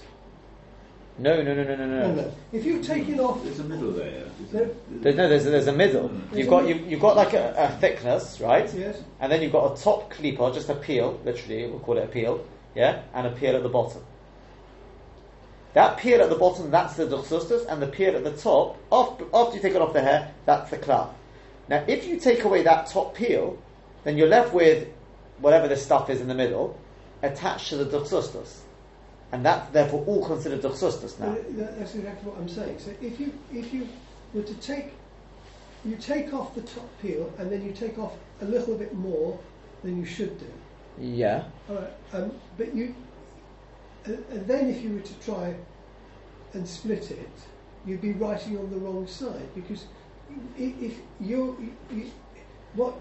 No, 1.19 1.41
no, 1.43 1.53
no, 1.53 1.63
no, 1.63 1.75
no, 1.75 1.85
No, 1.85 2.07
no. 2.07 2.15
no. 2.23 2.33
If 2.51 2.65
you 2.65 2.81
take 2.81 3.07
it 3.07 3.19
off, 3.19 3.43
There's 3.43 3.59
a 3.59 3.63
middle 3.63 3.89
layer. 3.89 4.27
There- 4.51 4.71
There's, 4.89 5.15
no, 5.15 5.29
there's, 5.29 5.43
there's 5.45 5.67
a 5.67 5.73
middle. 5.73 6.11
You've 6.33 6.49
got 6.49 6.67
you've, 6.67 6.87
you've 6.89 7.01
got 7.01 7.15
like 7.15 7.33
a, 7.33 7.53
a 7.55 7.79
thickness, 7.79 8.41
right? 8.41 8.71
yes, 8.73 8.97
And 9.19 9.31
then 9.31 9.41
you've 9.41 9.51
got 9.51 9.77
a 9.77 9.81
top 9.81 10.09
clipper, 10.09 10.51
just 10.51 10.69
a 10.69 10.75
peel, 10.75 11.19
literally, 11.23 11.67
we'll 11.69 11.79
call 11.79 11.97
it 11.99 12.03
a 12.05 12.07
peel, 12.07 12.43
yeah, 12.75 13.03
and 13.13 13.27
a 13.27 13.31
peel 13.31 13.55
at 13.55 13.61
the 13.63 13.69
bottom. 13.69 14.01
That 15.73 15.97
peel 15.97 16.21
at 16.21 16.29
the 16.29 16.35
bottom, 16.35 16.69
that's 16.71 16.95
the 16.95 17.05
duxustus, 17.07 17.65
and 17.65 17.81
the 17.81 17.87
peel 17.87 18.15
at 18.15 18.23
the 18.23 18.31
top, 18.35 18.77
after, 18.91 19.25
after 19.33 19.55
you 19.55 19.61
take 19.61 19.73
it 19.75 19.81
off 19.81 19.93
the 19.93 20.01
hair, 20.01 20.31
that's 20.45 20.69
the 20.71 20.77
cloth. 20.77 21.09
Now, 21.73 21.83
if 21.87 22.05
you 22.05 22.19
take 22.19 22.43
away 22.43 22.61
that 22.61 22.85
top 22.85 23.15
peel, 23.15 23.57
then 24.03 24.15
you're 24.15 24.27
left 24.27 24.53
with 24.53 24.87
whatever 25.39 25.67
the 25.67 25.75
stuff 25.75 26.07
is 26.11 26.21
in 26.21 26.27
the 26.27 26.35
middle, 26.35 26.79
attached 27.23 27.69
to 27.69 27.77
the 27.77 27.85
duxustus. 27.85 28.61
And 29.31 29.43
that's 29.43 29.71
therefore 29.71 30.03
all 30.05 30.23
considered 30.23 30.61
duxustus 30.61 31.17
now. 31.17 31.33
That- 31.33 31.79
that's 31.79 31.95
exactly 31.95 32.29
what 32.29 32.37
I'm 32.39 32.47
saying. 32.47 32.77
So 32.77 32.91
if 33.01 33.19
you 33.19 33.33
if 33.51 33.73
you 33.73 33.87
were 34.35 34.43
to 34.43 34.53
take, 34.55 34.93
you 35.83 35.95
take 35.95 36.31
off 36.31 36.53
the 36.53 36.61
top 36.61 36.87
peel 37.01 37.33
and 37.39 37.51
then 37.51 37.65
you 37.65 37.71
take 37.71 37.97
off 37.97 38.13
a 38.41 38.45
little 38.45 38.77
bit 38.77 38.93
more 38.93 39.39
than 39.81 39.97
you 39.97 40.05
should 40.05 40.37
do. 40.39 40.51
Yeah. 40.99 41.45
All 41.67 41.77
right, 41.77 41.91
um, 42.13 42.31
but 42.55 42.75
you, 42.75 42.93
and, 44.05 44.23
and 44.29 44.45
then 44.45 44.69
if 44.69 44.83
you 44.83 44.93
were 44.93 45.07
to 45.11 45.13
try 45.25 45.55
and 46.53 46.67
split 46.67 47.09
it, 47.09 47.31
you'd 47.87 47.99
be 48.01 48.11
writing 48.11 48.59
on 48.59 48.69
the 48.69 48.77
wrong 48.77 49.07
side 49.07 49.47
because 49.55 49.85
i- 49.85 49.87
if 50.57 50.97
you, 51.19 51.73
you 51.91 52.11
what 52.73 52.95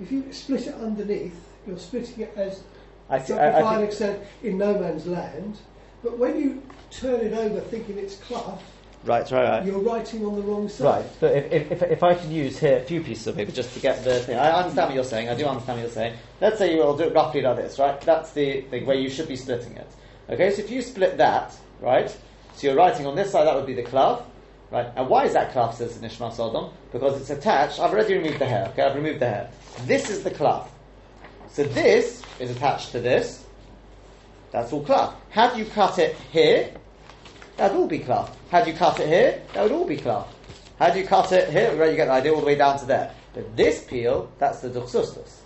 if 0.00 0.10
you 0.10 0.32
split 0.32 0.66
it 0.66 0.74
underneath, 0.74 1.38
you're 1.66 1.78
splitting 1.78 2.24
it 2.24 2.32
as 2.36 2.62
I 3.08 3.18
to 3.18 3.64
I, 3.64 3.86
think, 3.86 4.20
in 4.42 4.58
no 4.58 4.78
man's 4.78 5.06
land. 5.06 5.58
But 6.02 6.18
when 6.18 6.40
you 6.40 6.62
turn 6.90 7.20
it 7.20 7.32
over 7.32 7.60
thinking 7.60 7.98
it's 7.98 8.16
cloth, 8.16 8.62
right, 9.04 9.30
right, 9.30 9.48
right. 9.48 9.64
you're 9.64 9.78
writing 9.78 10.24
on 10.24 10.36
the 10.36 10.42
wrong 10.42 10.68
side. 10.68 10.84
Right, 10.84 11.06
but 11.20 11.36
if, 11.36 11.72
if, 11.72 11.82
if, 11.82 12.02
I 12.02 12.14
can 12.14 12.30
use 12.30 12.58
here 12.58 12.78
a 12.78 12.82
few 12.82 13.02
pieces 13.02 13.26
of 13.26 13.36
paper 13.36 13.52
just 13.52 13.72
to 13.74 13.80
get 13.80 14.04
the 14.04 14.20
thing, 14.20 14.38
I 14.38 14.50
understand 14.50 14.88
what 14.88 14.94
you're 14.94 15.04
saying, 15.04 15.28
I 15.28 15.34
do 15.34 15.46
understand 15.46 15.78
what 15.78 15.82
you're 15.82 15.94
saying. 15.94 16.16
Let's 16.40 16.58
say 16.58 16.74
you'll 16.74 16.96
do 16.96 17.04
it 17.04 17.14
roughly 17.14 17.42
like 17.42 17.56
this, 17.56 17.78
right? 17.78 18.00
That's 18.00 18.32
the, 18.32 18.62
the 18.70 18.84
way 18.84 19.00
you 19.00 19.08
should 19.08 19.28
be 19.28 19.36
splitting 19.36 19.76
it. 19.76 19.90
Okay, 20.28 20.50
so 20.50 20.62
if 20.62 20.70
you 20.70 20.82
split 20.82 21.16
that, 21.18 21.54
right, 21.80 22.10
so 22.54 22.66
you're 22.66 22.76
writing 22.76 23.06
on 23.06 23.16
this 23.16 23.32
side, 23.32 23.46
that 23.46 23.54
would 23.54 23.66
be 23.66 23.74
the 23.74 23.82
cloth, 23.82 24.24
right? 24.70 24.90
And 24.96 25.08
why 25.08 25.24
is 25.24 25.32
that 25.34 25.52
cloth, 25.52 25.76
says 25.76 25.98
Nishmas 25.98 26.36
Odom? 26.36 26.72
Because 26.92 27.20
it's 27.20 27.30
attached, 27.30 27.80
I've 27.80 27.92
already 27.92 28.14
removed 28.14 28.38
the 28.38 28.46
hair, 28.46 28.68
okay, 28.72 28.82
I've 28.82 28.96
removed 28.96 29.20
the 29.20 29.28
hair. 29.28 29.50
This 29.86 30.10
is 30.10 30.22
the 30.22 30.30
cloth. 30.30 30.70
So 31.48 31.64
this 31.64 32.22
is 32.40 32.50
attached 32.50 32.92
to 32.92 33.00
this, 33.00 33.44
that's 34.50 34.72
all 34.72 34.84
cloth. 34.84 35.16
Had 35.30 35.56
you 35.56 35.64
cut 35.64 35.98
it 35.98 36.16
here, 36.30 36.72
that 37.56 37.72
would 37.72 37.80
all 37.80 37.86
be 37.88 37.98
cloth. 37.98 38.36
Had 38.50 38.66
you 38.66 38.74
cut 38.74 39.00
it 39.00 39.08
here, 39.08 39.42
that 39.52 39.62
would 39.64 39.72
all 39.72 39.86
be 39.86 39.96
cloth. 39.96 40.32
Had 40.78 40.96
you 40.96 41.06
cut 41.06 41.30
it 41.32 41.50
here, 41.50 41.74
right, 41.76 41.90
you 41.90 41.96
get 41.96 42.06
the 42.06 42.12
idea 42.12 42.32
all 42.32 42.40
the 42.40 42.46
way 42.46 42.56
down 42.56 42.78
to 42.78 42.86
there. 42.86 43.12
But 43.32 43.56
this 43.56 43.84
peel, 43.84 44.30
that's 44.38 44.60
the 44.60 44.70
duxustus. 44.70 45.42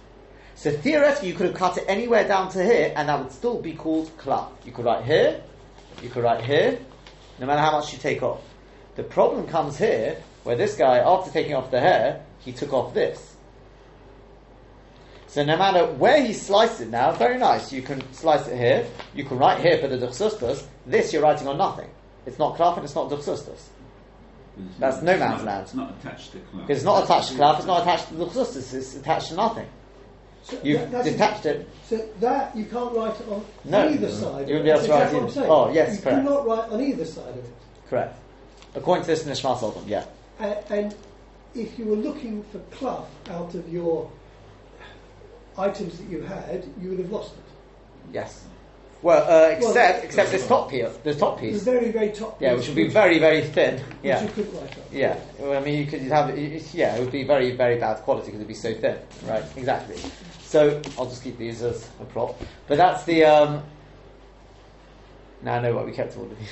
So 0.54 0.70
theoretically, 0.70 1.28
you 1.28 1.34
could 1.34 1.46
have 1.46 1.54
cut 1.54 1.78
it 1.78 1.84
anywhere 1.86 2.26
down 2.26 2.50
to 2.52 2.64
here, 2.64 2.92
and 2.96 3.08
that 3.08 3.18
would 3.18 3.32
still 3.32 3.60
be 3.60 3.74
called 3.74 4.10
cloth. 4.18 4.52
You 4.66 4.72
could 4.72 4.84
write 4.84 5.04
here, 5.04 5.42
you 6.02 6.10
could 6.10 6.24
write 6.24 6.44
here, 6.44 6.78
no 7.38 7.46
matter 7.46 7.60
how 7.60 7.72
much 7.72 7.92
you 7.92 7.98
take 7.98 8.22
off. 8.22 8.42
The 8.98 9.04
problem 9.04 9.46
comes 9.46 9.78
here, 9.78 10.16
where 10.42 10.56
this 10.56 10.74
guy, 10.74 10.98
after 10.98 11.30
taking 11.30 11.54
off 11.54 11.70
the 11.70 11.78
hair, 11.78 12.20
he 12.40 12.50
took 12.50 12.72
off 12.72 12.94
this. 12.94 13.36
So 15.28 15.44
no 15.44 15.56
matter 15.56 15.86
where 15.86 16.20
he 16.26 16.32
sliced 16.32 16.80
it 16.80 16.88
now, 16.88 17.12
very 17.12 17.38
nice. 17.38 17.72
You 17.72 17.80
can 17.80 18.02
slice 18.12 18.48
it 18.48 18.56
here. 18.58 18.84
You 19.14 19.22
can 19.22 19.38
write 19.38 19.60
here 19.60 19.78
for 19.78 19.86
the 19.86 19.98
duxustus. 19.98 20.66
This 20.84 21.12
you're 21.12 21.22
writing 21.22 21.46
on 21.46 21.58
nothing. 21.58 21.88
It's 22.26 22.40
not 22.40 22.56
cloth 22.56 22.76
and 22.76 22.84
it's 22.84 22.96
not 22.96 23.08
duxustus. 23.08 23.68
It's 24.58 24.78
That's 24.80 25.00
no 25.00 25.16
man's 25.16 25.44
land. 25.44 25.62
It's 25.62 25.74
not 25.74 25.94
attached 26.00 26.32
to 26.32 26.38
cloth. 26.40 26.68
It's 26.68 26.82
not 26.82 27.04
attached 27.04 27.28
to 27.28 27.34
cloth, 27.36 27.58
it's 27.58 27.66
not 27.68 27.82
attached 27.82 28.08
to 28.08 28.14
duxustus. 28.14 28.74
It's 28.74 28.96
attached 28.96 29.28
to 29.28 29.34
nothing. 29.36 29.68
So 30.42 30.58
You've 30.64 30.80
that- 30.80 30.90
that's- 30.90 31.12
detached 31.12 31.46
it. 31.46 31.68
So 31.84 32.04
that 32.18 32.56
you 32.56 32.64
can't 32.64 32.92
write 32.96 33.14
it 33.20 33.28
on 33.30 33.44
No. 33.64 33.88
either 33.88 34.10
side. 34.10 34.48
You 34.48 34.56
wouldn't 34.56 34.64
be 34.64 34.70
able 34.70 34.82
to 34.82 34.90
write 34.90 35.02
exactly 35.02 35.04
either. 35.04 35.14
what 35.18 35.22
I'm 35.22 35.30
saying. 35.30 35.46
Oh, 35.48 35.70
yes, 35.72 35.96
you 35.96 36.02
correct. 36.02 36.18
cannot 36.26 36.46
write 36.48 36.70
on 36.72 36.80
either 36.80 37.04
side 37.04 37.28
of 37.28 37.36
it. 37.36 37.50
Correct. 37.88 38.18
According 38.74 39.04
to 39.04 39.08
this 39.10 39.24
Nishma 39.24 39.58
Sultan, 39.58 39.86
yeah. 39.86 40.04
And, 40.38 40.56
and 40.70 40.94
if 41.54 41.78
you 41.78 41.86
were 41.86 41.96
looking 41.96 42.44
for 42.52 42.58
cloth 42.76 43.08
out 43.30 43.54
of 43.54 43.68
your 43.72 44.10
items 45.56 45.98
that 45.98 46.08
you 46.08 46.22
had, 46.22 46.64
you 46.80 46.90
would 46.90 46.98
have 47.00 47.10
lost 47.10 47.32
it. 47.34 48.12
Yes. 48.12 48.44
Well, 49.00 49.22
uh, 49.30 49.50
except 49.50 49.74
Well- 49.96 50.04
except 50.04 50.30
this 50.32 50.46
top 50.46 50.70
piece, 50.70 50.86
this 51.04 51.18
top 51.18 51.36
The 51.40 51.50
piece, 51.52 51.62
very, 51.62 51.90
very 51.92 52.10
top. 52.10 52.38
Piece. 52.38 52.42
Yeah, 52.44 52.50
piece, 52.50 52.58
which 52.60 52.68
would 52.68 52.76
be 52.76 52.88
very 52.88 53.18
very 53.18 53.42
thin. 53.42 53.76
which 53.76 53.84
Yeah. 54.02 54.22
you 54.22 54.28
couldn't 54.30 54.54
write 54.54 54.76
on. 54.76 54.82
Yeah, 54.92 55.16
I 55.56 55.60
mean, 55.60 55.78
you 55.78 55.86
could 55.86 56.02
have, 56.02 56.30
it- 56.30 56.74
yeah, 56.74 56.96
it 56.96 57.00
would 57.00 57.12
be 57.12 57.22
very, 57.24 57.52
very 57.52 57.78
bad 57.78 57.98
quality 57.98 58.26
because 58.26 58.40
it'd 58.40 58.48
be 58.48 58.54
so 58.54 58.74
thin, 58.74 58.98
right? 59.26 59.44
Exactly. 59.56 59.96
So 60.42 60.80
I'll 60.98 61.06
just 61.06 61.22
keep 61.22 61.38
these 61.38 61.62
as 61.62 61.88
a 62.00 62.04
prop. 62.06 62.40
But 62.66 62.78
that's 62.78 63.04
the. 63.04 63.24
Um, 63.24 63.62
now 65.42 65.54
I 65.56 65.60
know 65.60 65.74
what 65.76 65.86
we 65.86 65.92
kept 65.92 66.16
all 66.16 66.24
of 66.24 66.30
these. 66.38 66.48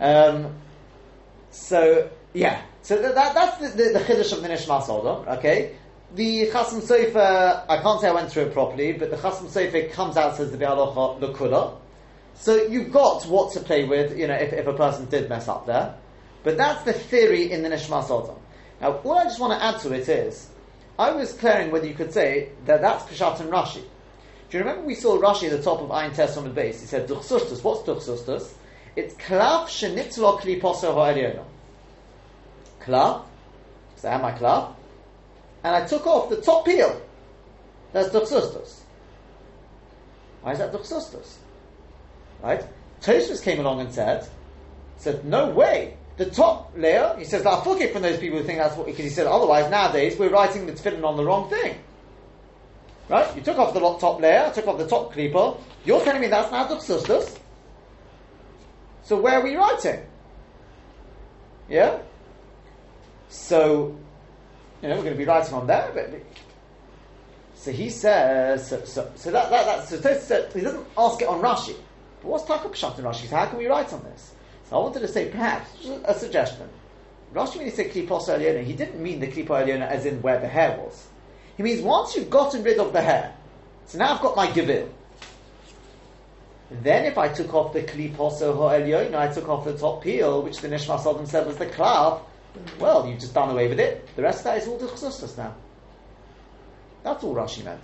um, 0.00 0.54
so 1.50 2.10
yeah, 2.32 2.62
so 2.82 2.96
th- 3.00 3.14
that, 3.14 3.34
that's 3.34 3.58
the, 3.58 3.68
the, 3.68 3.98
the 3.98 4.04
chiddush 4.04 4.32
of 4.32 4.42
the 4.42 4.48
Nishmas 4.48 4.84
Odom, 4.84 5.26
okay? 5.38 5.76
The 6.14 6.48
Chasam 6.48 6.80
Sofer, 6.80 7.64
I 7.68 7.80
can't 7.82 8.00
say 8.00 8.08
I 8.08 8.12
went 8.12 8.30
through 8.30 8.44
it 8.44 8.52
properly, 8.52 8.92
but 8.92 9.10
the 9.10 9.16
Chasam 9.16 9.48
Sofer 9.48 9.92
comes 9.92 10.16
out 10.16 10.36
says 10.36 10.50
the 10.50 10.58
Be'alocha 10.58 11.20
Lukula. 11.20 11.76
So 12.34 12.56
you've 12.64 12.92
got 12.92 13.24
what 13.26 13.52
to 13.52 13.60
play 13.60 13.84
with, 13.84 14.18
you 14.18 14.26
know, 14.26 14.34
if, 14.34 14.52
if 14.52 14.66
a 14.66 14.72
person 14.72 15.06
did 15.06 15.28
mess 15.28 15.46
up 15.48 15.66
there. 15.66 15.94
But 16.42 16.56
that's 16.56 16.84
the 16.84 16.92
theory 16.92 17.52
in 17.52 17.62
the 17.62 17.68
Nishmas 17.68 18.06
Odom. 18.06 18.38
Now, 18.80 18.92
all 19.04 19.18
I 19.18 19.24
just 19.24 19.40
want 19.40 19.52
to 19.58 19.64
add 19.64 19.78
to 19.80 19.92
it 19.92 20.08
is, 20.08 20.48
I 20.98 21.12
was 21.12 21.32
clearing 21.32 21.70
whether 21.70 21.86
you 21.86 21.94
could 21.94 22.12
say 22.12 22.50
that 22.66 22.80
that's 22.80 23.04
Peshat 23.04 23.40
and 23.40 23.50
Rashi. 23.50 23.82
Do 24.48 24.58
you 24.58 24.64
remember 24.64 24.82
we 24.82 24.94
saw 24.94 25.18
Rashi 25.18 25.44
at 25.44 25.52
the 25.52 25.62
top 25.62 25.80
of 25.80 25.90
Ein 25.90 26.12
Tes 26.12 26.36
on 26.36 26.44
the 26.44 26.50
base? 26.50 26.80
He 26.80 26.86
said, 26.86 27.08
Duchsustus. 27.08 27.62
What's 27.62 27.88
Duchsustus? 27.88 28.52
It's 28.96 29.14
Klav 29.14 29.66
Shenitzlo 29.66 30.40
Kliposo 30.40 30.94
Ha'elyono. 30.94 31.44
Klav. 32.82 33.24
So 33.96 34.08
I 34.08 34.12
have 34.12 34.22
my 34.22 34.32
Klav. 34.32 34.74
And 35.62 35.76
I 35.76 35.86
took 35.86 36.06
off 36.06 36.30
the 36.30 36.40
top 36.40 36.64
peel. 36.64 37.00
That's 37.92 38.08
Duchsustus. 38.08 38.80
Why 40.42 40.52
is 40.52 40.58
that 40.58 40.72
Duchsustus? 40.72 41.36
Right? 42.42 42.64
Tosfos 43.02 43.42
came 43.42 43.60
along 43.60 43.80
and 43.80 43.92
said, 43.92 44.26
said, 44.96 45.24
no 45.24 45.50
way. 45.50 45.96
The 46.16 46.26
top 46.26 46.72
layer, 46.76 47.14
he 47.18 47.24
says, 47.24 47.46
I'll 47.46 47.62
forgive 47.62 47.92
from 47.92 48.02
those 48.02 48.18
people 48.18 48.38
who 48.38 48.44
think 48.44 48.58
that's 48.58 48.76
what, 48.76 48.86
because 48.86 49.04
he 49.04 49.10
said, 49.10 49.26
otherwise 49.26 49.70
nowadays 49.70 50.18
we're 50.18 50.30
writing 50.30 50.66
the 50.66 50.72
tefillin 50.72 51.04
on 51.04 51.16
the 51.16 51.24
wrong 51.24 51.48
thing. 51.48 51.78
Right? 53.08 53.34
You 53.34 53.42
took 53.42 53.58
off 53.58 53.72
the 53.72 53.80
top 53.80 54.20
layer, 54.20 54.46
I 54.46 54.50
took 54.50 54.66
off 54.66 54.78
the 54.78 54.86
top 54.86 55.12
creeper. 55.12 55.54
You're 55.84 56.04
telling 56.04 56.20
me 56.20 56.28
that's 56.28 56.52
now 56.52 56.68
Duxustus? 56.68 57.39
So 59.10 59.16
where 59.16 59.40
are 59.40 59.42
we 59.42 59.56
writing? 59.56 60.06
Yeah? 61.68 61.98
So, 63.28 63.98
you 64.80 64.88
know, 64.88 64.94
we're 64.94 65.02
going 65.02 65.14
to 65.14 65.18
be 65.18 65.24
writing 65.24 65.52
on 65.52 65.66
there, 65.66 65.90
but. 65.92 66.14
So 67.56 67.72
he 67.72 67.90
says, 67.90 68.68
so, 68.68 68.84
so, 68.84 69.10
so 69.16 69.32
that, 69.32 69.50
that, 69.50 69.66
that's, 70.00 70.28
so 70.28 70.48
he 70.54 70.60
doesn't 70.60 70.86
ask 70.96 71.20
it 71.20 71.26
on 71.26 71.42
Rashi. 71.42 71.74
But 72.22 72.28
what's 72.28 72.44
Taka 72.44 72.68
Pshat 72.68 73.00
in 73.00 73.04
Rashi? 73.04 73.28
So 73.28 73.34
how 73.34 73.46
can 73.46 73.58
we 73.58 73.66
write 73.66 73.92
on 73.92 74.04
this? 74.04 74.32
So 74.68 74.76
I 74.76 74.80
wanted 74.80 75.00
to 75.00 75.08
say, 75.08 75.28
perhaps, 75.28 75.88
a 76.04 76.14
suggestion. 76.14 76.68
Rashi 77.34 77.56
when 77.56 77.64
he 77.64 77.72
said 77.72 77.90
klipa 77.90 78.10
eliona, 78.10 78.62
he 78.62 78.74
didn't 78.74 79.02
mean 79.02 79.18
the 79.18 79.26
klipa 79.26 79.64
eliona 79.66 79.88
as 79.88 80.06
in 80.06 80.22
where 80.22 80.38
the 80.38 80.46
hair 80.46 80.78
was. 80.78 81.08
He 81.56 81.64
means 81.64 81.80
once 81.80 82.14
you've 82.14 82.30
gotten 82.30 82.62
rid 82.62 82.78
of 82.78 82.92
the 82.92 83.02
hair, 83.02 83.34
so 83.86 83.98
now 83.98 84.14
I've 84.14 84.20
got 84.20 84.36
my 84.36 84.46
gevil. 84.46 84.88
Then 86.70 87.04
if 87.04 87.18
I 87.18 87.28
took 87.28 87.52
off 87.52 87.72
the 87.72 87.82
kli 87.82 88.14
kliposo 88.14 88.54
ha'elyona, 88.54 89.14
I 89.16 89.32
took 89.32 89.48
off 89.48 89.64
the 89.64 89.76
top 89.76 90.02
peel, 90.02 90.42
which 90.42 90.58
the 90.58 90.68
Nishmas 90.68 91.02
Odom 91.02 91.26
said 91.26 91.46
was 91.46 91.56
the 91.56 91.66
klav, 91.66 92.22
well, 92.78 93.06
you've 93.06 93.18
just 93.18 93.34
done 93.34 93.50
away 93.50 93.68
with 93.68 93.80
it. 93.80 94.08
The 94.16 94.22
rest 94.22 94.38
of 94.38 94.44
that 94.44 94.58
is 94.58 94.68
all 94.68 94.78
the 94.78 95.34
now. 95.36 95.54
That's 97.02 97.24
all 97.24 97.34
Rashi 97.34 97.64
meant. 97.64 97.80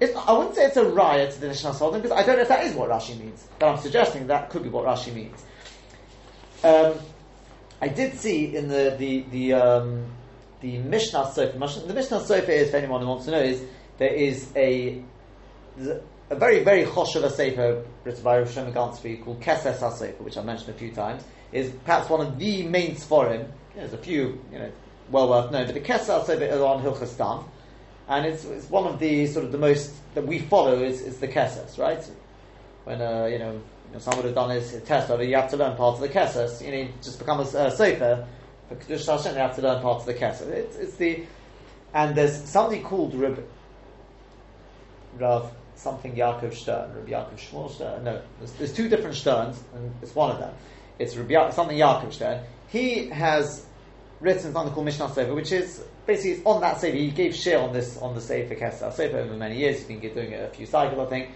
It's, 0.00 0.16
I 0.16 0.32
wouldn't 0.32 0.54
say 0.54 0.64
it's 0.66 0.76
a 0.76 0.84
riot 0.84 1.32
to 1.32 1.40
the 1.40 1.48
Nishmas 1.48 1.78
Odom, 1.78 2.02
because 2.02 2.12
I 2.12 2.24
don't 2.24 2.36
know 2.36 2.42
if 2.42 2.48
that 2.48 2.64
is 2.64 2.74
what 2.74 2.90
Rashi 2.90 3.18
means, 3.18 3.46
but 3.58 3.68
I'm 3.68 3.78
suggesting 3.78 4.26
that 4.26 4.50
could 4.50 4.62
be 4.64 4.68
what 4.68 4.84
Rashi 4.84 5.14
means. 5.14 5.44
Um, 6.64 6.94
I 7.80 7.86
did 7.86 8.18
see 8.18 8.56
in 8.56 8.68
the, 8.68 8.96
the, 8.98 9.24
the, 9.30 9.52
um, 9.52 10.06
the 10.60 10.78
Mishnah 10.78 11.32
Sofer, 11.34 11.52
the 11.86 11.94
Mishnah 11.94 12.18
Sofer 12.18 12.48
is, 12.48 12.68
if 12.68 12.74
anyone 12.74 13.00
who 13.00 13.06
wants 13.06 13.26
to 13.26 13.30
know, 13.30 13.40
is 13.40 13.62
there 13.98 14.12
is 14.12 14.50
a, 14.56 15.02
a 16.30 16.36
very, 16.36 16.62
very 16.62 16.84
choshev 16.84 17.24
a 17.24 17.30
sefer 17.30 17.84
written 18.04 18.22
by 18.22 18.38
Rosh 18.38 18.56
Gansby 18.56 19.24
called 19.24 19.40
Keses 19.40 19.78
HaSefer, 19.78 20.20
which 20.20 20.36
I've 20.36 20.44
mentioned 20.44 20.70
a 20.70 20.78
few 20.78 20.92
times, 20.92 21.24
is 21.52 21.70
perhaps 21.84 22.10
one 22.10 22.26
of 22.26 22.38
the 22.38 22.64
main 22.64 22.96
sforim. 22.96 23.48
There's 23.74 23.92
a 23.92 23.98
few, 23.98 24.40
you 24.52 24.58
know, 24.58 24.70
well 25.10 25.28
worth 25.28 25.50
knowing, 25.50 25.66
but 25.66 25.74
the 25.74 25.80
Keses 25.80 26.24
HaSefer 26.24 26.42
is 26.42 26.60
on 26.60 26.82
Hilchas 26.82 27.44
and 28.08 28.24
it's, 28.24 28.44
it's 28.44 28.70
one 28.70 28.86
of 28.86 28.98
the 28.98 29.26
sort 29.26 29.44
of 29.44 29.52
the 29.52 29.58
most 29.58 29.92
that 30.14 30.26
we 30.26 30.38
follow 30.38 30.82
is, 30.82 31.02
is 31.02 31.18
the 31.18 31.28
Keses, 31.28 31.78
right? 31.78 32.02
When 32.84 33.02
uh, 33.02 33.26
you 33.26 33.38
know, 33.38 33.60
someone 33.98 34.24
would 34.24 34.34
done 34.34 34.50
his 34.50 34.80
test 34.84 35.10
over, 35.10 35.22
you 35.22 35.36
have 35.36 35.50
to 35.50 35.56
learn 35.58 35.76
part 35.76 35.94
of 35.94 36.00
the 36.00 36.08
Keses. 36.08 36.64
You 36.64 36.72
know, 36.72 36.90
just 37.02 37.18
become 37.18 37.40
a, 37.40 37.42
a 37.42 37.70
sefer. 37.70 38.26
For 38.68 38.76
Kedusha 38.76 39.16
Hashem, 39.16 39.34
you 39.34 39.40
have 39.40 39.56
to 39.56 39.62
learn 39.62 39.82
part 39.82 40.00
of 40.00 40.06
the 40.06 40.14
Keses. 40.14 40.48
It's, 40.48 40.76
it's 40.76 40.96
the 40.96 41.26
and 41.94 42.14
there's 42.14 42.42
somebody 42.44 42.82
called 42.82 43.14
Reb, 43.14 43.42
Rav 45.18 45.50
something 45.78 46.14
Yaakov 46.14 46.54
Stern, 46.54 46.92
Rabbi 46.94 47.12
Yaakov 47.12 47.38
Shmuel 47.38 47.70
Stern. 47.70 48.04
No, 48.04 48.20
there's, 48.38 48.52
there's, 48.52 48.72
two 48.72 48.88
different 48.88 49.16
Sterns, 49.16 49.62
and 49.74 49.94
it's 50.02 50.14
one 50.14 50.30
of 50.30 50.38
them. 50.38 50.54
It's 50.98 51.16
Rabbi 51.16 51.32
ya- 51.32 51.50
something 51.50 51.76
Yaakov 51.76 52.12
Stern. 52.12 52.42
He 52.68 53.08
has 53.08 53.64
written 54.20 54.52
something 54.52 54.74
called 54.74 54.86
Mishnah 54.86 55.14
Sefer, 55.14 55.34
which 55.34 55.52
is 55.52 55.82
basically 56.06 56.44
on 56.44 56.60
that 56.60 56.80
Sefer. 56.80 56.96
He 56.96 57.10
gave 57.10 57.34
share 57.34 57.60
on 57.60 57.72
this 57.72 57.96
on 57.98 58.14
the 58.14 58.20
Sefer 58.20 58.54
Keses 58.56 58.92
Sefer 58.92 59.18
over 59.18 59.34
many 59.34 59.58
years. 59.58 59.78
He's 59.78 59.86
been 59.86 60.00
doing 60.00 60.32
it 60.32 60.52
a 60.52 60.54
few 60.54 60.66
cycles, 60.66 60.98
I 61.06 61.08
think. 61.08 61.30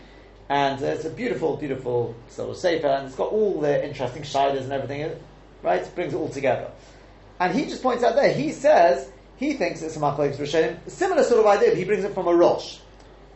And 0.49 0.83
it's 0.83 1.05
a 1.05 1.11
beautiful, 1.11 1.57
beautiful 1.57 2.15
sort 2.29 2.51
of 2.51 2.57
Sefer, 2.57 2.89
and 2.89 3.07
it's 3.07 3.17
got 3.17 3.31
all 3.31 3.61
the 3.61 3.87
interesting 3.87 4.23
shidas 4.23 4.63
and 4.63 4.73
everything, 4.73 5.11
right? 5.63 5.81
It 5.83 5.95
brings 5.95 6.13
it 6.13 6.17
all 6.17 6.29
together. 6.29 6.71
And 7.39 7.55
he 7.57 7.65
just 7.65 7.83
points 7.83 8.03
out 8.05 8.17
there, 8.17 8.33
he 8.33 8.53
says, 8.53 9.11
he 9.37 9.55
thinks 9.55 9.83
it's 9.83 9.97
a 9.97 10.01
Machlekes 10.01 10.37
Rishonim, 10.37 10.79
similar 10.89 11.25
sort 11.25 11.41
of 11.41 11.47
idea, 11.47 11.71
but 11.71 11.79
he 11.79 11.85
brings 11.85 12.05
it 12.05 12.13
from 12.13 12.27
a 12.27 12.35
Rosh 12.35 12.79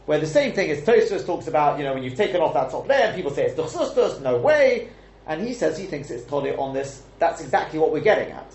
where 0.06 0.18
the 0.18 0.26
same 0.26 0.52
thing 0.52 0.70
is 0.70 0.82
Tosfos 0.82 1.26
talks 1.26 1.48
about, 1.48 1.78
you 1.78 1.84
know, 1.84 1.92
when 1.92 2.02
you've 2.02 2.14
taken 2.14 2.40
off 2.40 2.54
that 2.54 2.70
top 2.70 2.88
layer, 2.88 3.12
people 3.14 3.32
say 3.32 3.46
it's 3.46 3.58
Duchsustus, 3.58 4.22
no 4.22 4.38
way, 4.38 4.88
and 5.26 5.46
he 5.46 5.52
says 5.52 5.76
he 5.76 5.86
thinks 5.86 6.10
it's 6.10 6.24
totally 6.24 6.54
on 6.56 6.72
this. 6.72 7.02
That's 7.18 7.40
exactly 7.40 7.78
what 7.78 7.92
we're 7.92 8.00
getting 8.00 8.30
at. 8.32 8.54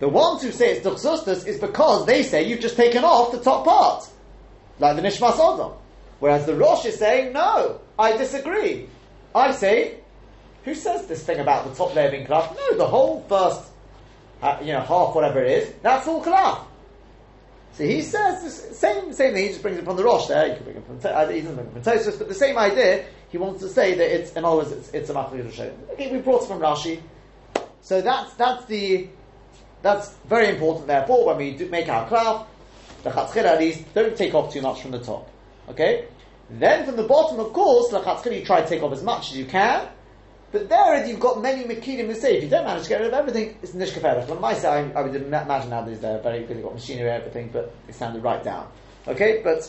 The 0.00 0.08
ones 0.08 0.42
who 0.42 0.50
say 0.50 0.76
it's 0.76 0.84
Duchsustus 0.84 1.46
is 1.46 1.58
because 1.58 2.06
they 2.06 2.24
say 2.24 2.42
you've 2.42 2.60
just 2.60 2.76
taken 2.76 3.04
off 3.04 3.30
the 3.30 3.38
top 3.38 3.64
part, 3.64 4.08
like 4.80 4.96
the 4.96 5.02
Nishmas 5.02 5.34
Odom. 5.34 5.76
Whereas 6.18 6.46
the 6.46 6.56
Rosh 6.56 6.84
is 6.86 6.98
saying, 6.98 7.32
no, 7.32 7.80
I 7.98 8.16
disagree. 8.16 8.88
I 9.34 9.52
say, 9.52 9.98
who 10.64 10.74
says 10.74 11.06
this 11.06 11.22
thing 11.22 11.38
about 11.38 11.68
the 11.68 11.74
top 11.74 11.94
layer 11.94 12.10
being 12.10 12.26
cloth? 12.26 12.56
No, 12.56 12.76
the 12.76 12.86
whole 12.86 13.24
first, 13.28 13.62
uh, 14.42 14.58
you 14.60 14.72
know, 14.72 14.80
half, 14.80 15.14
whatever 15.14 15.42
it 15.44 15.50
is, 15.50 15.74
that's 15.82 16.08
all 16.08 16.22
cloth. 16.22 16.66
So 17.74 17.84
he 17.84 18.02
says 18.02 18.42
the 18.44 18.74
same 18.74 19.12
same 19.12 19.34
thing. 19.34 19.42
He 19.42 19.48
just 19.48 19.62
brings 19.62 19.78
it 19.78 19.84
from 19.84 19.96
the 19.96 20.04
Rosh 20.04 20.28
there. 20.28 20.46
You 20.46 20.54
can 20.54 20.64
bring 20.64 20.76
it 20.76 20.86
from 20.86 21.00
uh, 21.02 21.26
he 21.28 21.40
doesn't 21.40 21.56
bring 21.56 21.66
it 21.66 21.72
from 21.72 21.82
Tosfos, 21.82 22.18
but 22.18 22.28
the 22.28 22.34
same 22.34 22.56
idea. 22.56 23.04
He 23.30 23.38
wants 23.38 23.60
to 23.62 23.68
say 23.68 23.94
that 23.94 24.14
it's 24.14 24.32
in 24.34 24.44
other 24.44 24.58
words 24.58 24.70
it's, 24.70 24.90
it's 24.90 25.10
a 25.10 25.14
machlik 25.14 25.72
Okay, 25.92 26.12
we 26.12 26.18
brought 26.18 26.44
it 26.44 26.46
from 26.46 26.60
Rashi. 26.60 27.00
So 27.80 28.00
that's 28.00 28.32
that's 28.34 28.64
the 28.66 29.08
that's 29.82 30.10
very 30.28 30.50
important. 30.50 30.86
Therefore, 30.86 31.26
when 31.26 31.36
we 31.36 31.52
do 31.52 31.68
make 31.68 31.88
our 31.88 32.06
cloth, 32.06 32.46
the 33.02 33.10
chatzchir 33.10 33.44
at 33.44 33.58
least 33.58 33.92
don't 33.92 34.16
take 34.16 34.34
off 34.34 34.52
too 34.52 34.62
much 34.62 34.80
from 34.80 34.92
the 34.92 35.00
top. 35.00 35.28
Okay. 35.68 36.06
Then 36.50 36.86
from 36.86 36.96
the 36.96 37.02
bottom, 37.02 37.40
of 37.40 37.52
course, 37.52 37.90
the 37.90 38.00
chatzchir 38.00 38.38
you 38.38 38.44
try 38.44 38.62
to 38.62 38.68
take 38.68 38.82
off 38.82 38.92
as 38.92 39.02
much 39.02 39.32
as 39.32 39.36
you 39.36 39.46
can. 39.46 39.88
But 40.54 40.68
there, 40.68 41.04
you've 41.04 41.18
got 41.18 41.42
many 41.42 41.64
makinim 41.64 42.06
who 42.06 42.14
say 42.14 42.36
if 42.36 42.44
you 42.44 42.48
don't 42.48 42.64
manage 42.64 42.84
to 42.84 42.88
get 42.88 43.00
rid 43.00 43.08
of 43.08 43.14
everything, 43.14 43.58
it's 43.60 43.72
nishkaferach. 43.72 44.28
But 44.28 44.40
my 44.40 44.54
side, 44.54 44.94
I, 44.94 45.02
would 45.02 45.16
imagine 45.16 45.68
nowadays 45.68 45.98
they're 45.98 46.20
very 46.20 46.44
good. 46.44 46.56
They've 46.56 46.62
got 46.62 46.74
machinery 46.74 47.10
and 47.10 47.20
everything, 47.20 47.50
but 47.52 47.74
it 47.88 47.94
sounded 47.96 48.22
right 48.22 48.40
down. 48.40 48.70
Okay, 49.08 49.40
but 49.42 49.68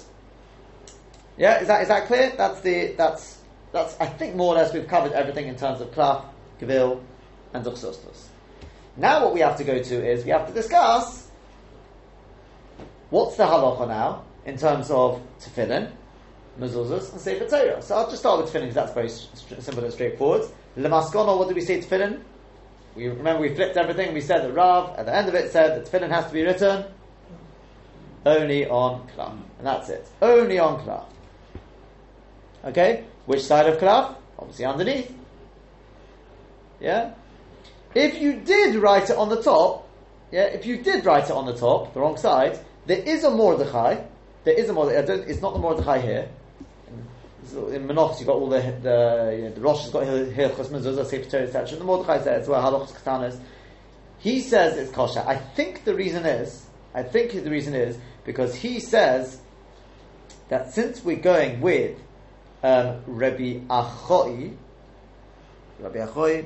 yeah, 1.39 1.59
is 1.59 1.65
that 1.69 1.81
is 1.81 1.87
that 1.87 2.05
clear? 2.05 2.33
That's 2.37 2.61
the 2.61 2.93
that's 2.95 3.39
that's 3.71 3.99
I 3.99 4.05
think 4.05 4.35
more 4.35 4.53
or 4.53 4.57
less 4.57 4.75
we've 4.75 4.87
covered 4.87 5.13
everything 5.13 5.47
in 5.47 5.55
terms 5.55 5.81
of 5.81 5.89
klaf, 5.89 6.23
gavil, 6.61 7.01
and 7.55 7.65
duchsostos. 7.65 8.27
Now 8.95 9.23
what 9.23 9.33
we 9.33 9.39
have 9.39 9.57
to 9.57 9.63
go 9.63 9.81
to 9.81 10.07
is 10.07 10.23
we 10.23 10.29
have 10.29 10.45
to 10.45 10.53
discuss 10.53 11.27
what's 13.09 13.37
the 13.37 13.43
halacha 13.45 13.87
now 13.87 14.23
in 14.45 14.55
terms 14.55 14.91
of 14.91 15.19
tefillin, 15.39 15.91
mezuzahs, 16.59 17.11
and 17.11 17.19
sefer 17.19 17.49
Torah. 17.49 17.81
So 17.81 17.95
I'll 17.95 18.07
just 18.07 18.19
start 18.19 18.39
with 18.39 18.53
tefillin 18.53 18.69
because 18.71 18.75
that's 18.75 18.93
very 18.93 19.09
simple 19.09 19.83
and 19.83 19.91
straightforward. 19.91 20.47
Lemaskono, 20.77 21.37
what 21.37 21.47
do 21.47 21.55
we 21.55 21.61
say 21.61 21.79
tefillin? 21.79 22.21
We 22.95 23.07
remember 23.07 23.41
we 23.41 23.53
flipped 23.53 23.77
everything. 23.77 24.13
We 24.13 24.21
said 24.21 24.43
that 24.43 24.53
Rav 24.53 24.97
at 24.97 25.05
the 25.05 25.15
end 25.15 25.27
of 25.27 25.35
it 25.35 25.51
said 25.51 25.75
that 25.75 25.89
tefillin 25.89 26.09
has 26.09 26.27
to 26.27 26.33
be 26.33 26.43
written 26.43 26.85
only 28.25 28.67
on 28.67 29.07
klaf, 29.15 29.31
and 29.31 29.67
that's 29.67 29.89
it. 29.89 30.07
Only 30.21 30.59
on 30.59 30.83
klaf. 30.83 31.05
Okay, 32.65 33.05
which 33.25 33.41
side 33.41 33.67
of 33.67 33.79
klaf? 33.79 34.15
Obviously 34.37 34.65
underneath. 34.65 35.15
Yeah. 36.79 37.13
If 37.93 38.19
you 38.21 38.33
did 38.33 38.75
write 38.75 39.09
it 39.09 39.17
on 39.17 39.29
the 39.29 39.41
top, 39.41 39.87
yeah, 40.31 40.45
if 40.45 40.65
you 40.65 40.81
did 40.81 41.05
write 41.05 41.25
it 41.25 41.31
on 41.31 41.45
the 41.45 41.55
top, 41.55 41.93
the 41.93 42.01
wrong 42.01 42.17
side, 42.17 42.59
there 42.85 42.99
is 42.99 43.23
a 43.23 43.31
Mordechai. 43.31 44.01
There 44.43 44.53
is 44.53 44.69
a 44.69 44.73
Mordechai. 44.73 45.13
It's 45.27 45.41
not 45.41 45.53
the 45.53 45.59
Mordechai 45.59 45.99
here 46.01 46.29
in 47.53 47.87
Menachos 47.87 48.19
you've 48.19 48.27
got 48.27 48.35
all 48.35 48.49
the 48.49 48.59
the, 48.59 49.33
you 49.37 49.43
know, 49.43 49.51
the 49.51 49.61
Rosh 49.61 49.83
has 49.83 49.91
got 49.91 50.03
Hilchos 50.03 50.67
Mezuzah, 50.67 51.05
Sefer 51.05 51.29
Torah, 51.29 51.43
etc. 51.43 51.77
The 51.77 51.83
Mordechai 51.83 52.17
says 52.19 52.43
as 52.43 52.47
well 52.47 52.61
Halachos 52.61 52.93
Katanas. 52.93 53.39
He 54.19 54.41
says 54.41 54.77
it's 54.77 54.91
kosher. 54.91 55.23
I 55.25 55.35
think 55.35 55.83
the 55.83 55.93
reason 55.93 56.25
is, 56.25 56.65
I 56.93 57.03
think 57.03 57.31
the 57.31 57.49
reason 57.49 57.75
is 57.75 57.97
because 58.25 58.55
he 58.55 58.79
says 58.79 59.39
that 60.49 60.73
since 60.73 61.03
we're 61.03 61.17
going 61.17 61.61
with 61.61 61.99
um, 62.63 63.01
Rabbi 63.05 63.59
Achoi, 63.67 64.55
Rabbi 65.79 65.97
Achoi, 65.97 66.45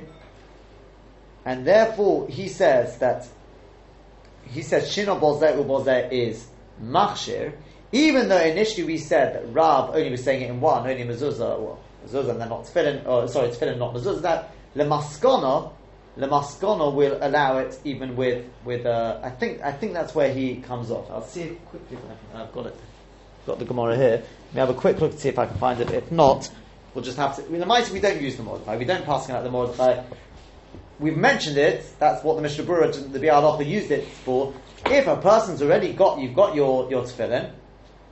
and 1.44 1.66
therefore 1.66 2.28
he 2.28 2.48
says 2.48 2.98
that 2.98 3.26
he 4.44 4.62
says 4.62 4.88
Shino 4.88 5.18
Bozeh 5.18 5.56
Ubozeh 5.56 6.10
is 6.12 6.46
Machshir, 6.82 7.54
even 7.92 8.28
though 8.28 8.40
initially 8.40 8.84
we 8.84 8.98
said 8.98 9.34
that 9.34 9.52
Rav 9.52 9.90
only 9.94 10.10
was 10.10 10.22
saying 10.22 10.42
it 10.42 10.50
in 10.50 10.60
one, 10.60 10.88
only 10.88 11.04
mezuzah, 11.04 11.58
or 11.58 11.78
mezuzah 12.06 12.30
and 12.30 12.40
then 12.40 12.48
not 12.48 12.64
tefillin, 12.64 13.06
or 13.06 13.26
sorry, 13.28 13.48
tefillin 13.48 13.78
not 13.78 13.94
mezuzah, 13.94 14.22
that 14.22 14.52
lemaskono, 14.76 15.72
lemaskono 16.16 16.94
will 16.94 17.18
allow 17.20 17.58
it 17.58 17.78
even 17.84 18.14
with, 18.14 18.44
with 18.64 18.86
uh, 18.86 19.18
I 19.22 19.30
think 19.30 19.62
I 19.62 19.72
think 19.72 19.92
that's 19.92 20.14
where 20.14 20.32
he 20.32 20.56
comes 20.56 20.90
off. 20.90 21.10
I'll 21.10 21.26
see 21.26 21.42
it 21.42 21.64
quickly, 21.66 21.98
I've 22.34 22.52
got 22.52 22.66
it, 22.66 22.76
got 23.46 23.58
the 23.58 23.64
Gemara 23.64 23.96
here. 23.96 24.22
Let 24.48 24.54
me 24.54 24.60
have 24.60 24.70
a 24.70 24.74
quick 24.74 25.00
look 25.00 25.12
to 25.12 25.18
see 25.18 25.28
if 25.28 25.38
I 25.38 25.46
can 25.46 25.58
find 25.58 25.80
it. 25.80 25.90
If 25.90 26.12
not, 26.12 26.48
we'll 26.94 27.04
just 27.04 27.16
have 27.16 27.36
to, 27.36 27.42
the 27.42 27.66
mighty, 27.66 27.92
we 27.92 28.00
don't 28.00 28.20
use 28.20 28.36
the 28.36 28.44
Mordechai, 28.44 28.76
we 28.76 28.84
don't 28.84 29.04
pass 29.04 29.28
it 29.28 29.32
out 29.32 29.42
the 29.42 29.50
Mordechai. 29.50 30.04
We've 31.00 31.16
mentioned 31.16 31.56
it, 31.56 31.84
that's 31.98 32.22
what 32.22 32.36
the 32.36 32.42
Mishnah 32.42 32.64
Berurah, 32.64 33.10
the 33.10 33.18
Bialocha 33.18 33.66
used 33.66 33.90
it 33.90 34.06
for. 34.06 34.52
If 34.84 35.06
a 35.06 35.16
person's 35.16 35.62
already 35.62 35.94
got, 35.94 36.20
you've 36.20 36.34
got 36.34 36.54
your, 36.54 36.90
your 36.90 37.04
tefillin, 37.04 37.52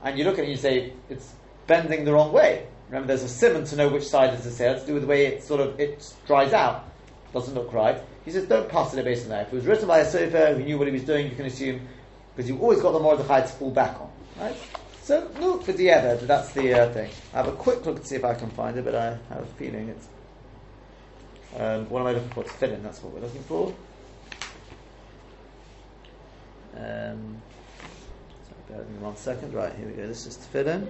and 0.03 0.17
you 0.17 0.23
look 0.23 0.33
at 0.33 0.39
it 0.39 0.43
and 0.43 0.51
you 0.51 0.57
say 0.57 0.93
it's 1.09 1.33
bending 1.67 2.05
the 2.05 2.13
wrong 2.13 2.31
way. 2.31 2.65
Remember, 2.89 3.07
there's 3.07 3.23
a 3.23 3.29
simon 3.29 3.65
to 3.65 3.75
know 3.75 3.89
which 3.89 4.07
side 4.07 4.33
is 4.33 4.43
the 4.43 4.51
say. 4.51 4.69
It's 4.71 4.81
to 4.81 4.87
do 4.87 4.93
with 4.93 5.03
the 5.03 5.07
way 5.07 5.27
it 5.27 5.43
sort 5.43 5.61
of 5.61 5.79
it 5.79 6.11
dries 6.25 6.53
out. 6.53 6.85
Doesn't 7.33 7.53
look 7.53 7.71
right. 7.71 8.01
He 8.25 8.31
says, 8.31 8.45
don't 8.47 8.67
pass 8.67 8.93
it 8.93 9.05
based 9.05 9.23
on 9.23 9.29
that. 9.29 9.47
If 9.47 9.53
it 9.53 9.55
was 9.57 9.65
written 9.65 9.87
by 9.87 9.99
a 9.99 10.05
sofer 10.05 10.57
who 10.57 10.63
knew 10.63 10.77
what 10.77 10.87
he 10.87 10.93
was 10.93 11.03
doing, 11.03 11.29
you 11.29 11.35
can 11.35 11.45
assume 11.45 11.87
because 12.35 12.49
you've 12.49 12.61
always 12.61 12.81
got 12.81 12.91
the 12.91 12.99
Mordechai 12.99 13.41
to 13.41 13.47
fall 13.47 13.71
back 13.71 13.99
on, 13.99 14.09
right? 14.39 14.55
So 15.03 15.29
look 15.39 15.63
for 15.63 15.73
the 15.73 15.91
other. 15.91 16.15
That's 16.17 16.51
the 16.53 16.73
uh, 16.73 16.93
thing. 16.93 17.09
I 17.33 17.37
have 17.37 17.47
a 17.47 17.51
quick 17.51 17.85
look 17.85 18.01
to 18.01 18.07
see 18.07 18.15
if 18.15 18.23
I 18.23 18.33
can 18.33 18.49
find 18.51 18.77
it, 18.77 18.85
but 18.85 18.95
I 18.95 19.17
have 19.29 19.43
a 19.43 19.45
feeling 19.57 19.89
it's. 19.89 20.07
Um, 21.57 21.89
what 21.89 22.01
am 22.01 22.07
I 22.07 22.11
looking 22.13 22.29
for? 22.29 22.43
It's 22.43 22.51
filling. 22.53 22.81
That's 22.83 23.01
what 23.01 23.13
we're 23.13 23.21
looking 23.21 23.43
for. 23.43 23.73
Um, 26.77 27.41
Bear 28.69 28.77
with 28.79 28.89
me 28.89 28.97
one 28.99 29.15
second. 29.15 29.53
Right, 29.53 29.73
here 29.75 29.87
we 29.87 29.93
go. 29.93 30.07
This 30.07 30.25
is 30.27 30.37
tefillin. 30.37 30.87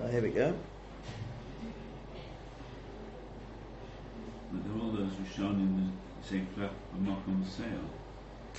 Right, 0.00 0.10
here 0.10 0.22
we 0.22 0.30
go. 0.30 0.54
But 4.52 4.64
there 4.64 4.72
are 4.76 4.84
all 4.84 4.90
those 4.92 5.12
Rishonim 5.12 5.90
say 6.22 6.42
clap 6.54 6.72
and 6.94 7.06
knock 7.06 7.20
on 7.28 7.42
the 7.44 7.50
sale. 7.50 7.66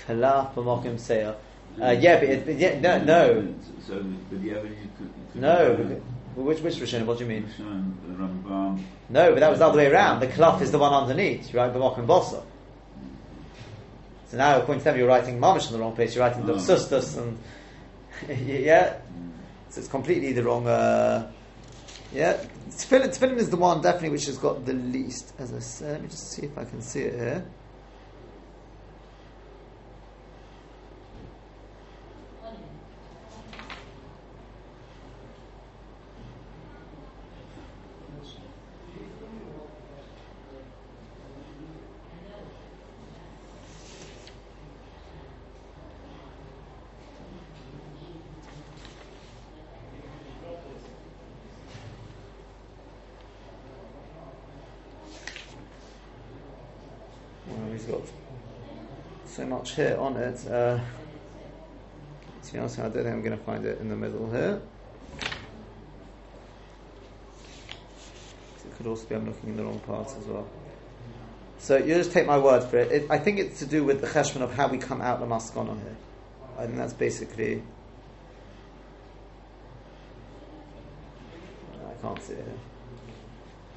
Kalaf 0.06 0.54
b'mokim 0.54 0.98
seir. 0.98 1.34
Uh, 1.80 1.90
yeah, 1.90 2.20
but 2.20 2.28
it, 2.28 2.46
but 2.46 2.56
yeah, 2.56 2.78
no, 2.80 2.98
no, 3.02 3.54
So, 3.86 4.02
but 4.30 4.42
the 4.42 4.58
other 4.58 4.68
you 4.68 4.74
could. 4.96 5.06
you 5.06 5.12
could 5.32 5.40
no. 5.42 5.74
because- 5.76 6.02
Which 6.36 6.60
which 6.60 6.74
Rishonim? 6.76 7.06
What 7.06 7.18
do 7.18 7.24
you 7.24 7.30
mean? 7.30 7.44
Rishon, 7.44 7.94
the 8.06 8.14
Rambam. 8.14 8.82
No, 9.08 9.32
but 9.32 9.40
that 9.40 9.50
was 9.50 9.58
the 9.60 9.66
other 9.66 9.78
way 9.78 9.86
around. 9.90 10.20
The 10.20 10.26
kalaf 10.28 10.60
is 10.62 10.70
the 10.72 10.78
one 10.78 10.92
underneath, 10.92 11.52
right? 11.54 11.72
B'mokim 11.72 12.06
bosa. 12.06 12.42
So 14.34 14.38
now, 14.38 14.58
according 14.60 14.80
to 14.80 14.84
them, 14.86 14.98
you're 14.98 15.06
writing 15.06 15.38
mamish 15.38 15.68
in 15.68 15.74
the 15.74 15.78
wrong 15.78 15.94
place. 15.94 16.16
You're 16.16 16.26
writing 16.26 16.42
Oh. 16.42 16.54
duchsustus 16.54 17.16
and 17.16 17.38
yeah. 18.48 18.96
So 19.70 19.78
it's 19.80 19.88
completely 19.88 20.32
the 20.32 20.42
wrong. 20.42 20.66
Uh, 20.66 21.30
yeah, 22.12 22.38
tefillin, 22.68 23.16
tefillin 23.16 23.36
is 23.36 23.50
the 23.50 23.56
one 23.56 23.80
definitely 23.80 24.08
which 24.08 24.26
has 24.26 24.36
got 24.36 24.66
the 24.66 24.72
least. 24.72 25.34
As 25.38 25.54
I 25.54 25.60
said, 25.60 25.92
let 25.92 26.02
me 26.02 26.08
just 26.08 26.32
see 26.32 26.46
if 26.46 26.58
I 26.58 26.64
can 26.64 26.82
see 26.82 27.02
it 27.02 27.14
here. 27.14 27.44
Well, 57.46 57.72
he's 57.72 57.84
got 57.84 58.00
so 59.26 59.44
here 59.74 59.96
on 59.98 60.16
it. 60.16 60.46
Uh, 60.46 60.80
to 62.44 62.52
be 62.52 62.58
honest, 62.58 62.78
I 62.78 62.82
don't 62.82 62.92
think 62.92 63.06
I'm 63.08 63.22
going 63.22 63.36
to 63.36 63.44
find 63.44 63.64
it 63.64 63.80
in 63.80 63.88
the 63.88 63.96
middle 63.96 64.30
here. 64.30 64.60
It 68.64 68.76
could 68.76 68.86
also 68.86 69.06
be 69.06 69.14
I'm 69.14 69.26
looking 69.26 69.50
in 69.50 69.56
the 69.56 69.64
wrong 69.64 69.80
part 69.80 70.08
as 70.18 70.26
well. 70.26 70.46
So 71.58 71.76
you 71.76 71.94
just 71.94 72.12
take 72.12 72.26
my 72.26 72.38
word 72.38 72.64
for 72.64 72.78
it. 72.78 72.92
it 72.92 73.10
I 73.10 73.18
think 73.18 73.38
it's 73.38 73.60
to 73.60 73.66
do 73.66 73.84
with 73.84 74.00
the 74.00 74.06
cheshbon 74.06 74.42
of 74.42 74.52
how 74.52 74.68
we 74.68 74.78
come 74.78 75.00
out 75.00 75.20
the 75.20 75.26
maskana 75.26 75.80
here. 75.80 75.96
I 76.58 76.66
think 76.66 76.76
that's 76.76 76.92
basically. 76.92 77.62
I 81.86 82.02
can't 82.02 82.22
see 82.22 82.34
it. 82.34 82.58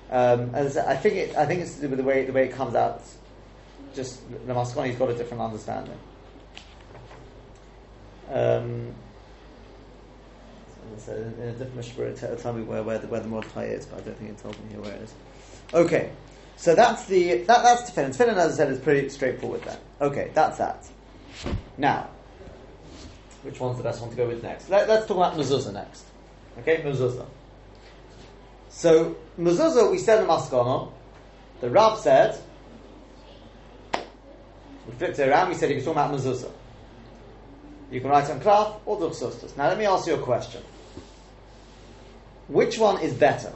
Um, 0.09 0.53
as 0.53 0.77
I 0.77 0.91
I 0.91 0.95
think 0.97 1.15
it, 1.15 1.35
I 1.35 1.45
think 1.45 1.61
it's 1.61 1.75
to 1.75 1.81
do 1.81 1.89
with 1.89 1.97
the 1.97 2.03
way 2.03 2.25
the 2.25 2.33
way 2.33 2.45
it 2.45 2.51
comes 2.51 2.75
out. 2.75 3.01
Just 3.95 4.29
the 4.29 4.53
Maskoni's 4.53 4.97
got 4.97 5.09
a 5.09 5.15
different 5.15 5.41
understanding. 5.41 5.97
Um, 8.29 8.93
so 10.97 11.13
in 11.13 11.41
a 11.41 11.51
different 11.51 11.77
mishmur, 11.77 12.07
it 12.07 12.17
tell, 12.17 12.35
tell 12.35 12.53
me 12.53 12.63
where 12.63 12.83
where 12.83 12.97
the, 12.97 13.07
where 13.07 13.21
the 13.21 13.27
Mordechai 13.27 13.65
is, 13.65 13.85
but 13.85 13.99
I 13.99 14.01
don't 14.03 14.17
think 14.17 14.31
it 14.31 14.37
tells 14.37 14.57
me 14.59 14.69
here 14.71 14.81
where 14.81 14.93
it 14.93 15.01
is. 15.01 15.13
Okay, 15.73 16.11
so 16.55 16.75
that's 16.75 17.05
the 17.05 17.43
that, 17.43 17.63
that's 17.63 17.89
tefillin. 17.89 18.15
Tefillin, 18.15 18.35
as 18.37 18.53
I 18.53 18.57
said, 18.57 18.71
is 18.71 18.79
pretty 18.79 19.09
straightforward. 19.09 19.63
Then, 19.63 19.77
okay, 20.01 20.31
that's 20.33 20.57
that. 20.57 20.87
Now, 21.77 22.09
which 23.43 23.59
one's 23.59 23.77
the 23.77 23.83
best 23.83 24.01
one 24.01 24.09
to 24.09 24.15
go 24.15 24.27
with 24.27 24.43
next? 24.43 24.69
Let, 24.69 24.89
us 24.89 25.07
talk 25.07 25.17
about 25.17 25.35
mezuzah 25.35 25.73
next. 25.73 26.05
Okay, 26.59 26.81
mezuzah. 26.81 27.25
So 28.69 29.15
mezuzah, 29.39 29.91
we 29.91 29.99
said 29.99 30.21
in 30.21 30.27
Maskana, 30.27 30.91
the 31.61 31.69
Rab 31.69 31.97
said. 31.99 32.41
We 34.87 34.93
flipped 34.93 35.19
it 35.19 35.27
around. 35.29 35.49
We 35.49 35.55
said 35.55 35.69
he 35.69 35.75
was 35.75 35.85
talking 35.85 35.99
about 36.01 36.17
mezuzah. 36.17 36.51
You 37.91 38.01
can 38.01 38.09
write 38.09 38.29
on 38.29 38.39
klaf 38.39 38.79
or 38.85 38.97
duchsustus. 38.99 39.55
Now 39.55 39.69
let 39.69 39.77
me 39.77 39.85
ask 39.85 40.07
you 40.07 40.15
a 40.15 40.21
question. 40.21 40.61
Which 42.47 42.77
one 42.77 43.01
is 43.01 43.13
better, 43.13 43.53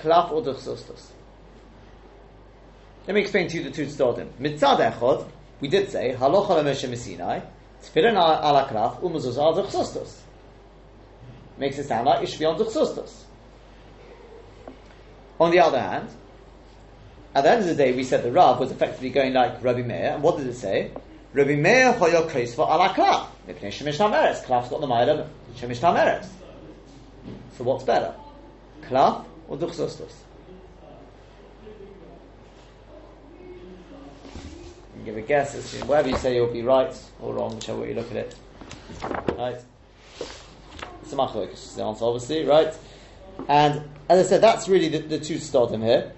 klaf 0.00 0.32
or 0.32 0.42
duchsustus? 0.42 1.10
Let 3.06 3.14
me 3.14 3.20
explain 3.20 3.48
to 3.48 3.56
you 3.56 3.64
the 3.64 3.70
two 3.70 3.86
stodim. 3.86 4.28
Mitzad 4.40 4.78
echod, 4.92 5.28
we 5.60 5.68
did 5.68 5.90
say 5.90 6.14
halocha 6.16 6.62
lemeshe 6.62 6.88
mesinai, 6.88 7.44
tefillin 7.82 8.14
ala 8.14 8.68
klaf 8.70 9.00
umezuzah 9.00 9.38
al 9.38 9.54
duchsustus. 9.54 10.18
Makes 11.58 11.78
it 11.78 11.86
sound 11.86 12.06
like 12.06 12.22
it 12.22 12.28
should 12.28 12.40
be 12.40 12.44
on 12.44 12.58
duchsustus. 12.58 13.24
On 15.38 15.50
the 15.50 15.60
other 15.60 15.80
hand, 15.80 16.08
at 17.34 17.44
the 17.44 17.50
end 17.50 17.60
of 17.62 17.66
the 17.66 17.74
day, 17.74 17.92
we 17.92 18.04
said 18.04 18.22
the 18.22 18.30
Rav 18.32 18.60
was 18.60 18.70
effectively 18.70 19.10
going 19.10 19.32
like 19.32 19.62
Rabbi 19.62 19.82
Meir, 19.82 20.12
and 20.14 20.22
what 20.22 20.36
did 20.36 20.46
it 20.46 20.54
say? 20.54 20.90
Rabbi 21.32 21.56
Meir 21.56 21.94
hoyo 21.94 22.28
for 22.54 22.68
ala 22.68 22.90
klaf. 22.90 23.28
Klaf's 23.48 24.68
got 24.68 24.80
the 24.80 24.86
ma'ila 24.86 25.26
shemish 25.56 25.80
tameres. 25.80 26.26
So 27.56 27.64
what's 27.64 27.84
better? 27.84 28.14
Klaf 28.82 29.24
or 29.48 29.56
duchsustus? 29.56 30.12
You 34.98 35.04
give 35.06 35.16
a 35.16 35.22
guess 35.22 35.54
as 35.54 35.70
to 35.72 35.86
whether 35.86 36.10
you 36.10 36.16
say 36.16 36.34
you'll 36.34 36.52
be 36.52 36.62
right 36.62 36.94
or 37.20 37.34
wrong, 37.34 37.54
whichever 37.54 37.80
way 37.80 37.88
you 37.88 37.94
look 37.94 38.10
at 38.10 38.16
it. 38.18 38.36
Right? 39.38 39.58
It's 41.02 41.12
a 41.12 41.16
machlokes, 41.16 41.54
is 41.54 41.74
the 41.76 41.84
answer, 41.84 42.04
obviously, 42.04 42.44
right? 42.44 42.74
And 43.48 43.88
as 44.08 44.26
I 44.26 44.28
said, 44.28 44.42
that's 44.42 44.68
really 44.68 44.88
the, 44.88 44.98
the 44.98 45.18
two 45.18 45.36
stodim 45.36 45.82
here. 45.82 46.12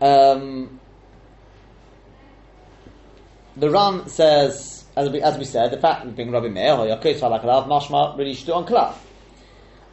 Um, 0.00 0.80
the 3.56 3.70
Ram 3.70 4.08
says, 4.08 4.84
as 4.94 5.10
we, 5.10 5.20
as 5.20 5.36
we 5.36 5.44
said, 5.44 5.72
the 5.72 5.78
fact 5.78 6.04
that 6.04 6.14
being 6.16 6.30
Rabbi 6.30 6.48
Meir, 6.48 6.74
Mashma, 6.76 8.16
really 8.16 8.34
do 8.34 8.52
on 8.52 8.66
Klaf. 8.66 8.94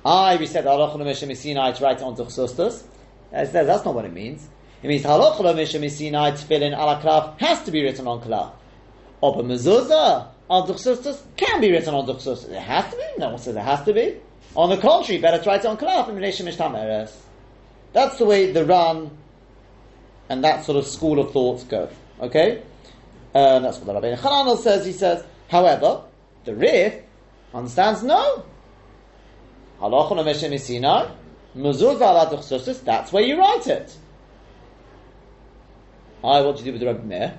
I, 0.05 0.37
we 0.37 0.45
said, 0.45 0.65
Halachah 0.65 0.97
Meshim 0.97 1.35
Sinai 1.35 1.71
to 1.71 1.83
write 1.83 2.01
on 2.01 2.15
Tuchsustus. 2.15 2.83
As 3.31 3.51
says, 3.51 3.65
that's 3.65 3.83
not 3.83 3.95
what 3.95 4.05
it 4.05 4.13
means. 4.13 4.47
It 4.83 4.87
means 4.87 5.03
Halachah 5.03 5.39
Meshim 5.55 5.89
Sinai 5.89 6.31
tefillin 6.31 6.73
ala 6.73 7.01
Klaf 7.01 7.39
has 7.39 7.63
to 7.63 7.71
be 7.71 7.81
written 7.81 8.05
on 8.05 8.21
Klaf. 8.21 8.51
Oba 9.23 9.41
Mezuzah 9.41 10.27
on 10.47 10.67
Tuchsustus 10.67 11.23
can 11.35 11.59
be 11.59 11.71
written 11.71 11.95
on 11.95 12.05
Tuchsustus. 12.05 12.49
It 12.49 12.59
has 12.59 12.91
to 12.91 12.97
be? 12.97 13.03
No 13.17 13.29
one 13.29 13.39
says 13.39 13.55
it 13.55 13.61
has 13.61 13.83
to 13.85 13.93
be. 13.93 14.17
On 14.55 14.69
the 14.69 14.77
contrary, 14.77 15.19
better 15.19 15.41
to 15.41 15.49
write 15.49 15.61
it 15.61 15.65
on 15.65 15.77
Klaf 15.77 16.07
Meshim 16.09 16.47
Mishtam 16.47 16.77
Eres. 16.77 17.19
That's 17.93 18.17
the 18.19 18.25
way 18.25 18.51
the 18.51 18.63
Ran 18.63 19.09
and 20.29 20.43
that 20.43 20.65
sort 20.65 20.77
of 20.77 20.85
school 20.85 21.19
of 21.19 21.31
thoughts 21.31 21.63
go. 21.63 21.89
Okay? 22.19 22.63
Uh, 23.33 23.59
that's 23.59 23.77
what 23.77 23.87
the 23.87 23.93
Rabbi 23.93 24.15
Hananel 24.15 24.57
says. 24.57 24.85
He 24.85 24.93
says, 24.93 25.23
however, 25.49 26.03
the 26.45 26.55
Rif 26.55 27.01
understands 27.53 28.03
no. 28.03 28.45
That's 32.85 33.11
where 33.11 33.23
you 33.23 33.37
write 33.37 33.67
it. 33.67 33.97
I, 36.23 36.41
what 36.41 36.57
do 36.57 36.63
you 36.63 36.65
do 36.65 36.71
with 36.71 36.81
the 36.81 36.87
Rabbi 36.87 37.03
Meir? 37.03 37.37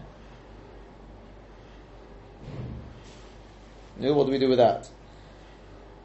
What 3.98 4.26
do 4.26 4.32
we 4.32 4.38
do 4.38 4.48
with 4.48 4.58
that? 4.58 4.88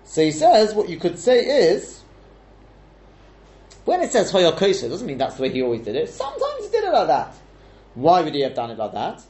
So 0.05 0.23
he 0.23 0.31
says, 0.31 0.73
what 0.73 0.89
you 0.89 0.97
could 0.97 1.19
say 1.19 1.39
is, 1.39 2.00
when 3.85 4.01
it 4.01 4.11
says 4.11 4.31
Hoyakosa, 4.31 4.85
it 4.85 4.89
doesn't 4.89 5.07
mean 5.07 5.17
that's 5.17 5.35
the 5.35 5.43
way 5.43 5.49
he 5.49 5.61
always 5.61 5.81
did 5.81 5.95
it. 5.95 6.09
Sometimes 6.09 6.65
he 6.65 6.71
did 6.71 6.83
it 6.83 6.91
like 6.91 7.07
that. 7.07 7.35
Why 7.95 8.21
would 8.21 8.33
he 8.33 8.41
have 8.41 8.53
done 8.53 8.71
it 8.71 8.77
like 8.77 8.93
that? 8.93 9.21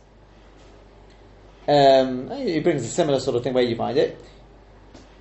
Um, 1.67 2.29
he 2.31 2.59
brings 2.59 2.83
a 2.83 2.87
similar 2.87 3.19
sort 3.19 3.37
of 3.37 3.43
thing 3.43 3.53
where 3.53 3.63
you 3.63 3.75
find 3.75 3.97
it. 3.97 4.19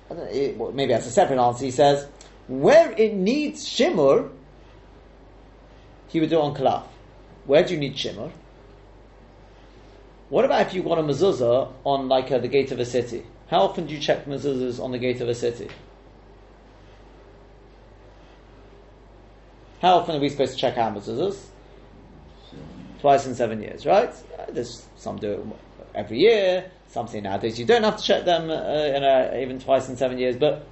It- 0.09 0.57
well, 0.57 0.71
maybe 0.71 0.93
that's 0.93 1.07
a 1.07 1.11
separate 1.11 1.39
answer. 1.39 1.65
He 1.65 1.71
says, 1.71 2.07
where 2.47 2.91
it 2.91 3.13
needs 3.13 3.65
shimur, 3.67 4.29
he 6.09 6.19
would 6.19 6.29
do 6.29 6.39
it 6.39 6.41
on 6.41 6.55
kalaf. 6.55 6.83
Where 7.45 7.63
do 7.63 7.73
you 7.73 7.79
need 7.79 7.95
shimur? 7.95 8.31
What 10.29 10.45
about 10.45 10.67
if 10.67 10.73
you 10.73 10.83
want 10.83 10.99
a 10.99 11.03
mezuzah 11.03 11.71
on 11.83 12.07
like 12.07 12.31
uh, 12.31 12.39
the 12.39 12.47
gate 12.47 12.71
of 12.71 12.79
a 12.79 12.85
city? 12.85 13.23
How 13.47 13.61
often 13.61 13.85
do 13.85 13.93
you 13.93 13.99
check 13.99 14.25
mezuzahs 14.25 14.81
on 14.81 14.91
the 14.91 14.97
gate 14.97 15.21
of 15.21 15.27
a 15.27 15.35
city? 15.35 15.67
How 19.81 19.97
often 19.97 20.15
are 20.15 20.19
we 20.19 20.29
supposed 20.29 20.53
to 20.53 20.59
check 20.59 20.77
our 20.77 20.91
mezuzahs? 20.91 21.39
Twice 22.99 23.25
in 23.25 23.33
seven 23.33 23.61
years, 23.63 23.85
right? 23.85 24.13
There's 24.51 24.85
some 24.95 25.17
do 25.17 25.31
it 25.31 25.39
every 25.95 26.19
year. 26.19 26.69
Some 26.87 27.07
say 27.07 27.19
nowadays 27.19 27.59
you 27.59 27.65
don't 27.65 27.83
have 27.83 27.97
to 27.97 28.03
check 28.03 28.25
them 28.25 28.51
uh, 28.51 28.53
a, 28.53 29.41
even 29.41 29.59
twice 29.59 29.89
in 29.89 29.97
seven 29.97 30.19
years. 30.19 30.35
But 30.35 30.67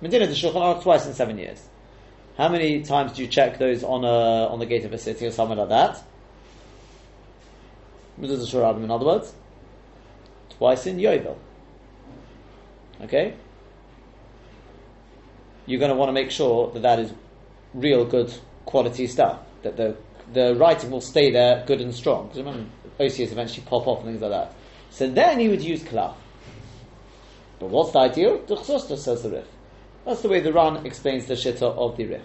Medina 0.00 0.26
the 0.26 0.32
Shulchan 0.32 0.54
Aruch 0.54 0.82
twice 0.82 1.06
in 1.06 1.14
seven 1.14 1.38
years. 1.38 1.62
How 2.36 2.48
many 2.48 2.82
times 2.82 3.12
do 3.12 3.22
you 3.22 3.28
check 3.28 3.58
those 3.58 3.84
on 3.84 4.02
a, 4.04 4.48
on 4.48 4.58
the 4.58 4.66
gate 4.66 4.84
of 4.84 4.92
a 4.92 4.98
city 4.98 5.26
or 5.26 5.30
something 5.30 5.56
like 5.56 5.68
that? 5.68 6.02
Mezuzah 8.20 8.50
Shurabim, 8.52 8.82
in 8.82 8.90
other 8.90 9.06
words, 9.06 9.32
twice 10.50 10.86
in 10.86 10.98
Yovel. 10.98 11.36
Okay, 13.02 13.34
you're 15.66 15.78
going 15.78 15.90
to 15.90 15.96
want 15.96 16.08
to 16.08 16.12
make 16.12 16.30
sure 16.30 16.70
that 16.72 16.82
that 16.82 16.98
is 16.98 17.12
real 17.74 18.04
good 18.04 18.32
quality 18.64 19.06
stuff. 19.06 19.40
That 19.62 19.76
the 19.76 19.96
the 20.32 20.54
writing 20.56 20.90
will 20.90 21.00
stay 21.00 21.30
there 21.30 21.64
good 21.66 21.80
and 21.80 21.94
strong. 21.94 22.28
Because 22.28 22.38
remember, 22.38 22.70
OCS 22.98 23.32
eventually 23.32 23.66
pop 23.66 23.86
off 23.86 23.98
and 24.00 24.08
things 24.08 24.22
like 24.22 24.30
that. 24.30 24.54
So 24.90 25.08
then 25.08 25.40
he 25.40 25.48
would 25.48 25.62
use 25.62 25.82
klaf. 25.82 26.14
But 27.58 27.70
what's 27.70 27.92
the 27.92 28.00
ideal? 28.00 28.38
Duchsusta 28.40 28.96
says 28.96 29.22
the 29.22 29.30
Rif. 29.30 29.46
That's 30.04 30.22
the 30.22 30.28
way 30.28 30.40
the 30.40 30.52
Ran 30.52 30.84
explains 30.84 31.26
the 31.26 31.34
Shitta 31.34 31.62
of 31.62 31.96
the 31.96 32.06
Rif. 32.06 32.22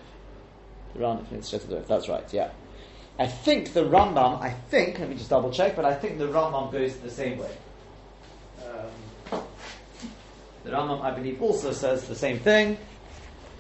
The 0.93 0.99
Ran 0.99 1.19
explains 1.19 1.49
the 1.49 1.57
Shitta 1.57 1.63
of 1.63 1.69
the 1.69 1.75
Rif. 1.77 1.87
That's 1.87 2.09
right, 2.09 2.33
yeah. 2.33 2.51
I 3.17 3.27
think 3.27 3.73
the 3.73 3.83
Rambam, 3.83 4.41
I 4.41 4.51
think, 4.69 4.99
let 4.99 5.09
me 5.09 5.15
just 5.15 5.29
double 5.29 5.51
check, 5.51 5.75
but 5.75 5.85
I 5.85 5.93
think 5.93 6.17
the 6.19 6.27
Rambam 6.27 6.71
goes 6.71 6.97
the 6.97 7.09
same 7.09 7.37
way. 7.37 7.51
Um, 8.65 9.41
the 10.63 10.71
Rambam, 10.71 11.01
I 11.01 11.11
believe, 11.11 11.41
also 11.41 11.71
says 11.71 12.07
the 12.07 12.15
same 12.15 12.39
thing. 12.39 12.77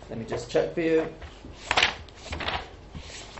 Let 0.09 0.17
me 0.17 0.25
just 0.25 0.49
check 0.49 0.73
for 0.73 0.81
you. 0.81 1.07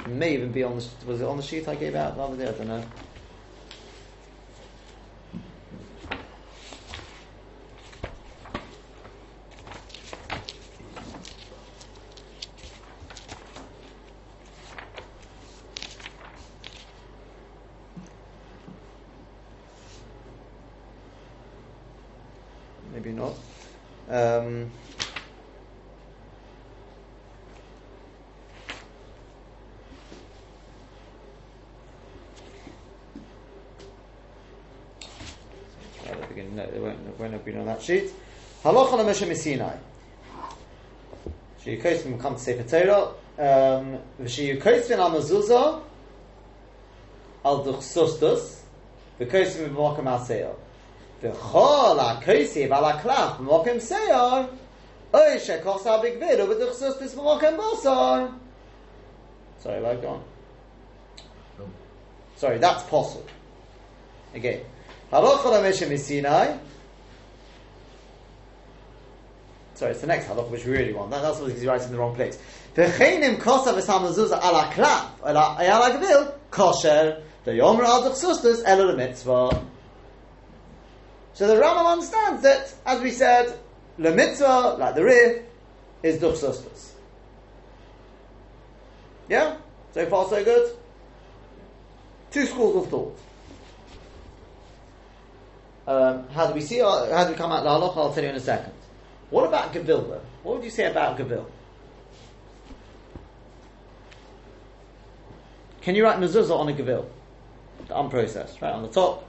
It 0.06 0.16
may 0.16 0.34
even 0.34 0.52
be 0.52 0.64
on 0.64 0.76
the 0.78 0.86
was 1.06 1.22
it 1.22 1.26
on 1.26 1.38
the 1.38 1.44
sheet 1.44 1.68
I 1.68 1.76
gave 1.76 1.96
out 1.96 2.16
the 2.16 2.22
other 2.24 2.36
day? 2.36 2.48
I 2.48 2.52
don't 2.52 2.68
know. 2.68 2.84
Maybe 22.94 23.12
not. 23.12 23.34
Um, 24.10 24.72
Right 36.06 36.16
at 36.16 36.22
the 36.22 36.28
beginning. 36.28 36.56
No, 36.56 36.64
it 36.64 36.82
won't, 36.82 37.00
it 37.08 37.20
won't 37.20 37.34
have 37.34 37.46
been 37.46 37.58
on 37.58 37.66
that 37.68 37.69
sheet. 37.82 38.12
Halacha 38.64 38.98
la 38.98 39.04
Moshe 39.04 39.36
Sinai. 39.36 39.78
Sheyukosim 41.64 42.20
come 42.20 42.36
to 42.36 42.40
Sefer 42.40 42.64
Torah. 42.64 43.14
Um, 43.38 44.00
V'sheyukosim 44.22 45.00
al 45.00 45.12
mezuzah 45.12 45.82
al 47.46 47.64
duchsustus 47.64 48.60
v'kosim 49.20 49.70
b'mokim 49.70 50.08
al 50.08 50.20
seyor. 50.26 50.56
V'chol 51.22 52.00
ha-kosim 52.00 52.72
al 52.72 52.84
ha-klaf 52.84 53.38
b'mokim 53.38 53.80
seyor 53.80 54.50
oy 55.14 55.38
shekos 55.40 55.84
ha-bigvid 55.84 56.40
u'v'duchsustus 56.40 57.16
b'mokim 57.16 57.58
basar. 57.58 58.32
Sorry, 59.60 59.86
I 59.86 59.96
gone? 59.96 60.24
Sorry, 62.36 62.58
that's 62.58 62.84
possible. 62.84 63.26
Again. 64.34 64.62
Halacha 65.12 65.62
Moshe 65.62 65.98
Sinai. 66.00 66.58
Sorry, 69.80 69.92
it's 69.94 70.02
the 70.02 70.08
next 70.08 70.26
halacha 70.26 70.50
which 70.50 70.66
we 70.66 70.74
really 70.74 70.92
want. 70.92 71.10
That, 71.10 71.22
that's 71.22 71.40
what 71.40 71.54
he's 71.54 71.66
writing 71.66 71.88
in 71.88 71.94
the 71.94 72.00
wrong 72.00 72.14
place. 72.14 72.38
V'cheinim 72.76 73.38
kosa 73.40 73.72
v'samazuzah 73.72 74.44
ala 74.44 74.70
klaf 74.74 75.12
ala 75.26 75.56
ala 75.58 75.98
gavil 75.98 76.34
kosher 76.52 77.24
the 77.46 77.52
yomer 77.52 77.86
al 77.86 78.04
duchsustus 78.04 78.62
elo 78.66 78.94
mitzvah. 78.98 79.66
So 81.34 81.48
the 81.48 81.54
Rambam 81.54 81.94
understands 81.94 82.44
that, 82.44 82.74
as 82.86 83.02
we 83.02 83.12
said, 83.12 83.58
the 83.98 84.12
mitzvah, 84.14 84.76
like 84.78 84.96
the 84.96 85.04
rif, 85.06 85.44
is 86.04 86.22
duchsustus. 86.22 86.92
Yeah? 89.30 89.56
So 89.94 90.06
far 90.08 90.28
so 90.28 90.44
good? 90.44 90.76
Two 92.32 92.46
schools 92.48 92.84
of 92.84 92.92
thought. 92.92 93.18
Um, 95.88 96.28
how 96.32 96.48
do 96.48 96.54
we 96.54 96.60
see? 96.60 96.82
uh, 96.82 97.16
How 97.16 97.24
do 97.24 97.32
we 97.32 97.38
come 97.38 97.54
out 97.54 97.64
the 97.64 97.70
halacha? 97.70 97.96
I'll 97.96 98.14
tell 98.14 98.24
you 98.26 98.32
in 98.32 98.36
a 98.36 98.42
second. 98.42 98.74
What 99.30 99.46
about 99.48 99.74
Gavil 99.74 100.02
though? 100.02 100.22
What 100.44 100.56
would 100.56 100.64
you 100.64 100.72
say 100.72 100.86
about 100.86 101.18
Gavil? 101.18 101.46
Can 105.82 105.96
you 105.96 106.04
write 106.04 106.20
mezuzah 106.20 106.58
on 106.58 106.70
a 106.70 106.74
Gavil? 106.74 107.06
Unprocessed, 107.90 108.62
right 108.62 108.74
on 108.74 108.84
the 108.84 108.90
top. 108.90 109.26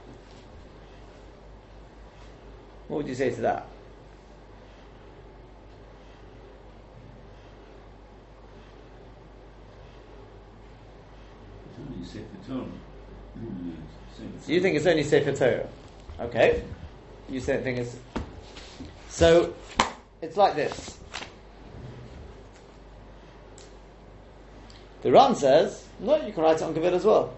What 2.87 2.97
would 2.97 3.07
you 3.07 3.15
say 3.15 3.29
to 3.29 3.41
that? 3.41 3.67
It's 11.69 11.79
only 11.79 12.05
Sefer 12.05 12.47
Torah. 12.47 12.65
So 14.41 14.51
you 14.51 14.61
think 14.61 14.75
it's 14.75 14.85
only 14.85 15.03
Sefer 15.03 15.31
Torah? 15.31 15.69
Okay. 16.19 16.63
You 17.29 17.39
say 17.39 17.63
think 17.63 17.79
it's 17.79 17.95
so. 19.09 19.53
It's 20.21 20.37
like 20.37 20.55
this. 20.55 20.97
The 25.01 25.11
Ran 25.11 25.35
says 25.35 25.87
no. 25.99 26.15
You 26.23 26.31
can 26.31 26.43
write 26.43 26.57
it 26.57 26.63
on 26.63 26.73
Gavil 26.73 26.93
as 26.93 27.05
well. 27.05 27.33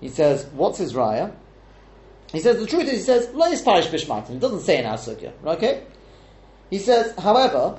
He 0.00 0.08
says, 0.08 0.46
"What's 0.54 0.78
his 0.78 0.92
raya?" 0.92 1.32
He 2.32 2.40
says 2.40 2.58
the 2.58 2.66
truth 2.66 2.84
is, 2.84 2.90
he 2.90 2.98
says, 2.98 3.30
"Lo 3.32 3.46
is 3.46 3.62
parish 3.62 3.86
bishmatim." 3.86 4.30
It 4.30 4.40
doesn't 4.40 4.60
say 4.60 4.78
in 4.78 4.86
our 4.86 4.96
sugya, 4.96 5.32
okay? 5.44 5.82
He 6.70 6.78
says, 6.78 7.14
however, 7.16 7.78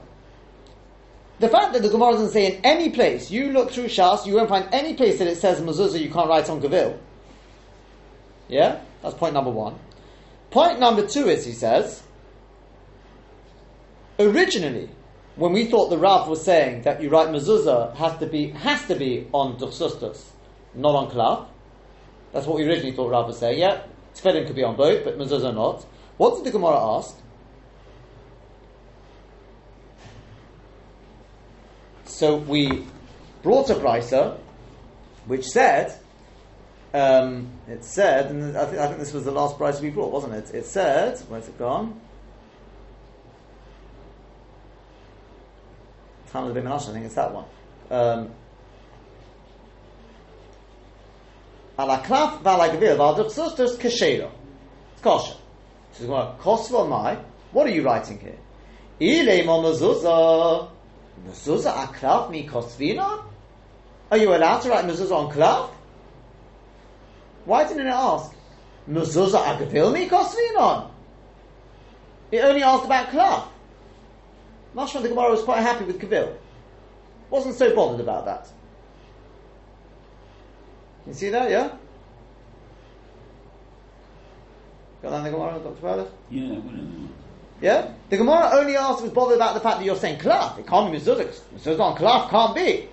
the 1.39 1.49
fact 1.49 1.73
that 1.73 1.81
the 1.81 1.89
Gemara 1.89 2.13
doesn't 2.13 2.29
say 2.29 2.55
in 2.55 2.61
any 2.63 2.89
place, 2.89 3.29
you 3.29 3.51
look 3.51 3.71
through 3.71 3.85
Shas, 3.85 4.25
you 4.25 4.35
won't 4.35 4.47
find 4.47 4.69
any 4.71 4.93
place 4.93 5.19
that 5.19 5.27
it 5.27 5.37
says 5.37 5.59
mezuzah 5.59 5.99
you 5.99 6.09
can't 6.09 6.29
write 6.29 6.49
on 6.49 6.61
Gavil. 6.61 6.97
Yeah, 8.47 8.79
that's 9.01 9.15
point 9.15 9.33
number 9.33 9.51
one. 9.51 9.75
Point 10.51 10.79
number 10.79 11.05
two 11.05 11.27
is 11.27 11.45
he 11.45 11.51
says, 11.51 12.03
originally, 14.19 14.89
when 15.35 15.51
we 15.51 15.65
thought 15.65 15.89
the 15.89 15.97
Rav 15.97 16.27
was 16.27 16.43
saying 16.43 16.83
that 16.83 17.01
you 17.01 17.09
write 17.09 17.27
mezuzah 17.27 17.95
has 17.95 18.17
to 18.19 18.25
be 18.25 18.49
has 18.51 18.85
to 18.87 18.95
be 18.95 19.27
on 19.33 19.57
duchsustus, 19.57 20.23
not 20.73 20.95
on 20.95 21.11
klav. 21.11 21.47
That's 22.31 22.47
what 22.47 22.57
we 22.57 22.67
originally 22.67 22.95
thought 22.95 23.09
Rav 23.09 23.27
was 23.27 23.39
saying. 23.39 23.59
Yeah, 23.59 23.83
tefillin 24.13 24.47
could 24.47 24.55
be 24.55 24.63
on 24.63 24.75
both, 24.75 25.03
but 25.03 25.17
mezuzah 25.17 25.53
not. 25.53 25.85
What 26.17 26.35
did 26.35 26.45
the 26.45 26.51
Gemara 26.51 26.79
ask? 26.97 27.17
So 32.05 32.37
we 32.37 32.87
brought 33.43 33.69
a 33.69 33.75
brisa 33.75 34.37
which 35.25 35.45
said, 35.45 35.99
um, 36.93 37.49
it 37.67 37.83
said, 37.83 38.31
and 38.31 38.57
I, 38.57 38.65
th- 38.65 38.77
I 38.77 38.87
think 38.87 38.99
this 38.99 39.11
was 39.11 39.25
the 39.25 39.31
last 39.31 39.57
brisa 39.57 39.81
we 39.81 39.89
brought, 39.89 40.11
wasn't 40.11 40.33
it? 40.35 40.53
It 40.53 40.65
said, 40.65 41.19
where's 41.27 41.47
it 41.47 41.57
gone? 41.59 41.99
Tanah 46.35 46.53
Bim 46.53 46.65
Menashe, 46.65 46.89
I 46.89 46.93
think 46.93 47.05
it's 47.05 47.15
that 47.15 47.33
one. 47.33 47.45
Um, 47.89 48.29
Ala 51.79 51.99
klaf 51.99 52.41
v'ala 52.43 52.69
gavil 52.69 52.97
v'al 52.97 53.77
keshero. 53.79 54.31
It's 54.93 55.01
kosher. 55.01 55.35
She 55.93 55.99
says, 55.99 56.07
well, 56.07 56.37
kosva 56.41 56.89
mai, 56.89 57.17
what 57.53 57.67
are 57.67 57.71
you 57.71 57.83
writing 57.83 58.19
here? 58.19 58.37
Ile 58.99 59.45
mo 59.45 59.63
mezuzah. 59.63 60.69
Mezuzah 61.25 61.87
aklav 61.87 62.31
mi 62.31 62.45
kosvina? 62.45 63.23
Are 64.11 64.17
you 64.17 64.35
allowed 64.35 64.59
to 64.59 64.69
write 64.69 64.85
mezuzah 64.85 65.15
on 65.15 65.31
klav? 65.33 65.69
Why 67.45 67.65
didn't 67.65 67.87
it 67.87 67.91
ask? 67.91 68.35
Mezuzah 68.89 69.57
agavil 69.57 69.93
mi 69.93 70.09
kosvina? 70.09 70.89
It 72.31 72.39
only 72.39 72.63
asked 72.63 72.85
about 72.85 73.07
klav. 73.07 73.47
Mashma 74.75 75.01
the 75.01 75.09
Gemara 75.09 75.31
was 75.31 75.43
quite 75.43 75.61
happy 75.61 75.85
with 75.85 75.99
Gavil. 75.99 76.35
Wasn't 77.29 77.55
so 77.55 77.73
bothered 77.73 78.01
about 78.01 78.25
that. 78.25 78.47
You 81.07 81.13
see 81.13 81.29
that, 81.29 81.49
yeah? 81.49 81.71
Got 85.01 85.11
that 85.11 85.17
in 85.17 85.23
the 85.23 85.29
Gemara, 85.31 85.59
Dr. 85.59 85.75
Fowler? 85.81 86.07
Yeah, 86.29 86.47
whatever. 86.47 86.87
Yeah? 87.61 87.93
The 88.09 88.17
Gemara 88.17 88.49
only 88.53 88.75
asked 88.75 89.01
was 89.01 89.11
bothered 89.11 89.37
about 89.37 89.53
the 89.53 89.59
fact 89.59 89.77
that 89.77 89.85
you're 89.85 89.95
saying 89.95 90.19
klaf. 90.19 90.57
It 90.59 90.67
can't 90.67 90.91
be 90.91 90.97
mezuzah. 90.97 91.25
Mezuzah 91.55 91.79
on 91.79 91.97
klaf 91.97 92.29
can't 92.29 92.55
be. 92.55 92.89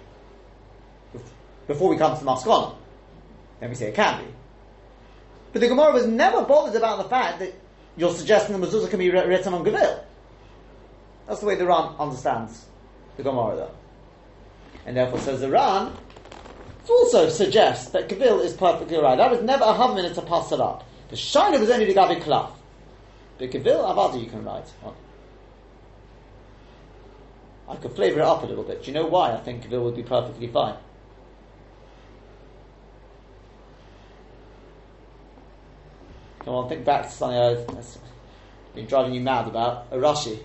Before 1.66 1.88
we 1.88 1.96
come 1.96 2.16
to 2.16 2.24
the 2.24 2.30
maskana. 2.30 2.74
Then 3.60 3.70
we 3.70 3.74
say 3.74 3.88
it 3.88 3.94
can 3.94 4.24
be. 4.24 4.30
But 5.52 5.62
the 5.62 5.68
Gemara 5.68 5.92
was 5.92 6.06
never 6.06 6.42
bothered 6.42 6.76
about 6.76 6.98
the 6.98 7.08
fact 7.08 7.40
that 7.40 7.54
you're 7.96 8.14
suggesting 8.14 8.58
the 8.58 8.66
mezuzah 8.66 8.88
can 8.88 8.98
be 8.98 9.10
written 9.10 9.52
on 9.52 9.64
Gavil. 9.64 10.04
That's 11.26 11.40
the 11.40 11.46
way 11.46 11.54
the 11.54 11.66
Ran 11.66 11.94
understands 11.98 12.66
the 13.16 13.22
Gemara 13.22 13.56
though, 13.56 13.70
And 14.86 14.96
therefore 14.96 15.20
says 15.20 15.40
the 15.40 15.50
Ran, 15.50 15.92
also 16.88 17.28
suggests 17.28 17.90
that 17.90 18.08
Gavil 18.08 18.40
is 18.40 18.52
perfectly 18.52 18.98
right. 18.98 19.16
That 19.16 19.30
was 19.30 19.42
never 19.42 19.64
a 19.64 19.74
half 19.74 19.94
minute 19.94 20.14
to 20.14 20.22
pass 20.22 20.52
it 20.52 20.60
up. 20.60 20.86
The 21.10 21.16
Shiner 21.16 21.58
was 21.58 21.70
only 21.70 21.86
the 21.86 21.94
Gavi 21.94 22.20
Klaf. 22.22 22.50
But 23.38 23.50
Gavil 23.50 23.82
Avadi 23.82 24.22
you 24.22 24.30
can 24.30 24.44
write. 24.44 24.66
I 27.68 27.76
could 27.76 27.92
flavour 27.92 28.20
it 28.20 28.24
up 28.24 28.42
a 28.42 28.46
little 28.46 28.64
bit. 28.64 28.82
Do 28.82 28.90
you 28.90 28.94
know 28.94 29.06
why 29.06 29.32
I 29.32 29.38
think 29.38 29.62
Gavil 29.62 29.84
would 29.84 29.96
be 29.96 30.02
perfectly 30.02 30.48
fine? 30.48 30.76
Come 36.40 36.54
on, 36.54 36.68
think 36.68 36.84
back 36.84 37.04
to 37.04 37.10
something 37.10 37.38
I've 37.38 38.74
been 38.74 38.86
driving 38.86 39.14
you 39.14 39.20
mad 39.20 39.46
about. 39.46 39.86
a 39.92 39.96
Rashi. 39.96 40.40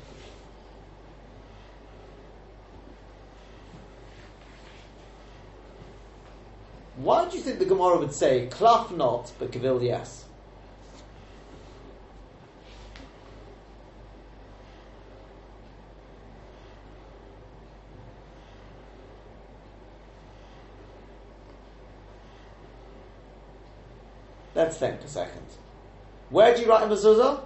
Why 6.97 7.29
do 7.29 7.37
you 7.37 7.43
think 7.43 7.59
the 7.59 7.65
Gemara 7.65 7.99
would 7.99 8.13
say, 8.13 8.47
Klaf 8.49 8.95
not, 8.95 9.31
but 9.37 9.51
Gavil 9.51 9.83
yes? 9.83 10.25
Let's 24.55 24.77
think 24.77 25.01
a 25.01 25.07
second. 25.07 25.45
Where 26.31 26.55
do 26.55 26.63
you 26.63 26.67
write 26.67 26.81
a 26.81 26.87
mezuzah? 26.87 27.41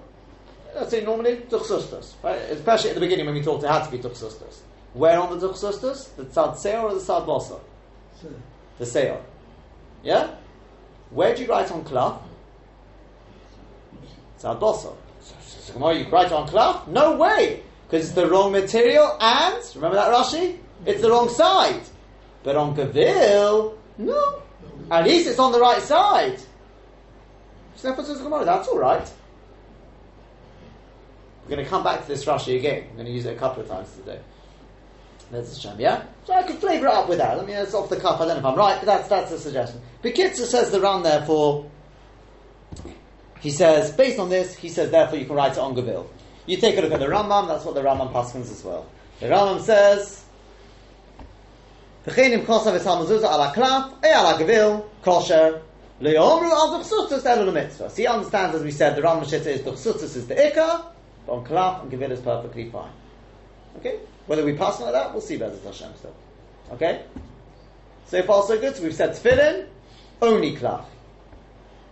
Let's 0.73 0.91
say 0.91 1.03
normally 1.03 1.43
duchsustus, 1.49 2.13
right? 2.23 2.37
Especially 2.37 2.91
at 2.91 2.93
the 2.93 3.01
beginning 3.01 3.25
when 3.25 3.35
we 3.35 3.41
talked, 3.41 3.65
it 3.65 3.67
had 3.69 3.83
to 3.83 3.91
be 3.91 3.97
duchsustus. 3.97 4.59
Where 4.93 5.19
on 5.19 5.37
the 5.37 5.45
duchsustus? 5.45 6.15
The 6.15 6.23
tzad 6.23 6.55
seor 6.55 6.83
or 6.83 6.93
the 6.93 7.01
tzad 7.01 7.25
bosa? 7.25 7.59
The 8.77 8.85
seor. 8.85 9.21
Yeah? 10.03 10.31
Where 11.09 11.35
do 11.35 11.43
you 11.43 11.49
write 11.49 11.71
on 11.71 11.83
cloth? 11.83 12.21
Tzad 14.39 14.59
bosa. 14.59 14.95
So, 15.21 15.35
so, 15.41 15.91
you 15.91 16.07
write 16.09 16.31
on 16.31 16.47
cloth? 16.47 16.87
No 16.87 17.15
way! 17.17 17.61
Because 17.87 18.07
it's 18.07 18.15
the 18.15 18.27
wrong 18.27 18.51
material 18.51 19.17
and, 19.19 19.61
remember 19.75 19.97
that 19.97 20.11
Rashi? 20.13 20.57
It's 20.85 21.01
the 21.01 21.09
wrong 21.09 21.29
side. 21.29 21.81
But 22.43 22.55
on 22.55 22.73
Gavil, 22.75 23.77
no. 23.97 24.41
At 24.89 25.05
least 25.05 25.27
it's 25.27 25.39
on 25.39 25.51
the 25.51 25.59
right 25.59 25.81
side. 25.81 26.39
That's 27.81 28.67
all 28.67 28.79
right. 28.79 29.11
We're 31.43 31.55
going 31.55 31.63
to 31.63 31.69
come 31.69 31.83
back 31.83 32.01
to 32.01 32.07
this 32.07 32.25
Rashi 32.25 32.57
again. 32.57 32.87
I'm 32.89 32.95
going 32.95 33.05
to 33.07 33.11
use 33.11 33.25
it 33.25 33.35
a 33.35 33.39
couple 33.39 33.63
of 33.63 33.69
times 33.69 33.91
today. 33.95 34.19
A 35.33 35.75
yeah? 35.77 36.03
So 36.25 36.33
I 36.33 36.43
could 36.43 36.57
flavour 36.57 36.87
it 36.87 36.93
up 36.93 37.07
with 37.07 37.19
that. 37.19 37.39
I 37.39 37.45
mean, 37.45 37.55
it's 37.55 37.73
off 37.73 37.89
the 37.89 37.95
cuff. 37.95 38.19
I 38.19 38.25
don't 38.25 38.35
know 38.35 38.39
if 38.39 38.45
I'm 38.45 38.57
right, 38.57 38.77
but 38.79 38.85
that's 38.85 39.07
that's 39.07 39.31
a 39.31 39.39
suggestion. 39.39 39.81
Bekitzer 40.03 40.45
says 40.45 40.71
the 40.71 40.81
Ran 40.81 41.03
therefore. 41.03 41.69
He 43.41 43.49
says, 43.49 43.91
based 43.91 44.19
on 44.19 44.29
this, 44.29 44.55
he 44.55 44.69
says, 44.69 44.91
therefore 44.91 45.17
you 45.17 45.25
can 45.25 45.35
write 45.35 45.53
it 45.53 45.57
on 45.57 45.73
Gavil. 45.73 46.07
You 46.45 46.57
take 46.57 46.77
a 46.77 46.81
look 46.81 46.91
at 46.91 46.99
the 46.99 47.07
Rambam, 47.07 47.47
that's 47.47 47.65
what 47.65 47.73
the 47.73 47.81
Rambam 47.81 48.13
paskins 48.13 48.51
as 48.51 48.63
well. 48.63 48.85
The 49.19 49.27
Rambam 49.27 49.59
says, 49.61 50.23
V'chenim 52.05 52.45
kosav 52.45 52.75
es 52.75 52.85
hamazuzah 52.85 53.23
ala 53.23 53.51
klaf, 53.55 54.05
e 54.05 54.09
ala 54.09 54.37
Gavil, 54.37 54.85
kosher, 55.01 55.61
le'omru 56.01 56.51
al 56.51 56.79
duchsustus 56.79 57.23
elu 57.23 57.51
mitzvah. 57.51 57.89
So 57.89 57.95
he 57.95 58.05
understands, 58.05 58.55
as 58.55 58.63
we 58.63 58.71
said, 58.71 58.95
the 58.95 59.01
Rambam 59.01 59.23
Shitta 59.23 59.47
is 59.47 59.61
duchsustus 59.61 60.15
is 60.15 60.27
the 60.27 60.35
ikka, 60.35 60.85
but 61.25 61.33
on 61.33 61.43
klaf 61.43 61.81
and 61.81 61.91
Gavil 61.91 62.11
is 62.11 62.19
perfectly 62.19 62.69
fine. 62.69 62.91
Okay? 63.77 63.99
Whether 64.27 64.45
we 64.45 64.53
pass 64.53 64.79
on 64.79 64.83
like 64.83 64.93
that, 64.93 65.11
we'll 65.11 65.21
see 65.21 65.37
Bezat 65.37 65.63
Hashem 65.63 65.91
still. 65.97 66.15
Okay? 66.71 67.03
So 68.07 68.21
far 68.23 68.43
so 68.43 68.59
good. 68.59 68.75
So 68.75 68.83
we've 68.83 68.93
said 68.93 69.11
tefillin, 69.11 69.67
only 70.21 70.55
klaf. 70.55 70.85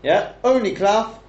Yeah? 0.04 0.34
Only 0.44 0.76
klaf. 0.76 1.20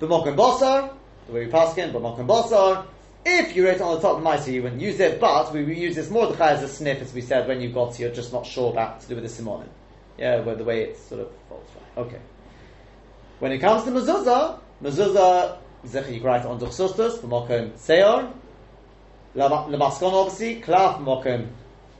B'mokim 0.00 0.34
bosar, 0.34 0.92
the 1.26 1.32
way 1.32 1.44
we 1.46 1.50
pass 1.50 1.76
in, 1.78 1.92
b'mokim 1.92 2.26
bosar. 2.26 2.86
If 3.24 3.54
you 3.54 3.68
wrote 3.68 3.80
on 3.80 3.94
the 3.94 4.00
top 4.00 4.16
of 4.16 4.18
the 4.18 4.24
mice, 4.24 4.48
you 4.48 4.64
wouldn't 4.64 4.80
use 4.80 4.98
it, 4.98 5.20
but 5.20 5.52
we, 5.52 5.62
use 5.76 5.94
this 5.94 6.10
more 6.10 6.34
as 6.42 6.62
a 6.64 6.68
sniff, 6.68 7.00
as 7.00 7.14
we 7.14 7.20
said, 7.20 7.46
when 7.46 7.60
you've 7.60 7.72
got, 7.72 7.96
you're 8.00 8.10
just 8.10 8.32
not 8.32 8.44
sure 8.44 8.72
about 8.72 9.00
to 9.02 9.08
do 9.08 9.14
with 9.14 9.22
the 9.22 9.42
simonim. 9.42 9.68
Yeah, 10.18 10.40
where 10.40 10.56
the 10.56 10.64
way 10.64 10.82
it 10.82 10.98
sort 10.98 11.20
of 11.20 11.28
falls 11.48 11.68
right. 11.76 12.04
Okay. 12.06 12.18
When 13.38 13.52
it 13.52 13.58
comes 13.58 13.84
to 13.84 13.90
mezuzah, 13.92 14.58
mezuzah, 14.82 16.24
write 16.24 16.40
it 16.40 16.46
on 16.46 16.58
duchsustus, 16.58 17.18
b'mokim 17.18 17.70
seor, 17.74 18.32
Lamaskon 19.34 20.12
obviously, 20.12 20.60
Klaf 20.60 21.00
Mokim 21.00 21.48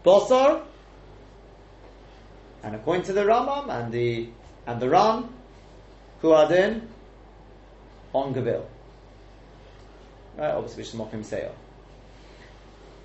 Bosar. 0.04 0.62
And 2.62 2.76
according 2.76 3.04
to 3.04 3.12
the 3.12 3.22
Rambam 3.22 3.68
and 3.70 3.92
the 3.92 4.28
and 4.66 4.80
the 4.80 4.88
Ram, 4.88 5.34
who 6.20 6.30
are 6.30 6.48
then 6.48 6.88
on 8.14 8.32
Gavil. 8.32 8.64
Right, 10.36 10.50
obviously 10.50 10.82
is 10.82 10.92
Mokim 10.92 11.24
Seir. 11.24 11.50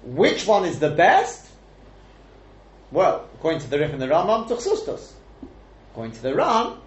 Which 0.04 0.46
one 0.46 0.66
is 0.66 0.80
the 0.80 0.92
best? 0.92 1.50
Well, 2.92 3.28
according 3.36 3.62
to 3.62 3.70
the 3.70 3.80
Rif 3.80 3.92
and 3.92 4.02
the 4.02 4.08
Rambam, 4.08 4.48
Duchsustus. 4.48 5.14
According 5.92 6.14
to 6.14 6.22
the 6.22 6.36
Ram, 6.36 6.78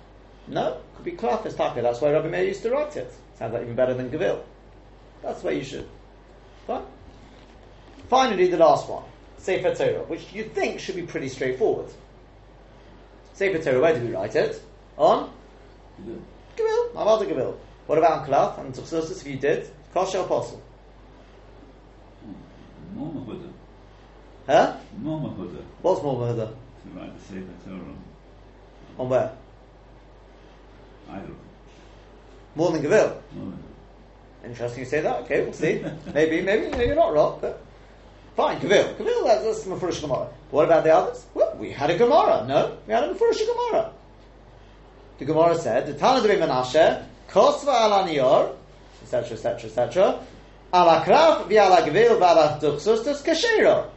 no, 0.46 0.78
could 0.94 1.04
be 1.04 1.12
Klaf 1.12 1.42
Taka. 1.56 1.82
That's 1.82 2.00
why 2.00 2.12
Rabbi 2.12 2.28
Meir 2.28 2.44
used 2.44 2.62
to 2.62 2.70
write 2.70 2.96
it. 2.96 3.12
Sounds 3.38 3.52
like 3.52 3.62
even 3.62 3.74
better 3.74 3.94
than 3.94 4.10
Gavil. 4.10 4.42
That's 5.22 5.42
why 5.42 5.50
you 5.50 5.64
should. 5.64 5.88
Fine. 6.66 6.84
Finally, 8.10 8.48
the 8.48 8.56
last 8.56 8.88
one, 8.88 9.04
Sefer 9.38 9.72
Torah, 9.72 10.02
which 10.08 10.32
you 10.32 10.42
think 10.42 10.80
should 10.80 10.96
be 10.96 11.02
pretty 11.02 11.28
straightforward. 11.28 11.86
Sefer 13.34 13.62
Torah, 13.62 13.80
where 13.80 13.94
do 13.94 14.04
we 14.04 14.12
write 14.12 14.34
it? 14.34 14.60
On 14.98 15.30
Good. 16.04 16.20
Gavil, 16.56 16.96
Amada 16.96 17.24
Gavil. 17.24 17.56
What 17.86 17.98
about 17.98 18.26
Klaf 18.26 18.58
and 18.58 18.74
Duchsustus 18.74 19.20
if 19.20 19.26
you 19.28 19.36
did? 19.36 19.70
Kosher 19.94 20.18
Apostle. 20.18 20.60
More 22.96 23.12
Mahuda. 23.12 23.48
Huh? 24.46 24.76
More 24.98 25.20
Mahuda. 25.20 25.62
What's 25.80 26.02
more 26.02 26.16
Mahada? 26.16 26.48
To 26.48 26.98
write 26.98 27.16
the 27.16 27.24
Sefer 27.24 27.46
Torah. 27.64 27.94
On 28.98 29.08
where? 29.08 29.32
More 32.56 32.72
than 32.72 32.82
Gavil. 32.82 33.22
More 33.32 33.44
than 33.44 33.52
Gavil. 33.52 33.58
Interesting 34.44 34.80
you 34.80 34.86
say 34.86 35.00
that. 35.00 35.20
Okay, 35.22 35.42
we'll 35.42 35.52
see. 35.52 35.84
maybe, 36.12 36.40
maybe, 36.42 36.70
maybe 36.70 36.86
you're 36.86 36.96
not 36.96 37.12
wrong, 37.12 37.38
but 37.40 37.62
fine. 38.36 38.60
Gavil, 38.60 38.96
Gavil. 38.96 39.24
That's, 39.24 39.44
that's 39.44 39.64
Mefurish 39.64 40.00
Gemara. 40.00 40.28
What 40.50 40.64
about 40.66 40.84
the 40.84 40.94
others? 40.94 41.24
Well, 41.34 41.56
we 41.58 41.70
had 41.70 41.90
a 41.90 41.98
Gemara. 41.98 42.46
No, 42.46 42.76
we 42.86 42.92
had 42.92 43.04
a 43.04 43.14
Mefurish 43.14 43.46
Gemara. 43.46 43.92
The 45.18 45.24
Gemara 45.24 45.58
said, 45.58 45.86
"The 45.86 45.94
Tana 45.94 46.26
de 46.26 46.36
Menashe, 46.36 47.04
Kosva 47.28 47.86
ala 47.86 48.08
Niyor, 48.08 48.54
etc., 49.02 49.32
etc., 49.32 49.70
etc. 49.70 50.24
Ala 50.72 51.04
Kraf 51.04 51.48
v'ala 51.48 51.84
Gavil 51.84 52.18
v'ala 52.18 52.60
Duchsustus 52.60 53.22
Kashero. 53.22 53.90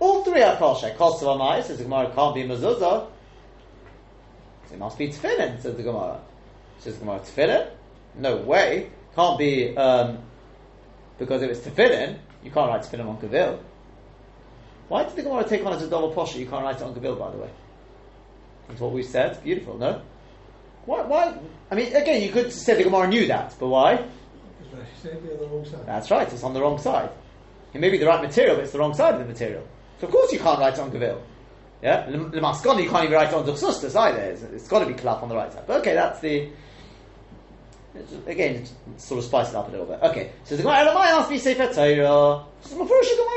All 0.00 0.24
three 0.24 0.42
are 0.42 0.56
kosher. 0.56 0.94
Kosva 0.96 1.38
Mai 1.38 1.62
says 1.62 1.78
the 1.78 1.84
Gemara 1.84 2.10
can't 2.14 2.34
be 2.34 2.42
mezuzah. 2.42 3.08
It 4.72 4.78
must 4.78 4.98
be 4.98 5.08
tefillin, 5.08 5.60
says 5.62 5.76
the 5.76 5.82
Gemara. 5.82 6.20
Says 6.80 6.94
the 6.94 7.04
Gemara, 7.04 7.20
tefillin? 7.20 7.70
No 8.16 8.36
way. 8.38 8.90
Can't 9.14 9.38
be, 9.38 9.76
um, 9.76 10.18
because 11.18 11.42
if 11.42 11.50
it's 11.50 11.60
tefillin, 11.60 12.18
you 12.44 12.50
can't 12.50 12.68
write 12.68 12.82
tefillin 12.82 13.08
on 13.08 13.20
Gavil. 13.20 13.58
Why 14.88 15.04
did 15.04 15.16
the 15.16 15.22
Gemara 15.22 15.44
take 15.48 15.64
on 15.64 15.72
as 15.72 15.82
a 15.82 15.88
double 15.88 16.14
posher? 16.14 16.38
You 16.38 16.46
can't 16.46 16.62
write 16.62 16.76
it 16.76 16.82
on 16.82 16.94
Gavil, 16.94 17.18
by 17.18 17.30
the 17.30 17.38
way. 17.38 17.50
That's 18.68 18.80
what 18.80 18.92
we 18.92 19.02
said. 19.02 19.42
Beautiful, 19.42 19.78
no? 19.78 20.02
Why, 20.84 21.02
why? 21.02 21.38
I 21.70 21.74
mean, 21.74 21.94
again, 21.96 22.22
you 22.22 22.30
could 22.30 22.52
say 22.52 22.74
the 22.74 22.84
Gemara 22.84 23.08
knew 23.08 23.26
that, 23.26 23.54
but 23.58 23.68
why? 23.68 24.04
because 24.74 24.86
Rashi 24.86 25.02
said 25.02 25.22
be 25.22 25.32
on 25.32 25.38
the 25.38 25.46
wrong 25.46 25.64
side. 25.64 25.86
That's 25.86 26.10
right, 26.10 26.32
it's 26.32 26.42
on 26.42 26.54
the 26.54 26.60
wrong 26.60 26.78
side. 26.78 27.10
It 27.72 27.80
may 27.80 27.90
be 27.90 27.98
the 27.98 28.06
right 28.06 28.22
material, 28.22 28.56
but 28.56 28.64
it's 28.64 28.72
the 28.72 28.78
wrong 28.78 28.94
side 28.94 29.14
of 29.14 29.20
the 29.20 29.26
material. 29.26 29.66
So 30.00 30.06
of 30.06 30.12
course 30.12 30.32
you 30.32 30.38
can't 30.38 30.58
write 30.58 30.74
it 30.74 30.80
on 30.80 30.90
Gavil. 30.90 31.20
Yeah? 31.82 32.06
Le 32.08 32.16
Le 32.16 32.40
Maskoni, 32.40 32.84
you 32.84 32.90
can't 32.90 33.04
even 33.04 33.14
write 33.14 33.28
it 33.28 33.34
on 33.34 33.44
Duchsustus 33.44 33.94
either. 33.96 34.20
It's, 34.20 34.42
it's 34.42 34.68
got 34.68 34.80
to 34.80 34.86
be 34.86 34.94
Klaf 34.94 35.22
on 35.22 35.28
the 35.28 35.34
right 35.34 35.52
side. 35.52 35.64
But 35.66 35.80
okay, 35.80 35.94
that's 35.94 36.20
the... 36.20 36.50
Again, 38.26 38.66
sort 38.96 39.18
of 39.18 39.24
spice 39.24 39.50
it 39.50 39.54
up 39.54 39.68
a 39.68 39.70
little 39.70 39.86
bit. 39.86 40.00
Okay, 40.02 40.32
so 40.42 40.56
the 40.56 40.62
Gemara 40.62 40.86
Elamai 40.86 41.16
must 41.16 41.30
be 41.30 41.38
Sefer 41.38 41.72
Torah. 41.72 42.44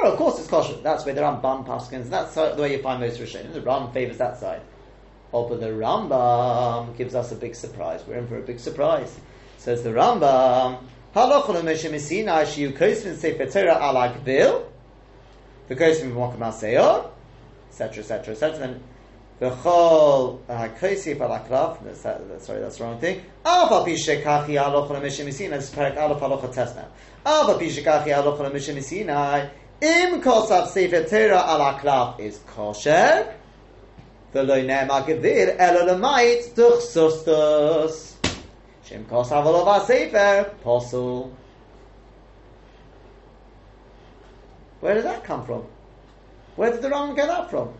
Of 0.07 0.17
course 0.17 0.39
it's 0.39 0.47
kosher. 0.47 0.77
That's 0.81 1.05
where 1.05 1.13
the 1.13 1.21
Rambam 1.21 1.63
Paskins, 1.65 2.09
that's 2.09 2.33
the 2.33 2.55
way 2.57 2.71
you 2.75 2.81
find 2.81 2.99
most 2.99 3.19
Rishonim. 3.19 3.53
The 3.53 3.61
Ram 3.61 3.91
favours 3.91 4.17
that 4.17 4.39
side. 4.39 4.61
Oh, 5.31 5.47
but 5.47 5.59
the 5.59 5.67
Rambam 5.67 6.97
gives 6.97 7.13
us 7.13 7.31
a 7.31 7.35
big 7.35 7.53
surprise. 7.53 8.01
We're 8.07 8.15
in 8.15 8.27
for 8.27 8.39
a 8.39 8.41
big 8.41 8.59
surprise. 8.59 9.19
Says 9.59 9.83
the 9.83 9.91
Rambam, 9.91 10.79
Halachon 11.13 11.61
Moshe 11.61 11.91
Messina 11.91 12.43
Shiu 12.43 12.71
Kosvin 12.75 13.15
Sefer 13.15 13.45
Torah 13.45 13.77
ala 13.77 14.15
Gbil, 14.17 14.65
the 15.67 15.75
Kosvin 15.75 16.13
Seor, 16.13 17.11
etc., 17.69 17.99
etc., 17.99 18.33
etc. 18.33 18.79
V'chol 19.39 20.39
ha'kaisif 20.47 21.21
al 21.21 21.39
akraf. 21.39 21.77
Sorry, 22.41 22.59
that's 22.59 22.77
the 22.77 22.83
wrong 22.83 22.99
thing. 22.99 23.21
Alva 23.45 23.88
pishekachi 23.88 24.57
alochon 24.57 24.99
le'mishim 24.99 25.25
misinai. 25.27 25.51
This 25.51 25.69
is 25.69 25.75
parak 25.75 25.95
aleph 25.95 26.21
aloch 26.21 26.51
test 26.51 26.75
now. 26.75 26.88
Ava 27.25 27.53
pishekachi 27.59 28.07
alochon 28.07 28.49
le'mishim 28.51 28.75
misinai. 28.75 29.49
Im 29.79 30.21
kol 30.21 30.47
sav 30.47 30.69
sefer 30.69 31.03
tera 31.03 31.38
alakraf 31.38 32.19
is 32.19 32.39
kosher. 32.47 33.31
V'lo 34.33 34.65
nema 34.65 35.05
gevir 35.05 35.55
elo 35.59 35.85
lemayit 35.85 36.55
duch 36.55 36.81
sustus. 36.81 38.15
Shem 38.83 39.05
kol 39.05 39.23
sav 39.23 39.45
alova 39.45 39.85
sefer 39.85 40.51
posul. 40.63 41.31
Where 44.79 44.95
did 44.95 45.05
that 45.05 45.23
come 45.23 45.45
from? 45.45 45.63
Where 46.55 46.71
did 46.71 46.81
the 46.81 46.89
wrong 46.89 47.13
get 47.13 47.27
that 47.27 47.51
from? 47.51 47.73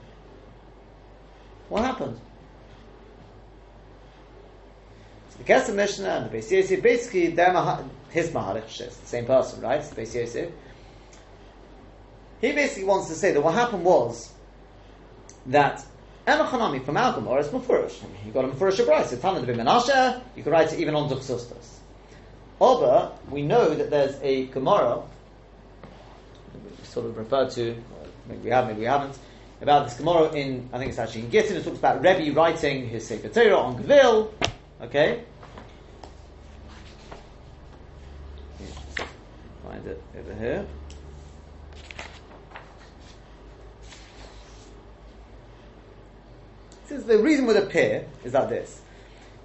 What 1.70 1.84
happened? 1.84 2.20
So 5.30 5.38
The 5.38 5.44
Kesef 5.44 5.76
Mishnah 5.76 6.10
and 6.10 6.32
the 6.32 6.38
Beis 6.38 6.52
Yosef, 6.52 6.82
basically, 6.82 7.26
his 8.10 8.30
Maharich, 8.32 8.78
the 8.78 9.08
same 9.08 9.26
person, 9.26 9.62
right? 9.62 9.82
Beis 9.82 10.16
Yosef. 10.16 10.52
He 12.42 12.52
basically 12.52 12.86
wants 12.86 13.08
to 13.10 13.16
say 13.16 13.32
that 13.32 13.42
what 13.42 13.54
happened 13.54 13.84
was 13.84 14.32
that 15.48 15.86
Emachanami 16.28 16.84
from 16.84 16.98
Al 16.98 17.14
Gemara 17.14 17.40
is 17.42 17.48
Mufurish. 17.48 18.04
I 18.04 18.08
mean, 18.08 18.18
you 18.26 18.32
got 18.32 18.46
a 18.46 18.50
Mufurish 18.50 18.84
Abrai, 18.84 19.06
so 19.06 19.16
Tana 19.18 19.46
de 19.46 19.54
Menashe, 19.54 20.22
you 20.36 20.44
can 20.44 20.52
write 20.52 20.74
it 20.74 20.80
even 20.80 20.96
on 20.96 21.10
Duchsustus. 21.10 21.78
Oba, 22.60 23.14
we 23.30 23.44
know 23.44 23.74
that 23.74 23.90
there's 23.90 24.20
a 24.22 24.48
Gemara, 24.48 25.04
sort 26.84 27.06
of 27.06 27.18
referred 27.18 27.52
to, 27.52 27.82
maybe 28.28 28.42
we 28.42 28.50
have, 28.50 28.68
maybe 28.68 28.80
we 28.80 28.86
haven't, 28.86 29.18
about 29.62 29.86
this 29.88 29.98
Gemara 29.98 30.32
in, 30.34 30.70
I 30.72 30.78
think 30.78 30.90
it's 30.90 31.00
actually 31.00 31.22
in 31.22 31.32
Gittin, 31.32 31.58
it 31.58 31.64
talks 31.64 31.80
about 31.80 32.02
Rebbe 32.02 32.36
writing 32.36 32.88
his 32.88 33.08
Sefer 33.08 33.30
Torah 33.30 33.58
on 33.58 33.84
Gvil, 33.84 34.32
okay? 34.82 35.24
Find 39.64 39.86
it 39.86 40.02
over 40.18 40.34
here. 40.36 40.66
Says 46.88 47.04
the 47.04 47.18
reason 47.18 47.46
would 47.48 47.58
appear 47.58 48.08
is 48.24 48.32
that 48.32 48.48
this. 48.50 48.82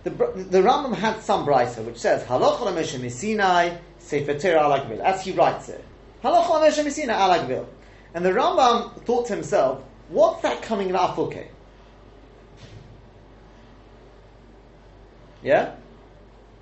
The, 0.05 0.11
the 0.11 0.59
Rambam 0.59 0.95
had 0.95 1.21
some 1.23 1.47
brisa 1.47 1.85
which 1.85 1.99
says 1.99 2.23
Halacha 2.25 2.61
l'meshe 2.63 2.99
misinai 2.99 3.79
sefer 3.99 4.39
Torah 4.39 4.63
alagvil 4.63 5.01
as 5.01 5.25
he 5.25 5.33
writes 5.33 5.69
it. 5.69 5.85
Halacha 6.23 6.61
l'meshe 6.61 6.85
misinai 6.85 7.15
alagvil, 7.15 7.67
and 8.15 8.25
the 8.25 8.31
Rambam 8.31 9.03
thought 9.03 9.27
to 9.27 9.35
himself, 9.35 9.83
what's 10.09 10.43
that 10.43 10.63
coming 10.63 10.89
in 10.89 10.95
Afuke? 10.95 11.47
Yeah, 15.43 15.75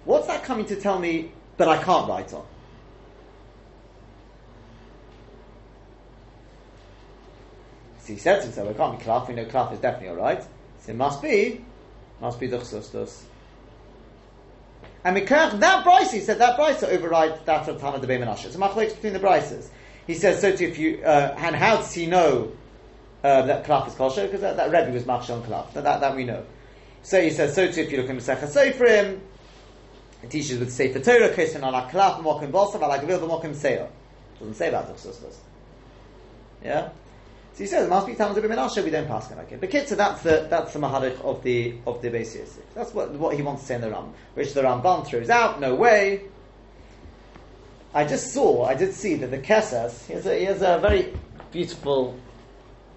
what's 0.04 0.26
that 0.26 0.42
coming 0.42 0.66
to 0.66 0.76
tell 0.76 0.98
me 0.98 1.32
that 1.58 1.68
I 1.68 1.82
can't 1.82 2.08
write 2.08 2.32
on? 2.32 2.46
So 8.00 8.14
he 8.14 8.18
said 8.18 8.36
to 8.36 8.42
himself, 8.44 8.70
it 8.70 8.76
can't 8.76 8.98
be 8.98 9.04
Klaf, 9.04 9.28
we 9.28 9.34
know 9.34 9.44
Klaf 9.44 9.72
is 9.72 9.78
definitely 9.78 10.08
alright. 10.08 10.42
So 10.80 10.92
it 10.92 10.96
must 10.96 11.20
be, 11.20 11.62
must 12.20 12.40
be 12.40 12.46
the 12.46 12.58
Chsustus. 12.58 13.24
And 15.04 15.16
Mikach, 15.16 15.60
that 15.60 15.84
Bryce, 15.84 16.10
he 16.12 16.20
said 16.20 16.38
that 16.38 16.56
Bryce 16.56 16.82
overrides 16.82 17.40
that 17.44 17.68
of 17.68 17.80
Tana 17.80 17.98
de 17.98 18.06
Menashe. 18.06 18.46
It's 18.46 18.54
a 18.54 18.58
machlokes 18.58 18.94
between 18.94 19.12
the 19.12 19.18
Bryces. 19.18 19.70
He 20.06 20.14
says, 20.14 20.40
so 20.40 20.54
too, 20.54 20.64
if 20.64 20.78
you, 20.78 21.02
uh, 21.04 21.34
and 21.38 21.54
how 21.54 21.76
does 21.76 21.92
he 21.92 22.06
know 22.06 22.52
uh, 23.22 23.42
that 23.42 23.64
Klaf 23.64 23.88
is 23.88 23.94
kosher? 23.94 24.26
Because 24.26 24.40
that, 24.40 24.56
that 24.56 24.70
Rebbe 24.70 24.92
was 24.92 25.04
machshel 25.04 25.36
on 25.36 25.42
Klaf. 25.42 25.72
That, 25.74 25.84
that, 25.84 26.00
that 26.00 26.16
we 26.16 26.24
know. 26.24 26.44
So 27.02 27.20
he 27.20 27.30
says, 27.30 27.54
so 27.54 27.70
too, 27.70 27.82
if 27.82 27.92
you 27.92 27.98
look 27.98 28.10
in 28.10 28.16
Masechah 28.16 28.48
Sofrim, 28.48 29.20
it 30.22 30.30
teaches 30.30 30.58
with 30.58 30.72
Sefer 30.72 31.00
Torah, 31.00 31.30
Keshen 31.30 31.62
ala 31.66 31.88
Klaf, 31.90 32.22
Mokim 32.22 32.50
Bosav, 32.50 32.82
ala 32.82 32.98
Gavil, 32.98 33.28
Mokim 33.28 33.54
Seir. 33.54 33.88
Doesn't 34.38 34.54
say 34.54 34.68
about 34.68 34.88
the 34.88 34.94
Chsustus. 34.94 35.36
Yeah? 36.62 36.90
So 37.54 37.64
he 37.64 37.66
says, 37.66 37.86
it 37.86 37.90
must 37.90 38.06
be 38.06 38.14
Talmud 38.14 38.38
Ibn 38.38 38.50
Menashe, 38.50 38.82
we 38.84 38.90
don't 38.90 39.08
pass 39.08 39.30
it 39.30 39.36
like 39.36 39.52
it. 39.52 39.60
But 39.60 39.70
Kitzer, 39.70 39.96
that's 39.96 40.22
the, 40.22 40.46
that's 40.48 40.72
the 40.72 40.78
Maharik 40.78 41.20
of 41.24 41.42
the, 41.42 41.74
of 41.86 42.00
the 42.00 42.10
Beis. 42.10 42.38
That's 42.74 42.94
what, 42.94 43.10
what 43.12 43.34
he 43.34 43.42
wants 43.42 43.62
to 43.62 43.68
say 43.68 43.74
in 43.76 43.80
the 43.80 43.90
Ram, 43.90 44.12
which 44.34 44.54
the 44.54 44.62
Ramban 44.62 45.06
throws 45.06 45.30
out, 45.30 45.60
no 45.60 45.74
way. 45.74 46.22
I 47.92 48.04
just 48.04 48.32
saw, 48.32 48.64
I 48.64 48.74
did 48.74 48.94
see 48.94 49.14
that 49.16 49.30
the 49.30 49.38
Keses, 49.38 50.06
he 50.06 50.12
has 50.14 50.26
a, 50.26 50.38
he 50.38 50.44
has 50.44 50.62
a 50.62 50.78
very 50.78 51.12
beautiful 51.50 52.16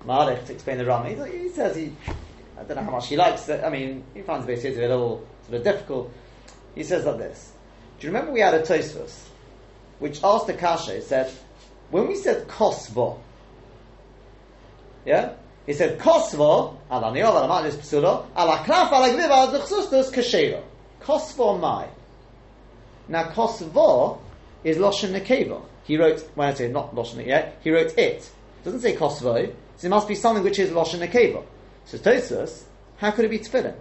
Maharik 0.06 0.46
to 0.46 0.54
explain 0.54 0.78
the 0.78 0.86
Ram. 0.86 1.06
He, 1.06 1.38
he 1.38 1.50
says 1.50 1.76
he, 1.76 1.94
I 2.58 2.64
don't 2.64 2.78
know 2.78 2.84
how 2.84 2.92
much 2.92 3.08
he 3.08 3.18
likes 3.18 3.48
it, 3.50 3.64
I 3.64 3.70
mean, 3.70 4.04
he 4.14 4.22
finds 4.22 4.46
the 4.46 4.54
Beis 4.54 4.66
a 4.66 4.82
little 4.82 5.26
sort 5.46 5.58
of 5.58 5.64
difficult. 5.64 6.14
He 6.76 6.84
says 6.84 7.06
like 7.06 7.18
this. 7.18 7.52
Do 8.00 8.08
you 8.08 8.14
remember 8.14 8.32
we 8.32 8.42
had 8.42 8.54
a 8.54 8.62
Tosfos, 8.62 9.28
which 10.00 10.24
asked 10.24 10.48
the 10.48 10.54
Kasha, 10.54 10.98
it 10.98 11.04
said, 11.04 11.32
when 11.90 12.08
we 12.08 12.16
said 12.16 12.48
Kosvo, 12.48 13.20
yeah? 15.06 15.34
He 15.66 15.74
said, 15.74 16.00
Kosvo, 16.00 16.76
ala 16.92 17.12
niov, 17.12 17.36
ala 17.36 17.48
ma'anis 17.48 17.76
psulo, 17.76 18.26
ala 18.36 18.58
klaf, 18.66 18.92
ala 18.92 19.10
gviv, 19.10 19.30
ala 19.30 19.60
dechsustus, 19.60 20.12
kashero. 20.12 20.62
Kosvo 21.02 21.60
mai. 21.60 21.88
Now, 23.08 23.30
Kosvo 23.30 24.20
is 24.64 24.78
Loshen 24.78 25.12
Nekeva. 25.12 25.62
He 25.84 25.98
wrote, 25.98 26.22
when 26.36 26.50
I 26.50 26.54
say 26.54 26.70
not 26.70 26.96
Loshen 26.96 27.26
yet, 27.26 27.60
he 27.64 27.72
wrote 27.72 27.98
it. 27.98 28.30
doesn't 28.64 28.82
say 28.82 28.96
Kosvo, 28.96 29.54
so 29.78 29.88
it 29.88 29.90
must 29.90 30.08
be 30.08 30.16
something 30.16 30.44
which 30.44 30.60
is 30.60 30.70
Loshen 30.70 31.00
Nekeva. 31.00 31.44
So 31.86 31.98
Tosfos, 31.98 32.64
how 32.98 33.12
could 33.12 33.26
it 33.26 33.30
be 33.30 33.40
Tefillin? 33.40 33.76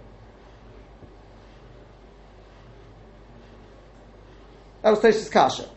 That 4.81 4.89
was 4.89 4.99
Tosfos 4.99 5.31
Kasha. 5.31 5.69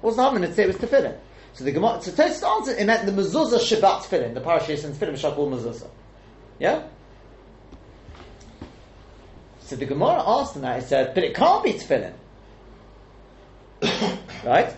What's 0.00 0.16
the 0.16 0.22
harm 0.22 0.36
in 0.36 0.44
it 0.44 0.54
say 0.54 0.64
it 0.64 0.68
was 0.68 0.76
Tefillin? 0.76 1.18
So 1.52 1.64
the 1.64 1.72
Gemara, 1.72 2.00
so 2.00 2.10
Tosfos 2.12 2.42
answered, 2.42 2.78
it 2.78 2.86
meant 2.86 3.06
the 3.06 3.12
mezuzah 3.12 3.58
Shabbat 3.58 4.02
tefillin, 4.04 4.34
the 4.34 4.40
parashas 4.40 4.84
and 4.84 4.94
tefillin 4.94 5.34
call 5.34 5.50
mezuzah. 5.50 5.88
Yeah? 6.58 6.84
So 9.60 9.76
the 9.76 9.86
Gemara 9.86 10.22
asked 10.26 10.56
him 10.56 10.62
that, 10.62 10.80
he 10.80 10.86
said, 10.86 11.14
but 11.14 11.24
it 11.24 11.34
can't 11.34 11.62
be 11.62 11.74
tefillin. 11.74 12.14
right? 14.44 14.74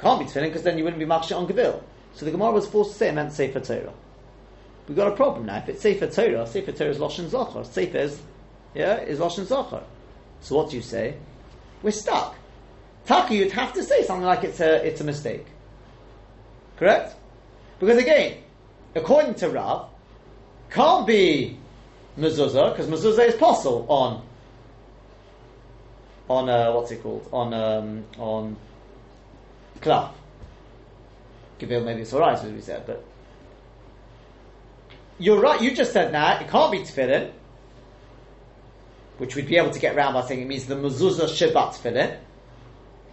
Can't 0.00 0.18
be 0.18 0.26
tefillin 0.26 0.48
because 0.48 0.62
then 0.62 0.76
you 0.76 0.84
wouldn't 0.84 1.00
be 1.00 1.06
makshah 1.06 1.36
on 1.36 1.46
Gavil. 1.46 1.82
So 2.14 2.24
the 2.24 2.30
Gemara 2.30 2.52
was 2.52 2.66
forced 2.66 2.92
to 2.92 2.98
say 2.98 3.08
it 3.08 3.14
meant 3.14 3.32
Sefer 3.32 3.60
Torah. 3.60 3.92
We've 4.86 4.96
got 4.96 5.08
a 5.08 5.16
problem 5.16 5.46
now. 5.46 5.58
If 5.58 5.68
it's 5.68 5.82
Sefer 5.82 6.08
Torah, 6.08 6.46
Sefer 6.46 6.72
Torah 6.72 6.90
is 6.90 6.98
Loshen 6.98 7.28
Zachar. 7.28 7.64
Sefer 7.64 7.98
is, 7.98 8.20
yeah, 8.74 9.00
is 9.00 9.18
Loshen 9.18 9.46
Zachar. 9.46 9.82
So 10.40 10.56
what 10.56 10.70
do 10.70 10.76
you 10.76 10.82
say? 10.82 11.14
We're 11.82 11.92
stuck. 11.92 12.36
Taka, 13.06 13.34
you'd 13.34 13.52
have 13.52 13.72
to 13.74 13.82
say 13.82 14.04
something 14.04 14.26
like 14.26 14.44
it's 14.44 14.60
a, 14.60 14.86
it's 14.86 15.00
a 15.00 15.04
mistake. 15.04 15.46
Correct? 16.76 17.14
Because 17.78 17.98
again, 17.98 18.38
according 18.94 19.34
to 19.36 19.48
Rav, 19.50 19.88
can't 20.70 21.06
be 21.06 21.58
mezuzah, 22.18 22.76
because 22.76 22.86
mezuzah 22.88 23.28
is 23.28 23.34
possible 23.34 23.86
on, 23.88 24.22
on, 26.28 26.48
uh, 26.48 26.72
what's 26.72 26.90
it 26.90 27.02
called? 27.02 27.28
On, 27.32 27.52
um, 27.54 28.04
on 28.18 28.56
klaf. 29.80 30.12
Maybe 31.66 32.02
it's 32.02 32.12
alright, 32.12 32.38
as 32.38 32.50
we 32.50 32.60
said, 32.60 32.84
but 32.86 33.04
you're 35.18 35.40
right, 35.40 35.60
you 35.60 35.74
just 35.74 35.92
said 35.92 36.12
now, 36.12 36.40
it 36.40 36.48
can't 36.48 36.72
be 36.72 36.78
tefillin, 36.78 37.30
which 39.18 39.36
we'd 39.36 39.46
be 39.46 39.56
able 39.56 39.70
to 39.70 39.78
get 39.78 39.94
around 39.94 40.14
by 40.14 40.22
saying 40.26 40.42
it 40.42 40.48
means 40.48 40.66
the 40.66 40.74
mezuzah 40.74 41.28
Shabbat 41.28 41.74
tefillin. 41.74 42.18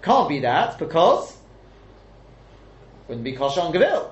Can't 0.01 0.29
be 0.29 0.39
that 0.39 0.79
because 0.79 1.37
wouldn't 3.07 3.25
be 3.25 3.33
kosher 3.33 3.61
on 3.61 3.73
Gavil. 3.73 4.11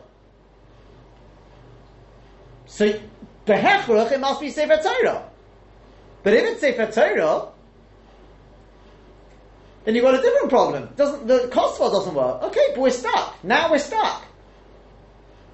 So 2.65 2.99
behechruch 3.45 4.11
it 4.11 4.19
must 4.19 4.41
be 4.41 4.49
Sefer 4.49 4.77
Torah. 4.81 5.29
But 6.23 6.33
if 6.33 6.43
it's 6.45 6.61
Sefer 6.61 6.91
Torah, 6.91 7.49
then 9.87 9.95
you've 9.95 10.03
got 10.03 10.15
a 10.15 10.21
different 10.21 10.49
problem. 10.49 10.89
Doesn't 10.97 11.27
the 11.27 11.47
Kosva 11.49 11.89
doesn't 11.89 12.13
work? 12.13 12.43
Okay, 12.43 12.71
but 12.75 12.81
we're 12.81 12.89
stuck. 12.89 13.41
Now 13.41 13.71
we're 13.71 13.79
stuck. 13.79 14.25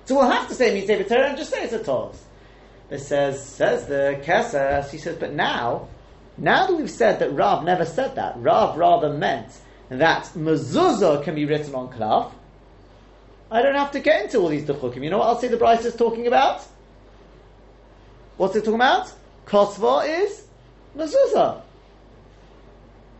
So 0.05 0.15
we'll 0.15 0.31
have 0.31 0.47
to 0.47 0.55
say 0.55 0.88
Sefer 0.88 1.03
Torah 1.07 1.27
and 1.29 1.38
just 1.38 1.51
say 1.51 1.65
it's 1.65 1.73
a 1.73 1.84
Torah. 1.84 2.13
It 2.89 2.97
says 2.97 3.45
says 3.45 3.86
the 3.86 4.19
Keses, 4.23 4.89
he 4.89 4.97
says, 4.97 5.17
but 5.17 5.34
now, 5.34 5.88
now 6.36 6.65
that 6.65 6.73
we've 6.73 6.89
said 6.89 7.19
that 7.19 7.31
Rav 7.31 7.63
never 7.63 7.86
said 7.86 8.15
that, 8.15 8.34
Rav 8.38 8.75
rather 8.75 9.13
meant 9.13 9.55
that 9.89 10.23
mezuzah 10.36 11.23
can 11.23 11.36
be 11.36 11.45
written 11.45 11.75
on 11.75 11.89
klaf, 11.89 12.31
I 13.51 13.61
don't 13.61 13.75
have 13.75 13.91
to 13.91 13.99
get 13.99 14.23
into 14.23 14.39
all 14.39 14.47
these 14.47 14.65
duchukim. 14.65 15.03
You 15.03 15.11
know 15.11 15.19
what 15.19 15.27
I'll 15.27 15.39
say 15.39 15.47
the 15.47 15.57
Bryce 15.57 15.86
is 15.86 15.95
talking 15.95 16.25
about? 16.25 16.65
What's 18.38 18.55
it 18.55 18.61
talking 18.61 18.73
about? 18.73 19.13
Kosva 19.45 20.23
is 20.23 20.43
mezuzah. 20.97 21.62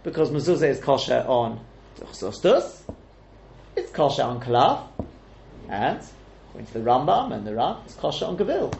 Because 0.04 0.32
mezuzah 0.32 0.68
is 0.68 0.80
kosher 0.80 1.24
on 1.28 1.60
duchsustus, 1.97 2.82
it's 3.76 3.91
kosher 3.91 4.24
on 4.24 4.41
klaf, 4.41 4.88
and 5.70 6.01
according 6.49 6.68
to 6.68 6.74
the 6.74 6.80
Rambam 6.80 7.34
and 7.34 7.47
the 7.47 7.56
Rav, 7.56 7.82
it's 7.86 7.95
kosher 7.95 8.26
on 8.26 8.38
gavil. 8.38 8.74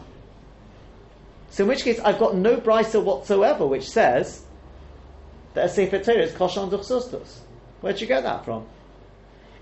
So 1.50 1.64
in 1.64 1.68
which 1.68 1.84
case, 1.84 1.98
I've 2.00 2.18
got 2.18 2.36
no 2.36 2.56
brisa 2.56 3.02
whatsoever 3.02 3.66
which 3.66 3.88
says 3.88 4.42
that 5.54 5.66
a 5.66 5.68
Sefer 5.68 6.00
Torah 6.00 6.22
is 6.22 6.32
kosher 6.32 6.60
on 6.60 6.70
duchsustus. 6.70 7.38
Where'd 7.80 8.00
you 8.00 8.06
get 8.06 8.22
that 8.22 8.44
from? 8.44 8.66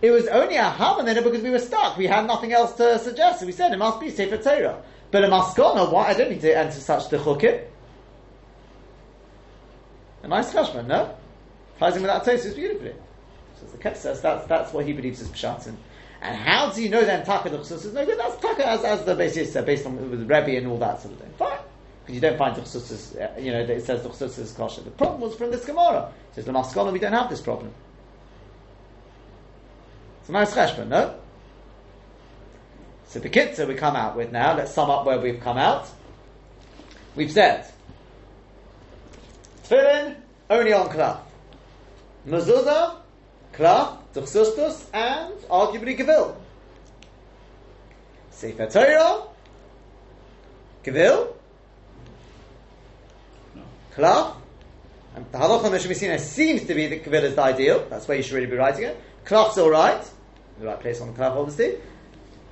It 0.01 0.11
was 0.11 0.27
only 0.27 0.57
a 0.57 0.65
Hamanina 0.65 1.23
because 1.23 1.43
we 1.43 1.51
were 1.51 1.61
stuck. 1.61 1.97
We 1.97 2.07
had 2.07 2.27
nothing 2.27 2.53
else 2.53 2.73
to 2.75 2.99
suggest. 2.99 3.41
So 3.41 3.47
we 3.47 3.53
said 3.53 3.73
it 3.73 3.79
must 3.79 4.01
be 4.01 4.11
Sefer 4.11 4.39
Torah. 4.39 4.83
But 5.13 5.25
a 5.25 5.29
Maskona, 5.29 5.93
why? 5.93 6.09
I 6.09 6.15
don't 6.15 6.31
need 6.31 6.41
to 6.41 6.57
enter 6.57 6.73
such 6.73 7.05
dechukim. 7.05 7.67
A 10.25 10.29
nice 10.29 10.53
chashman, 10.53 10.87
no? 10.87 11.15
Ties 11.83 11.97
in 11.97 12.03
with 12.03 12.13
that 12.13 12.25
Tosfos 12.25 12.55
beautifully. 12.55 12.95
So 13.59 13.67
the 13.67 13.79
Ketz 13.79 13.97
says 13.97 14.21
that's, 14.23 14.47
that's 14.47 14.73
what 14.73 14.87
he 14.87 14.93
believes 14.93 15.21
is 15.21 15.29
Pshatin. 15.31 15.75
And 16.21 16.37
how 16.37 16.71
do 16.71 16.81
you 16.81 16.89
know 16.89 17.05
then 17.05 17.27
Taka 17.27 17.51
the 17.51 17.59
Chsus 17.59 17.85
is 17.85 17.93
no 17.93 18.07
good? 18.07 18.21
That's 18.21 18.37
Taka 18.37 18.69
as, 18.69 18.85
as 18.85 19.05
the 19.05 19.17
basis 19.17 19.53
said, 19.53 19.67
based 19.67 19.85
on 19.85 19.97
with 20.09 20.21
Rebbe 20.21 20.57
and 20.57 20.69
all 20.69 20.79
that 20.79 21.03
sort 21.03 21.15
of 21.15 21.21
thing. 21.21 21.33
Fine. 21.37 21.59
Because 22.03 22.15
you 22.15 22.21
don't 22.21 22.39
find 22.39 22.57
Duchsusas, 22.57 23.21
uh, 23.21 23.41
you 23.41 23.51
know, 23.51 23.63
it 23.63 23.85
says 23.85 24.05
the 24.05 24.11
Duchsusas 24.11 24.39
is 24.39 24.53
kosher. 24.53 24.83
The 24.83 24.93
problem 24.93 25.23
was 25.23 25.35
from 25.35 25.51
this 25.51 25.65
Gemara. 25.65 26.13
It 26.31 26.37
says 26.37 26.45
the 26.45 26.53
Maskana, 26.53 26.93
we 26.93 27.01
don't 27.01 27.13
have 27.13 27.29
this 27.29 27.41
problem. 27.41 27.73
It's 30.21 30.29
a 30.29 30.33
nice 30.33 30.55
cheshbon, 30.55 30.87
no? 30.87 31.17
So 33.09 33.19
the 33.19 33.29
Kitzer 33.29 33.67
we 33.67 33.75
come 33.75 33.97
out 33.97 34.17
with 34.17 34.31
now, 34.31 34.57
let's 34.57 34.73
sum 34.73 34.89
up 34.89 35.05
where 35.05 35.19
we've 35.19 35.41
come 35.41 35.59
out. 35.59 35.89
We've 37.17 37.33
said, 37.33 37.67
Tefillin, 39.65 40.15
only 40.49 40.73
on 40.73 40.89
Klaf. 40.89 41.19
Mezuzah, 42.27 42.97
Klaf, 43.53 43.99
Duchsustus, 44.15 44.85
and 44.93 45.35
arguably 45.51 45.99
Gevil. 45.99 46.37
Sefer 48.31 48.67
Torah, 48.67 49.23
Gevil, 50.85 51.35
No. 53.55 53.63
Klaf, 53.95 54.37
and 55.15 55.27
the 55.31 55.39
halacha 55.39 55.71
Shemisina 55.79 56.19
seems 56.19 56.65
to 56.67 56.75
be 56.75 56.87
that 56.87 57.05
Gevil 57.05 57.23
is 57.25 57.35
the 57.35 57.43
ideal. 57.43 57.87
That's 57.91 58.07
where 58.09 58.17
you 58.17 58.23
should 58.23 58.35
really 58.35 58.47
be 58.47 58.57
writing 58.57 58.85
it. 58.85 59.01
Klaf's 59.25 59.59
all 59.59 59.71
right, 59.71 60.03
the 60.59 60.67
right 60.67 60.81
place 60.81 61.01
on 61.01 61.13
the 61.13 61.19
Klaf, 61.19 61.37
obviously. 61.37 61.79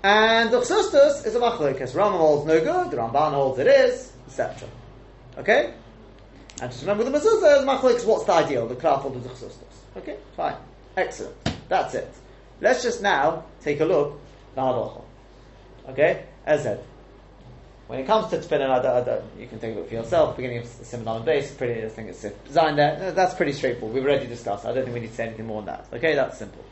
And 0.03 0.51
Duchsustus 0.51 1.27
is 1.27 1.35
a 1.35 1.41
machlokas. 1.41 1.93
Rambam 1.93 2.19
holds 2.19 2.47
no 2.47 2.59
good, 2.61 2.91
the 2.91 2.97
Ramban 2.97 3.33
holds 3.33 3.59
it 3.59 3.67
is, 3.67 4.13
etc. 4.27 4.69
Okay? 5.39 5.75
And 6.61 6.71
just 6.71 6.83
remember 6.83 7.05
the 7.05 7.11
mezuzah 7.11 7.61
is 7.61 7.65
machlokas, 7.65 8.07
what's 8.07 8.25
the 8.25 8.33
ideal, 8.33 8.67
the 8.67 8.77
Klaf 8.77 9.05
or 9.05 9.11
the 9.11 9.21
Duchsustus. 9.21 9.63
Okay, 9.97 10.17
fine. 10.37 10.57
Excellent. 10.97 11.35
That's 11.69 11.95
it. 11.95 12.13
Let's 12.61 12.83
just 12.83 13.03
now 13.03 13.45
take 13.63 13.81
a 13.81 13.85
look 13.85 14.21
the. 14.55 15.91
Okay? 15.91 16.25
As 16.45 16.63
said, 16.63 16.85
when 17.87 17.99
it 17.99 18.07
comes 18.07 18.31
to 18.31 18.39
tefillin, 18.39 19.23
you 19.39 19.47
can 19.47 19.59
take 19.59 19.75
a 19.75 19.79
look 19.79 19.89
for 19.89 19.95
yourself. 19.95 20.37
Beginning 20.37 20.59
of 20.59 20.67
Simon 20.67 21.09
and 21.09 21.25
base, 21.25 21.53
pretty. 21.53 21.85
I 21.85 21.89
think 21.89 22.09
it's 22.09 22.25
designed 22.47 22.79
there. 22.79 23.13
That's 23.13 23.35
pretty 23.35 23.53
straightforward. 23.53 23.95
We've 23.95 24.05
already 24.05 24.27
discussed. 24.27 24.65
I 24.65 24.73
don't 24.73 24.85
think 24.85 24.95
we 24.95 25.01
need 25.01 25.11
to 25.11 25.15
say 25.15 25.27
anything 25.27 25.47
more 25.47 25.63
than 25.63 25.75
that. 25.75 25.89
Okay, 25.93 26.15
that's 26.15 26.39
simple. 26.39 26.65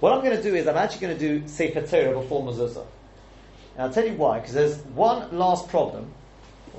What 0.00 0.12
I'm 0.12 0.24
going 0.24 0.36
to 0.36 0.42
do 0.42 0.54
is 0.54 0.66
I'm 0.66 0.76
actually 0.76 1.00
going 1.00 1.18
to 1.18 1.40
do 1.40 1.48
Sefer 1.48 1.86
Torah 1.86 2.18
before 2.18 2.42
mezuzah. 2.42 2.86
And 3.74 3.82
I'll 3.82 3.92
tell 3.92 4.06
you 4.06 4.14
why. 4.14 4.38
Because 4.38 4.54
there's 4.54 4.78
one 4.78 5.36
last 5.36 5.68
problem, 5.68 6.10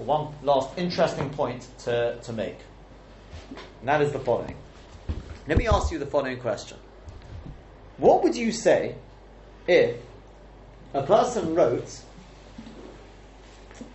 one 0.01 0.33
last 0.43 0.77
interesting 0.77 1.29
point 1.29 1.67
to, 1.79 2.17
to 2.21 2.33
make, 2.33 2.57
and 3.79 3.89
that 3.89 4.01
is 4.01 4.11
the 4.11 4.19
following. 4.19 4.55
Let 5.47 5.57
me 5.57 5.67
ask 5.67 5.91
you 5.91 5.99
the 5.99 6.05
following 6.05 6.39
question: 6.39 6.77
What 7.97 8.23
would 8.23 8.35
you 8.35 8.51
say 8.51 8.95
if 9.67 9.97
a 10.93 11.03
person 11.03 11.55
wrote 11.55 12.01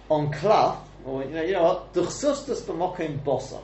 on 0.08 0.32
cloth, 0.32 0.88
or 1.04 1.24
you 1.24 1.30
know, 1.30 1.42
you 1.42 1.52
know 1.52 1.62
what, 1.62 1.92
Duchsustus 1.92 2.62
b'mokim 2.62 3.20
bosa. 3.20 3.62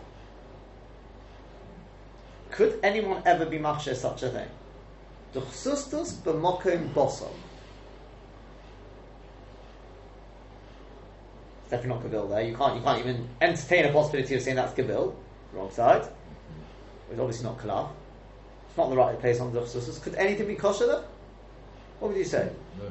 Could 2.51 2.79
anyone 2.83 3.23
ever 3.25 3.47
be 3.47 3.59
machsher 3.59 3.95
such 3.95 4.23
a 4.23 4.29
thing? 4.29 4.49
Duchsustus 5.35 6.15
b'mokim 6.15 6.93
bosa. 6.93 7.29
Definitely 11.73 11.89
not 11.89 12.03
Gavil 12.03 12.29
there. 12.29 12.43
You 12.43 12.55
can't, 12.55 12.77
you 12.77 12.83
can't 12.83 12.99
even 12.99 13.27
entertain 13.41 13.87
a 13.87 13.93
possibility 13.93 14.35
of 14.35 14.43
saying 14.43 14.57
that's 14.57 14.75
Gavil. 14.75 15.15
Wrong 15.55 15.71
side. 15.71 16.07
It's 17.11 17.19
obviously 17.19 17.47
not 17.47 17.57
klaf. 17.57 17.89
It's 18.69 18.77
not 18.77 18.91
the 18.91 18.97
right 18.97 19.19
place 19.19 19.41
on 19.41 19.55
the 19.55 19.59
Duchsustus. 19.59 20.03
Could 20.03 20.15
anything 20.17 20.49
be 20.49 20.55
kosher 20.55 20.87
there? 20.87 21.03
What 21.99 22.11
would 22.11 22.19
you 22.19 22.25
say? 22.25 22.51
No. 22.79 22.85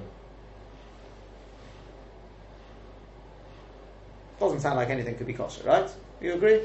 Doesn't 4.40 4.62
sound 4.62 4.78
like 4.78 4.90
anything 4.90 5.16
could 5.16 5.28
be 5.28 5.34
kosher, 5.34 5.64
right? 5.64 5.88
You 6.20 6.34
agree? 6.34 6.62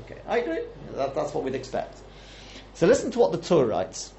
Okay, 0.00 0.16
I 0.26 0.38
agree. 0.38 0.60
That, 0.94 1.14
that's 1.14 1.34
what 1.34 1.44
we'd 1.44 1.54
expect. 1.54 1.98
So 2.72 2.86
listen 2.86 3.10
to 3.10 3.18
what 3.18 3.32
the 3.32 3.38
Tur 3.38 3.66
writes. 3.66 4.14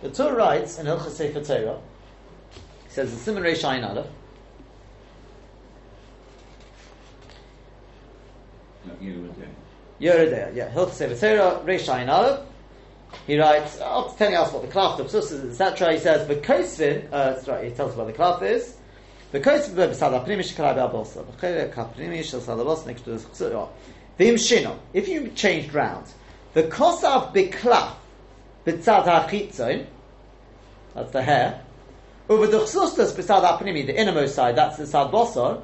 The 0.00 0.10
Tur 0.10 0.36
writes 0.36 0.78
in 0.78 0.86
Hilchas 0.86 1.10
Sefer 1.10 1.42
Torah, 1.42 1.74
it 1.74 2.92
says, 2.92 3.10
the 3.10 3.16
Simon 3.16 3.42
Reish 3.42 3.64
Ayin 3.64 3.88
Aleph, 3.88 3.96
No, 3.96 3.96
you 3.96 3.96
were 3.96 4.02
there. 4.02 4.10
Yeridea, 10.00 10.54
yeah, 10.54 10.70
Hilchas 10.70 11.00
Ayin 11.86 12.44
he 13.26 13.38
writes, 13.38 13.78
after 13.80 14.18
telling 14.18 14.36
us 14.36 14.52
what 14.52 14.62
the 14.62 14.68
klaf, 14.68 14.96
the 14.96 15.04
psus 15.04 15.32
is, 15.32 15.60
etc., 15.60 15.92
he 15.92 15.98
says, 15.98 16.26
the 16.26 16.36
kosvin, 16.36 17.06
uh, 17.12 17.40
right, 17.46 17.64
he 17.64 17.70
tells 17.70 17.92
us 17.92 17.96
what 17.96 18.06
the 18.06 18.12
klaf 18.12 18.42
is, 18.42 18.76
the 19.32 19.40
kosvin 19.40 19.74
b'sad 19.74 20.12
ha'pnimi 20.12 20.40
shekalai 20.40 20.76
b'abosa, 20.76 21.24
v'chelek 21.24 21.74
ha'pnimi 21.74 22.22
shel 22.24 22.40
sad 22.40 22.58
ha'bos 22.58 22.86
next 22.86 23.02
to 23.02 23.10
the 23.10 23.18
chsura. 23.18 23.68
V'im 24.18 24.34
shino, 24.34 24.78
if 24.92 25.08
you 25.08 25.28
changed 25.28 25.74
round, 25.74 26.06
the 26.54 26.64
kosav 26.64 27.34
ha'chitzon, 28.64 29.86
that's 30.94 31.12
the 31.12 31.22
hair, 31.22 31.62
over 32.28 32.46
the 32.46 32.58
chsustas 32.60 33.12
b'tzad 33.12 33.42
ha'pnimi, 33.42 33.86
the 33.86 33.98
innermost 33.98 34.34
side, 34.34 34.56
that's 34.56 34.76
the 34.76 34.86
sad 34.86 35.10
bosor, 35.10 35.62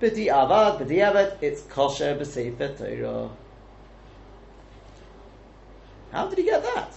b'di 0.00 0.26
avad, 0.26 0.80
b'di 0.80 0.98
avad, 0.98 1.36
it's 1.40 1.62
kosher 1.62 2.16
b'sefer 2.16 2.76
Torah. 2.76 3.30
How 6.12 6.28
did 6.28 6.38
he 6.38 6.44
get 6.44 6.62
that? 6.62 6.92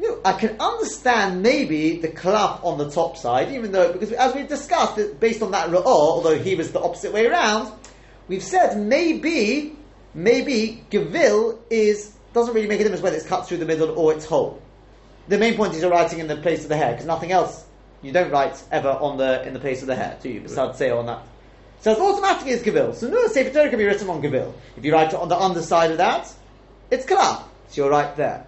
You 0.00 0.10
know, 0.10 0.20
I 0.24 0.32
can 0.32 0.56
understand 0.60 1.42
maybe 1.42 1.98
the 1.98 2.08
klaf 2.08 2.62
on 2.62 2.78
the 2.78 2.90
top 2.90 3.16
side, 3.16 3.50
even 3.52 3.72
though, 3.72 3.92
because 3.92 4.12
as 4.12 4.34
we've 4.34 4.48
discussed, 4.48 5.18
based 5.18 5.42
on 5.42 5.50
that 5.50 5.70
ra'ah, 5.70 5.84
although 5.86 6.38
he 6.38 6.54
was 6.54 6.70
the 6.70 6.80
opposite 6.80 7.12
way 7.12 7.26
around, 7.26 7.72
we've 8.28 8.42
said 8.42 8.78
maybe, 8.78 9.76
maybe 10.14 10.84
Gavil 10.90 11.58
is, 11.68 12.14
doesn't 12.32 12.54
really 12.54 12.68
make 12.68 12.80
a 12.80 12.84
difference 12.84 13.02
whether 13.02 13.16
it's 13.16 13.26
cut 13.26 13.48
through 13.48 13.56
the 13.56 13.66
middle 13.66 13.98
or 13.98 14.12
it's 14.12 14.24
whole. 14.24 14.62
The 15.26 15.36
main 15.36 15.56
point 15.56 15.74
is 15.74 15.82
you're 15.82 15.90
writing 15.90 16.20
in 16.20 16.28
the 16.28 16.36
place 16.36 16.62
of 16.62 16.68
the 16.68 16.76
hair, 16.76 16.92
because 16.92 17.06
nothing 17.06 17.32
else, 17.32 17.64
you 18.00 18.12
don't 18.12 18.30
write 18.30 18.62
ever 18.70 18.90
on 18.90 19.16
the, 19.16 19.44
in 19.46 19.52
the 19.52 19.60
place 19.60 19.80
of 19.80 19.88
the 19.88 19.96
hair, 19.96 20.16
do 20.22 20.28
you? 20.28 20.40
Besides 20.40 20.78
say 20.78 20.90
on 20.90 21.06
that. 21.06 21.22
So 21.80 21.92
it's 21.92 22.00
automatically 22.00 22.52
it's 22.52 22.62
Gavil. 22.62 22.94
So 22.94 23.08
no 23.08 23.26
Sefer 23.28 23.50
Torah 23.50 23.68
can 23.70 23.78
be 23.78 23.84
written 23.84 24.08
on 24.10 24.20
Gavil. 24.20 24.52
If 24.76 24.84
you 24.84 24.92
write 24.92 25.08
it 25.08 25.14
on 25.14 25.28
the 25.28 25.38
underside 25.38 25.90
of 25.90 25.98
that, 25.98 26.32
it's 26.90 27.06
Kalaf. 27.06 27.44
So 27.68 27.82
you're 27.82 27.90
right 27.90 28.16
there. 28.16 28.46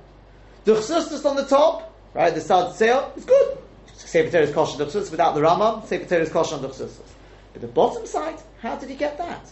Duchsustus 0.64 1.24
on 1.24 1.37
the 1.37 1.45
top, 1.45 1.95
right, 2.14 2.35
the 2.35 2.41
Sad 2.41 2.74
Seil, 2.74 3.12
is 3.16 3.24
good. 3.24 3.59
Sefer 3.95 4.31
Torah 4.31 4.45
is 4.45 4.55
kosher 4.55 4.85
Duchsustus 4.85 5.11
without 5.11 5.35
the 5.35 5.43
Rama, 5.43 5.83
Sefer 5.87 6.09
Torah 6.09 6.22
is 6.22 6.31
kosher 6.31 6.57
on 6.57 6.62
Duchsustus. 6.62 7.01
But 7.53 7.62
the 7.62 7.68
bottom 7.68 8.07
side, 8.07 8.41
how 8.61 8.76
did 8.76 8.91
he 8.91 8.97
get 8.97 9.18
that? 9.18 9.49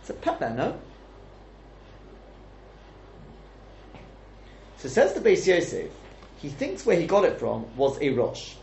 It's 0.00 0.10
a 0.10 0.14
pet 0.14 0.40
there, 0.40 0.50
no? 0.50 0.78
So 4.78 4.88
says 4.88 5.14
the 5.14 5.20
Beis 5.20 5.46
Yosef, 5.46 5.90
he 6.38 6.48
thinks 6.48 6.84
where 6.84 6.98
he 6.98 7.06
got 7.06 7.24
it 7.24 7.38
from 7.38 7.66
was 7.76 7.98
a 8.00 8.10
Rosh. 8.10 8.54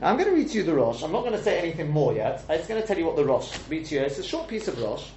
Now 0.00 0.08
I'm 0.08 0.16
going 0.16 0.28
to 0.28 0.34
read 0.34 0.48
to 0.50 0.58
you 0.58 0.62
the 0.62 0.74
Rosh. 0.74 1.02
I'm 1.02 1.12
not 1.12 1.20
going 1.20 1.32
to 1.32 1.42
say 1.42 1.58
anything 1.58 1.90
more 1.90 2.12
yet. 2.12 2.44
I'm 2.48 2.58
just 2.58 2.68
going 2.68 2.80
to 2.80 2.86
tell 2.86 2.98
you 2.98 3.06
what 3.06 3.16
the 3.16 3.24
Rosh 3.24 3.56
read 3.68 3.86
to 3.86 3.94
you. 3.94 4.00
It's 4.02 4.18
a 4.18 4.22
short 4.22 4.48
piece 4.48 4.68
of 4.68 4.80
Rosh. 4.80 5.08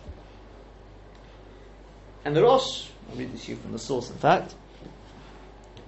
And 2.26 2.36
the 2.36 2.44
Rosh, 2.44 2.88
I'll 3.10 3.18
read 3.18 3.34
this 3.34 3.46
to 3.46 3.52
you 3.52 3.58
from 3.58 3.72
the 3.72 3.80
source, 3.80 4.10
in 4.10 4.18
fact. 4.18 4.56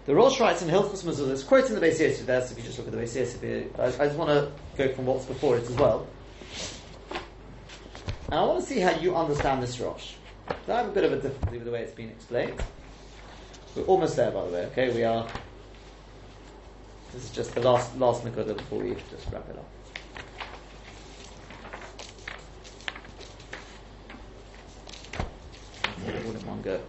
The 0.06 0.16
Rosh 0.16 0.40
writes 0.40 0.62
in 0.62 0.68
Hilchos 0.68 1.04
Mezuzah, 1.04 1.32
it's 1.32 1.44
quoting 1.44 1.76
the 1.76 1.82
Beis 1.82 2.00
Yosef 2.00 2.26
there, 2.26 2.42
so 2.42 2.52
if 2.52 2.58
you 2.58 2.64
just 2.64 2.78
look 2.80 2.88
at 2.88 2.94
the 2.94 3.00
Beis 3.00 3.16
Yosef 3.16 3.80
I, 3.80 4.04
I 4.04 4.08
just 4.08 4.18
want 4.18 4.30
to 4.32 4.52
go 4.76 4.94
from 4.94 5.06
what's 5.06 5.26
before 5.26 5.58
it 5.58 5.64
as 5.64 5.72
well. 5.72 6.08
And 7.12 8.40
I 8.40 8.44
want 8.44 8.62
to 8.62 8.66
see 8.66 8.80
how 8.80 8.92
you 8.98 9.16
understand 9.16 9.62
this 9.62 9.80
Rosh. 9.80 10.14
I 10.48 10.74
have 10.74 10.88
a 10.88 10.92
bit 10.92 11.04
of 11.04 11.14
a 11.14 11.18
difficulty 11.18 11.58
with 11.58 11.66
the 11.66 11.72
way 11.72 11.82
it's 11.82 11.94
been 11.94 12.10
explained. 12.10 12.62
We're 13.76 13.84
almost 13.84 14.16
there, 14.16 14.32
by 14.32 14.46
the 14.46 14.52
way, 14.52 14.66
okay? 14.68 14.94
We 14.94 15.04
are. 15.04 15.28
This 17.14 17.26
is 17.26 17.32
just 17.32 17.54
the 17.54 17.62
last 17.62 17.98
last 17.98 18.24
Nakuda 18.24 18.56
before 18.56 18.80
we 18.80 18.96
just 19.10 19.30
wrap 19.32 19.50
it 19.50 19.58
up. 19.58 19.66
All 26.26 26.32
in 26.32 26.48
one 26.48 26.62
go. 26.62 26.80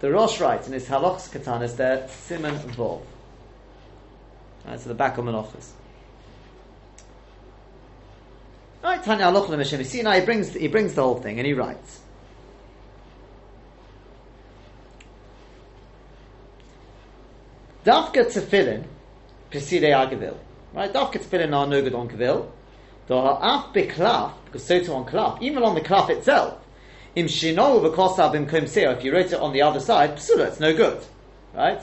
The 0.00 0.12
Rosh 0.12 0.40
writes 0.40 0.66
in 0.66 0.74
his 0.74 0.86
Halachs 0.86 1.28
Katanas 1.30 1.76
there, 1.76 2.06
Simon 2.08 2.56
Vov. 2.56 3.02
Right, 4.64 4.78
so 4.78 4.88
the 4.88 4.94
back 4.94 5.18
of 5.18 5.24
Menachos. 5.24 5.70
Right, 8.82 9.02
Tanya 9.02 9.26
Halach 9.26 9.48
L'Meshem 9.48 9.84
Sinai, 9.84 10.20
he 10.20 10.26
brings, 10.26 10.52
he 10.52 10.68
brings 10.68 10.94
the 10.94 11.02
whole 11.02 11.20
thing 11.20 11.38
and 11.38 11.46
he 11.46 11.54
writes. 11.54 12.00
Dafka 17.84 18.24
Tefillin, 18.24 18.84
Peside 19.50 19.92
Agavil. 19.92 20.36
Right, 20.72 20.92
Dafka 20.92 21.18
Tefillin 21.18 21.54
are 21.54 21.66
no 21.66 21.82
good 21.82 21.94
on 21.94 22.08
Gavil. 22.08 22.50
The 23.06 23.14
Ha'af 23.14 23.74
Beklaf, 23.74 24.32
because 24.46 24.64
so 24.64 24.82
too 24.82 24.92
on 24.94 25.04
Klaf, 25.04 25.42
even 25.42 25.62
on 25.62 25.74
the 25.74 25.82
Klaf 25.82 26.08
itself, 26.08 26.58
Im 27.14 27.26
Shino 27.26 27.80
V'kosav 27.82 28.32
Bim 28.32 28.46
Kum 28.46 28.64
Seo, 28.64 28.96
if 28.96 29.04
you 29.04 29.12
wrote 29.12 29.26
it 29.26 29.34
on 29.34 29.52
the 29.52 29.62
other 29.62 29.80
side, 29.80 30.16
Psula, 30.16 30.48
it's 30.48 30.60
no 30.60 30.74
good. 30.74 31.04
Right? 31.54 31.80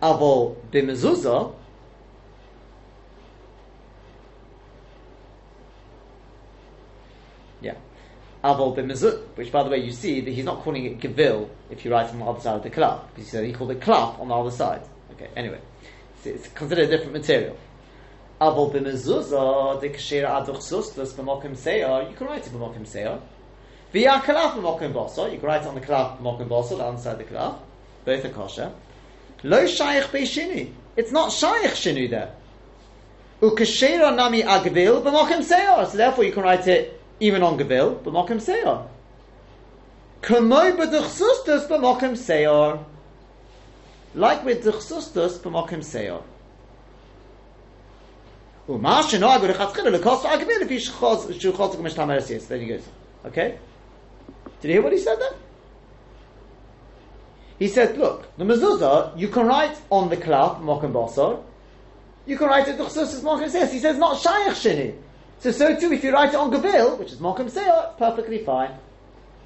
Avol 0.00 0.56
Bimezuzah, 0.70 1.54
Yeah. 7.62 7.74
Avol 8.44 8.76
b'mezut, 8.76 9.36
which 9.36 9.52
by 9.52 9.62
the 9.62 9.70
way 9.70 9.78
you 9.78 9.92
see 9.92 10.20
that 10.20 10.30
he's 10.30 10.44
not 10.44 10.62
calling 10.62 10.84
it 10.84 10.98
gevil 10.98 11.48
if 11.70 11.84
you 11.84 11.92
write 11.92 12.10
on 12.10 12.18
the 12.18 12.24
other 12.24 12.40
side 12.40 12.56
of 12.56 12.62
the 12.64 12.70
klaf, 12.70 13.00
because 13.14 13.24
he 13.24 13.30
said 13.30 13.44
he 13.44 13.52
called 13.52 13.70
it 13.70 13.80
klaf 13.80 14.18
on 14.18 14.28
the 14.28 14.34
other 14.34 14.50
side. 14.50 14.82
Okay, 15.12 15.28
anyway. 15.36 15.60
It's, 16.16 16.26
it's 16.26 16.48
considered 16.48 16.86
a 16.86 16.88
different 16.88 17.12
material. 17.12 17.56
Avol 18.40 18.72
b'mezuzah, 18.74 19.76
uh, 19.76 19.78
the 19.78 19.90
kashira 19.90 20.44
aduch 20.44 20.56
sustus 20.56 21.12
b'mokim 21.12 22.10
you 22.10 22.16
can 22.16 22.26
write 22.26 22.44
it 22.44 22.52
b'mokim 22.52 22.80
seyar. 22.80 23.20
Via 23.92 24.10
klaf 24.10 24.54
b'mokim 24.54 24.92
boso, 24.92 25.32
you 25.32 25.38
can 25.38 25.46
write 25.46 25.62
it 25.62 25.68
on 25.68 25.76
the 25.76 25.80
klaf 25.80 26.18
b'mokim 26.18 26.48
boso, 26.48 26.76
the 26.76 26.82
other 26.82 26.98
side 26.98 27.12
of 27.12 27.18
the 27.18 27.32
klaf. 27.32 27.58
Both 28.04 28.24
are 28.24 28.30
kosher. 28.30 28.72
Lo 29.44 29.64
shayich 29.66 30.10
be'shini. 30.10 30.72
It's 30.96 31.12
not 31.12 31.30
shayich 31.30 31.76
shinu 31.76 32.10
there. 32.10 32.34
Ukashira 33.40 34.16
nami 34.16 34.42
agvil 34.42 35.00
b'mokim 35.00 35.48
seyar. 35.48 35.86
So 35.86 35.96
therefore 35.96 36.24
you 36.24 36.32
can 36.32 36.42
write 36.42 36.66
it 36.66 37.01
even 37.22 37.42
on 37.42 37.56
gavil 37.56 37.94
b'mokim 38.02 38.40
seyar. 38.40 38.88
Kamoy 40.22 40.76
b'duchsustus 40.76 41.68
b'mokim 41.68 42.16
seyar. 42.16 42.84
Like 44.14 44.44
with 44.44 44.64
duchsustus 44.64 45.38
b'mokim 45.38 45.84
seyar. 45.92 46.22
Uma 48.68 49.02
shenoag 49.04 49.40
v'rechatchila 49.40 49.92
l'kos 49.98 50.22
agvil 50.22 50.62
if 50.62 50.68
he 50.68 50.76
shchos 50.76 51.26
shchos 51.26 51.76
g'mishtam. 51.76 52.48
Then 52.48 52.60
he 52.60 52.66
goes. 52.66 52.88
Okay? 53.24 53.56
Did 54.60 54.68
you 54.68 54.74
hear 54.74 54.82
what 54.82 54.92
he 54.92 54.98
said 54.98 55.20
there? 55.20 55.34
He 57.60 57.68
says, 57.68 57.96
look, 57.96 58.36
the 58.36 58.44
mezuzah, 58.44 59.16
you 59.16 59.28
can 59.28 59.46
write 59.46 59.76
on 59.90 60.08
the 60.08 60.16
klaf, 60.16 60.60
mokum 60.60 60.92
basar, 60.92 61.40
you 62.26 62.36
can 62.36 62.48
write 62.48 62.66
it 62.66 62.78
duchsus 62.78 63.14
as 63.14 63.22
mokum 63.22 63.48
says. 63.48 63.72
He 63.72 63.78
says, 63.78 63.96
not 63.96 64.16
shayach 64.16 64.54
shini. 64.54 64.96
So, 65.42 65.50
so 65.50 65.74
too, 65.74 65.92
if 65.92 66.04
you 66.04 66.12
write 66.12 66.28
it 66.28 66.36
on 66.36 66.52
gavil, 66.52 67.00
which 67.00 67.10
is 67.10 67.18
mokum 67.18 67.50
seah, 67.50 67.98
perfectly 67.98 68.44
fine. 68.44 68.78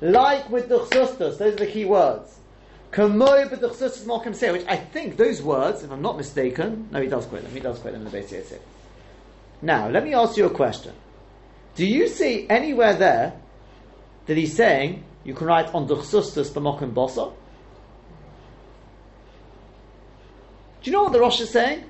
Like 0.02 0.50
with 0.50 0.68
duchsustus, 0.68 1.38
those 1.38 1.40
are 1.40 1.56
the 1.56 1.66
key 1.66 1.86
words. 1.86 2.38
Kamoy 2.92 3.48
but 3.48 3.62
duchsustus 3.62 4.04
mokum 4.04 4.36
seah, 4.36 4.52
which 4.52 4.66
I 4.68 4.76
think 4.76 5.16
those 5.16 5.40
words, 5.40 5.82
if 5.82 5.90
I'm 5.90 6.02
not 6.02 6.18
mistaken, 6.18 6.90
no, 6.92 7.00
he 7.00 7.08
does 7.08 7.24
quote 7.24 7.44
them, 7.44 7.52
he 7.52 7.60
does 7.60 7.78
quote 7.78 7.94
them 7.94 8.02
in 8.02 8.04
the 8.04 8.10
base 8.10 8.30
Yitzhak. 8.30 8.60
Now, 9.62 9.88
let 9.88 10.04
me 10.04 10.12
ask 10.12 10.36
you 10.36 10.44
a 10.44 10.50
question. 10.50 10.92
Do 11.76 11.86
you 11.86 12.08
see 12.08 12.46
anywhere 12.50 12.92
there 12.92 13.32
that 14.26 14.36
he's 14.36 14.54
saying 14.54 15.02
you 15.24 15.32
can 15.32 15.46
write 15.46 15.74
on 15.74 15.88
duchsustus 15.88 16.50
b'mokum 16.50 16.92
basar? 16.92 17.32
Do 20.82 20.90
you 20.90 20.92
know 20.94 21.04
what 21.04 21.12
the 21.14 21.20
Rosh 21.20 21.40
is 21.40 21.48
saying? 21.48 21.84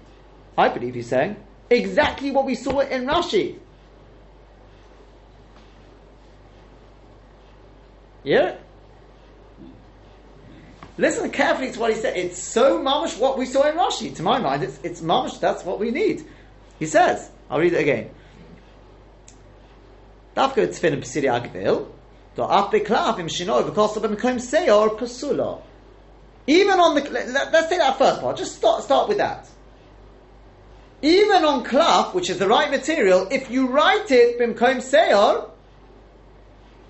I 0.57 0.69
believe 0.69 0.95
he's 0.95 1.09
saying 1.09 1.35
exactly 1.69 2.31
what 2.31 2.45
we 2.45 2.55
saw 2.55 2.79
in 2.79 3.07
Rashi. 3.07 3.59
Yeah? 8.27 8.57
Listen 10.99 11.31
carefully 11.31 11.71
to 11.71 11.79
what 11.79 11.95
he 11.95 12.01
said. 12.01 12.17
It's 12.17 12.43
so 12.43 12.81
mamish 12.81 13.17
what 13.21 13.39
we 13.39 13.47
saw 13.47 13.63
in 13.69 13.77
Rashi. 13.77 14.15
To 14.17 14.23
my 14.25 14.41
mind, 14.41 14.65
it's, 14.65 14.81
it's 14.83 15.01
mamish, 15.01 15.39
that's 15.39 15.65
what 15.65 15.79
we 15.79 15.93
need. 15.93 16.27
He 16.81 16.87
says, 16.87 17.31
I'll 17.49 17.61
read 17.61 17.73
it 17.73 17.81
again. 17.81 18.11
Dafka 20.37 20.67
agvil, 20.67 21.87
do 22.35 22.43
af 22.43 22.73
beklav 22.73 23.21
im 23.21 23.29
shino 23.29 23.63
v'kosa 23.63 23.99
b'mekom 23.99 24.41
seyor. 24.41 25.63
Even 26.49 26.81
on 26.81 26.97
the, 26.97 27.09
let, 27.11 27.55
us 27.55 27.69
take 27.69 27.79
that 27.79 27.97
first 27.97 28.21
part. 28.21 28.37
Just 28.37 28.57
start, 28.57 28.83
start 28.83 29.09
with 29.09 29.19
that. 29.19 29.49
Even 31.01 31.45
on 31.45 31.65
klaf, 31.65 32.13
which 32.13 32.29
is 32.29 32.39
the 32.39 32.49
right 32.49 32.73
material, 32.73 33.29
if 33.31 33.51
you 33.53 33.69
write 33.69 34.11
it 34.11 34.41
bimkom 34.41 34.79
seyor, 34.79 35.49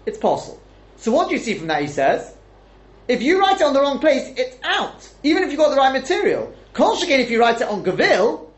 it's 0.06 0.16
possible. 0.16 0.62
So 0.96 1.12
what 1.12 1.28
do 1.28 1.34
you 1.34 1.40
see 1.40 1.54
from 1.54 1.68
that? 1.68 1.82
He 1.82 1.88
says, 1.88 2.34
if 3.08 3.22
you 3.22 3.38
write 3.40 3.60
it 3.60 3.62
on 3.62 3.74
the 3.74 3.80
wrong 3.80 3.98
place, 3.98 4.32
it's 4.36 4.56
out. 4.64 5.08
Even 5.22 5.42
if 5.42 5.50
you've 5.50 5.58
got 5.58 5.70
the 5.70 5.76
right 5.76 5.92
material. 5.92 6.52
Kol 6.72 7.00
again, 7.02 7.20
if 7.20 7.30
you 7.30 7.40
write 7.40 7.60
it 7.60 7.68
on 7.68 7.82
gavil, 7.82 8.50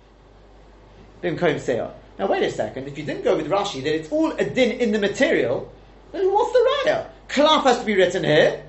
bimkom 1.23 1.61
seyor. 1.61 1.91
Oh, 1.91 1.95
now 2.19 2.27
wait 2.27 2.43
a 2.43 2.51
second. 2.51 2.89
If 2.89 2.97
you 2.97 3.05
didn't 3.05 3.25
go 3.25 3.37
with 3.37 3.49
Rashi, 3.49 3.83
that 3.83 3.95
it's 3.95 4.11
all 4.11 4.33
a 4.33 4.45
din 4.45 4.73
in 4.81 4.93
the 4.93 4.99
material, 4.99 5.71
then 6.13 6.33
what's 6.33 6.53
the 6.53 6.91
raya? 6.91 7.07
Klaf 7.29 7.65
has 7.65 7.81
to 7.81 7.85
be 7.85 7.95
written 7.95 8.25
here, 8.25 8.65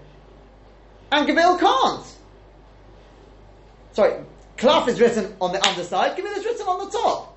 and 1.12 1.26
gavil 1.26 1.58
can't 1.58 2.06
sorry, 4.00 4.24
klaf 4.58 4.88
is 4.88 5.00
written 5.02 5.36
on 5.42 5.52
the 5.52 5.66
underside, 5.68 6.16
givil 6.16 6.32
is 6.32 6.46
written 6.46 6.68
on 6.68 6.86
the 6.86 6.92
top. 6.98 7.29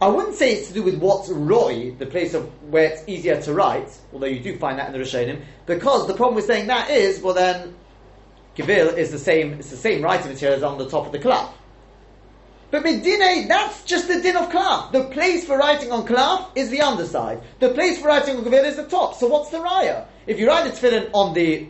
I 0.00 0.06
wouldn't 0.06 0.36
say 0.36 0.52
it's 0.52 0.68
to 0.68 0.74
do 0.74 0.82
with 0.84 0.98
what's 0.98 1.28
roy, 1.28 1.92
the 1.98 2.06
place 2.06 2.32
of 2.32 2.46
where 2.70 2.84
it's 2.84 3.02
easier 3.08 3.40
to 3.42 3.52
write, 3.52 3.90
although 4.12 4.26
you 4.26 4.38
do 4.38 4.56
find 4.56 4.78
that 4.78 4.86
in 4.86 4.92
the 4.92 5.04
Rishonim, 5.04 5.42
because 5.66 6.06
the 6.06 6.14
problem 6.14 6.36
with 6.36 6.46
saying 6.46 6.68
that 6.68 6.88
is, 6.90 7.20
well 7.20 7.34
then, 7.34 7.74
givil 8.54 8.88
is 8.88 9.10
the 9.10 9.18
same, 9.18 9.54
it's 9.54 9.70
the 9.70 9.76
same 9.76 10.02
writing 10.02 10.30
material 10.30 10.56
as 10.56 10.62
on 10.62 10.78
the 10.78 10.88
top 10.88 11.06
of 11.06 11.12
the 11.12 11.18
klaf. 11.18 11.52
But 12.70 12.84
medine, 12.84 13.48
that's 13.48 13.82
just 13.84 14.08
the 14.08 14.20
din 14.20 14.36
of 14.36 14.50
klaf. 14.50 14.92
The 14.92 15.04
place 15.04 15.44
for 15.46 15.56
writing 15.56 15.90
on 15.90 16.06
klaf 16.06 16.50
is 16.54 16.68
the 16.68 16.82
underside. 16.82 17.40
The 17.60 17.70
place 17.70 17.98
for 17.98 18.08
writing 18.08 18.36
on 18.36 18.44
gavil 18.44 18.66
is 18.66 18.76
the 18.76 18.84
top. 18.84 19.14
So 19.14 19.26
what's 19.26 19.50
the 19.50 19.58
raya? 19.58 20.06
If 20.26 20.38
you 20.38 20.46
write 20.46 20.70
the 20.70 20.78
tefillin 20.78 21.10
on 21.14 21.32
the 21.32 21.66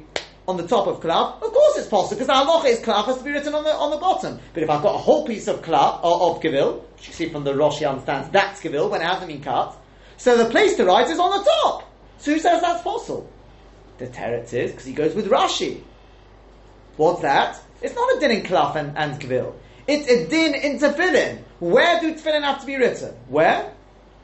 on 0.48 0.56
the 0.56 0.66
top 0.66 0.86
of 0.86 1.00
klaf, 1.00 1.42
of 1.42 1.52
course 1.52 1.76
it's 1.76 1.88
possible 1.88 2.16
because 2.16 2.26
the 2.26 2.32
halacha 2.32 2.64
is 2.64 2.80
klaf 2.80 3.04
has 3.04 3.18
to 3.18 3.24
be 3.24 3.30
written 3.30 3.54
on 3.54 3.64
the 3.64 3.70
on 3.70 3.90
the 3.90 3.98
bottom. 3.98 4.40
But 4.54 4.62
if 4.62 4.70
I've 4.70 4.82
got 4.82 4.94
a 4.94 4.98
whole 4.98 5.26
piece 5.26 5.46
of 5.46 5.60
klaf 5.60 6.02
or 6.02 6.22
uh, 6.22 6.30
of 6.30 6.40
gavil, 6.40 6.86
which 6.96 7.08
you 7.08 7.12
see 7.12 7.28
from 7.28 7.44
the 7.44 7.54
Rosh, 7.54 7.82
understands 7.82 8.30
that's 8.30 8.60
gavil 8.62 8.88
when 8.88 9.02
it 9.02 9.04
hasn't 9.04 9.28
been 9.28 9.42
cut. 9.42 9.76
So 10.16 10.38
the 10.42 10.50
place 10.50 10.76
to 10.76 10.86
write 10.86 11.10
is 11.10 11.18
on 11.18 11.38
the 11.38 11.44
top. 11.44 11.84
So 12.16 12.32
who 12.32 12.40
says 12.40 12.62
that's 12.62 12.82
possible? 12.82 13.30
The 13.98 14.06
teretz 14.06 14.54
is 14.54 14.70
because 14.70 14.86
he 14.86 14.94
goes 14.94 15.14
with 15.14 15.28
Rashi. 15.28 15.82
What's 16.96 17.20
that? 17.20 17.60
It's 17.82 17.94
not 17.94 18.16
a 18.16 18.20
din 18.20 18.30
in 18.30 18.42
klaf 18.42 18.74
and, 18.74 18.96
and 18.96 19.20
gavil. 19.20 19.54
It's 19.86 20.08
a 20.08 20.26
din 20.28 20.54
in 20.54 20.78
tefillin. 20.78 21.42
Where 21.60 22.00
do 22.00 22.14
tefillin 22.14 22.42
have 22.42 22.60
to 22.60 22.66
be 22.66 22.76
written? 22.76 23.14
Where? 23.28 23.70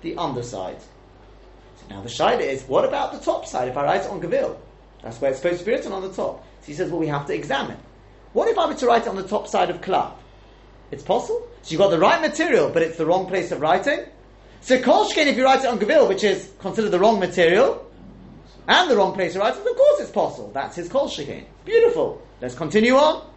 The 0.01 0.17
underside. 0.17 0.81
So 0.81 1.87
now 1.91 2.01
the 2.01 2.09
shaila 2.09 2.41
is, 2.41 2.63
what 2.63 2.87
about 2.87 3.13
the 3.13 3.21
top 3.21 3.47
side 3.47 3.69
if 3.69 3.77
I 3.77 3.85
write 3.85 4.03
it 4.03 4.11
on 4.11 4.21
gavil? 4.21 4.59
That's 5.05 5.21
where 5.21 5.31
it's 5.31 5.41
supposed 5.41 5.61
to 5.61 5.67
be 5.67 5.73
written 5.73 5.93
on 5.93 6.01
the 6.01 6.13
top. 6.13 6.43
So 6.63 6.67
he 6.67 6.73
says, 6.73 6.91
well, 6.91 6.99
we 6.99 7.09
have 7.09 7.27
to 7.27 7.35
examine. 7.35 7.77
What 8.33 8.49
if 8.49 8.57
I 8.57 8.67
were 8.67 8.75
to 8.75 8.87
write 8.87 9.03
it 9.03 9.09
on 9.09 9.17
the 9.17 9.29
top 9.29 9.47
side 9.47 9.69
of 9.69 9.83
klaf? 9.83 10.15
It's 10.91 11.03
possible. 11.03 11.47
So 11.63 11.73
you've 11.73 11.79
got 11.79 11.91
the 11.91 11.99
right 11.99 12.21
material, 12.21 12.71
but 12.71 12.83
it's 12.83 12.97
the 12.97 13.05
wrong 13.05 13.27
place 13.27 13.53
of 13.53 13.61
writing. 13.61 14.07
So 14.63 14.81
kolshkin, 14.81 15.27
if 15.27 15.37
you 15.37 15.45
write 15.45 15.61
it 15.61 15.67
on 15.67 15.79
gavil, 15.79 16.09
which 16.09 16.25
is 16.25 16.51
considered 16.59 16.91
the 16.91 16.99
wrong 16.99 17.21
material, 17.21 17.87
and 18.67 18.91
the 18.91 18.97
wrong 18.97 19.13
place 19.13 19.35
of 19.35 19.43
writing, 19.43 19.61
of 19.61 19.77
course 19.77 20.01
it's 20.01 20.11
possible. 20.11 20.51
That's 20.55 20.77
his 20.77 20.89
kolshkin. 20.89 21.45
Beautiful. 21.67 22.23
Let's 22.41 22.55
continue 22.55 22.95
on. 22.95 23.31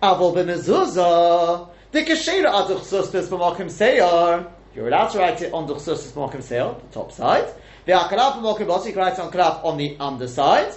Avol 0.00 0.34
b'mezuzah, 0.34 1.68
the 1.90 2.02
kashera 2.02 2.52
aduch 2.52 2.82
sustas 2.82 3.26
b'mokim 3.26 3.66
seyar. 3.66 4.48
You're 4.74 4.86
allowed 4.86 5.08
to 5.08 5.18
write 5.18 5.42
it 5.42 5.52
on 5.52 5.66
the 5.66 5.74
duchsustus 5.74 6.12
b'mokim 6.12 6.42
seyar, 6.42 6.80
the 6.80 6.94
top 6.94 7.10
side. 7.10 7.52
The 7.86 7.92
akalaf 7.92 8.34
b'mokim 8.34 8.66
b'osik, 8.66 8.94
you 8.94 9.00
write 9.00 9.14
it 9.14 9.18
on 9.18 9.32
kalaf 9.32 9.64
on 9.64 9.76
the 9.78 9.96
underside. 9.98 10.72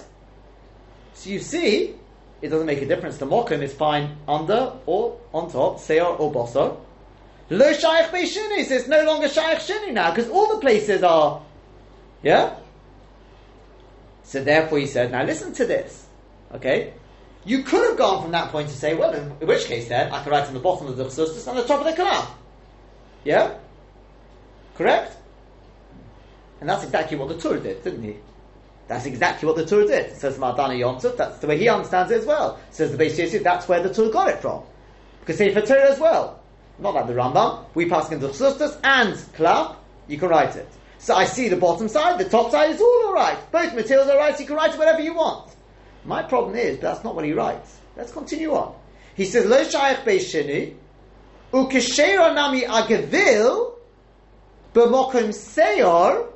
So 1.16 1.30
you 1.30 1.40
see, 1.40 1.94
it 2.42 2.48
doesn't 2.48 2.66
make 2.66 2.82
a 2.82 2.86
difference. 2.86 3.16
The 3.16 3.26
mokum 3.26 3.62
is 3.62 3.72
fine 3.72 4.18
under 4.28 4.74
or 4.84 5.18
on 5.32 5.50
top, 5.50 5.78
seor 5.78 6.20
or 6.20 6.30
bosor. 6.30 6.76
Lo 7.48 7.72
shaykh 7.72 8.10
it's 8.12 8.86
no 8.86 9.02
longer 9.04 9.28
shaykh 9.28 9.58
shini 9.58 9.92
now, 9.92 10.14
because 10.14 10.30
all 10.30 10.54
the 10.54 10.60
places 10.60 11.02
are, 11.02 11.40
yeah? 12.22 12.56
So 14.24 14.44
therefore 14.44 14.78
he 14.78 14.86
said, 14.86 15.10
now 15.10 15.24
listen 15.24 15.54
to 15.54 15.64
this, 15.64 16.06
okay? 16.52 16.92
You 17.44 17.62
could 17.62 17.88
have 17.88 17.96
gone 17.96 18.22
from 18.22 18.32
that 18.32 18.50
point 18.50 18.68
to 18.68 18.74
say, 18.74 18.94
well, 18.94 19.14
in, 19.14 19.30
which 19.46 19.64
case 19.64 19.88
then, 19.88 20.12
I 20.12 20.22
could 20.22 20.30
write 20.30 20.48
on 20.48 20.54
the 20.54 20.60
bottom 20.60 20.88
of 20.88 20.96
the 20.96 21.04
chsustus 21.04 21.46
and 21.46 21.56
the 21.56 21.64
top 21.64 21.80
of 21.80 21.86
the 21.86 22.02
kalam. 22.02 22.28
Yeah? 23.24 23.54
Correct? 24.74 25.16
And 26.60 26.68
that's 26.68 26.84
exactly 26.84 27.16
what 27.16 27.28
the 27.28 27.38
Tur 27.38 27.58
did, 27.58 27.82
didn't 27.84 28.02
he? 28.02 28.16
That's 28.88 29.06
exactly 29.06 29.46
what 29.46 29.56
the 29.56 29.66
Tur 29.66 29.86
did. 29.86 30.16
says 30.16 30.38
Mardana 30.38 30.78
Yomtov, 30.78 31.16
that's 31.16 31.38
the 31.38 31.46
way 31.46 31.58
he 31.58 31.68
understands 31.68 32.12
it 32.12 32.20
as 32.20 32.26
well. 32.26 32.58
says 32.70 32.96
the 32.96 33.04
Beis 33.04 33.42
that's 33.42 33.68
where 33.68 33.82
the 33.82 33.92
Tur 33.92 34.10
got 34.10 34.28
it 34.28 34.40
from. 34.40 34.62
Because 35.20 35.38
Sefer 35.38 35.60
Torah 35.62 35.90
as 35.90 35.98
well. 35.98 36.40
Not 36.78 36.94
like 36.94 37.08
the 37.08 37.14
Rambam. 37.14 37.64
We 37.74 37.88
pass 37.88 38.12
into 38.12 38.28
Chsustas 38.28 38.78
and 38.84 39.14
Klaf, 39.34 39.76
you 40.06 40.18
can 40.18 40.28
write 40.28 40.54
it. 40.54 40.68
So 40.98 41.14
I 41.14 41.24
see 41.24 41.48
the 41.48 41.56
bottom 41.56 41.88
side, 41.88 42.18
the 42.18 42.28
top 42.28 42.52
side 42.52 42.70
is 42.70 42.80
all 42.80 43.06
alright. 43.06 43.50
Both 43.50 43.74
materials 43.74 44.08
are 44.08 44.18
right, 44.18 44.38
you 44.38 44.46
can 44.46 44.54
write 44.54 44.72
it 44.72 44.78
whatever 44.78 45.00
you 45.00 45.14
want. 45.14 45.50
My 46.04 46.22
problem 46.22 46.54
is, 46.56 46.78
that's 46.78 47.02
not 47.02 47.16
what 47.16 47.24
he 47.24 47.32
writes. 47.32 47.78
Let's 47.96 48.12
continue 48.12 48.52
on. 48.52 48.74
He 49.16 49.24
says, 49.24 49.46
Lo 49.46 49.64
Shayach 49.64 50.04
Beishini, 50.04 50.74
Ukeshera 51.52 52.34
Nami 52.34 52.62
Agavil, 52.62 53.72
B'mokim 54.72 55.30
Seyor, 55.30 55.52
Kamoy 55.54 55.54
b'duchsustus 55.56 55.94
b'mokim 55.96 56.22
seyor. 56.22 56.28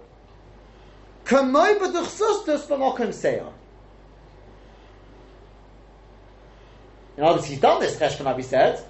In 7.17 7.25
other 7.25 7.37
words, 7.37 7.47
he's 7.47 7.61
done 7.61 7.81
this, 7.81 7.97
Cheshvan 7.97 8.43
said. 8.45 8.85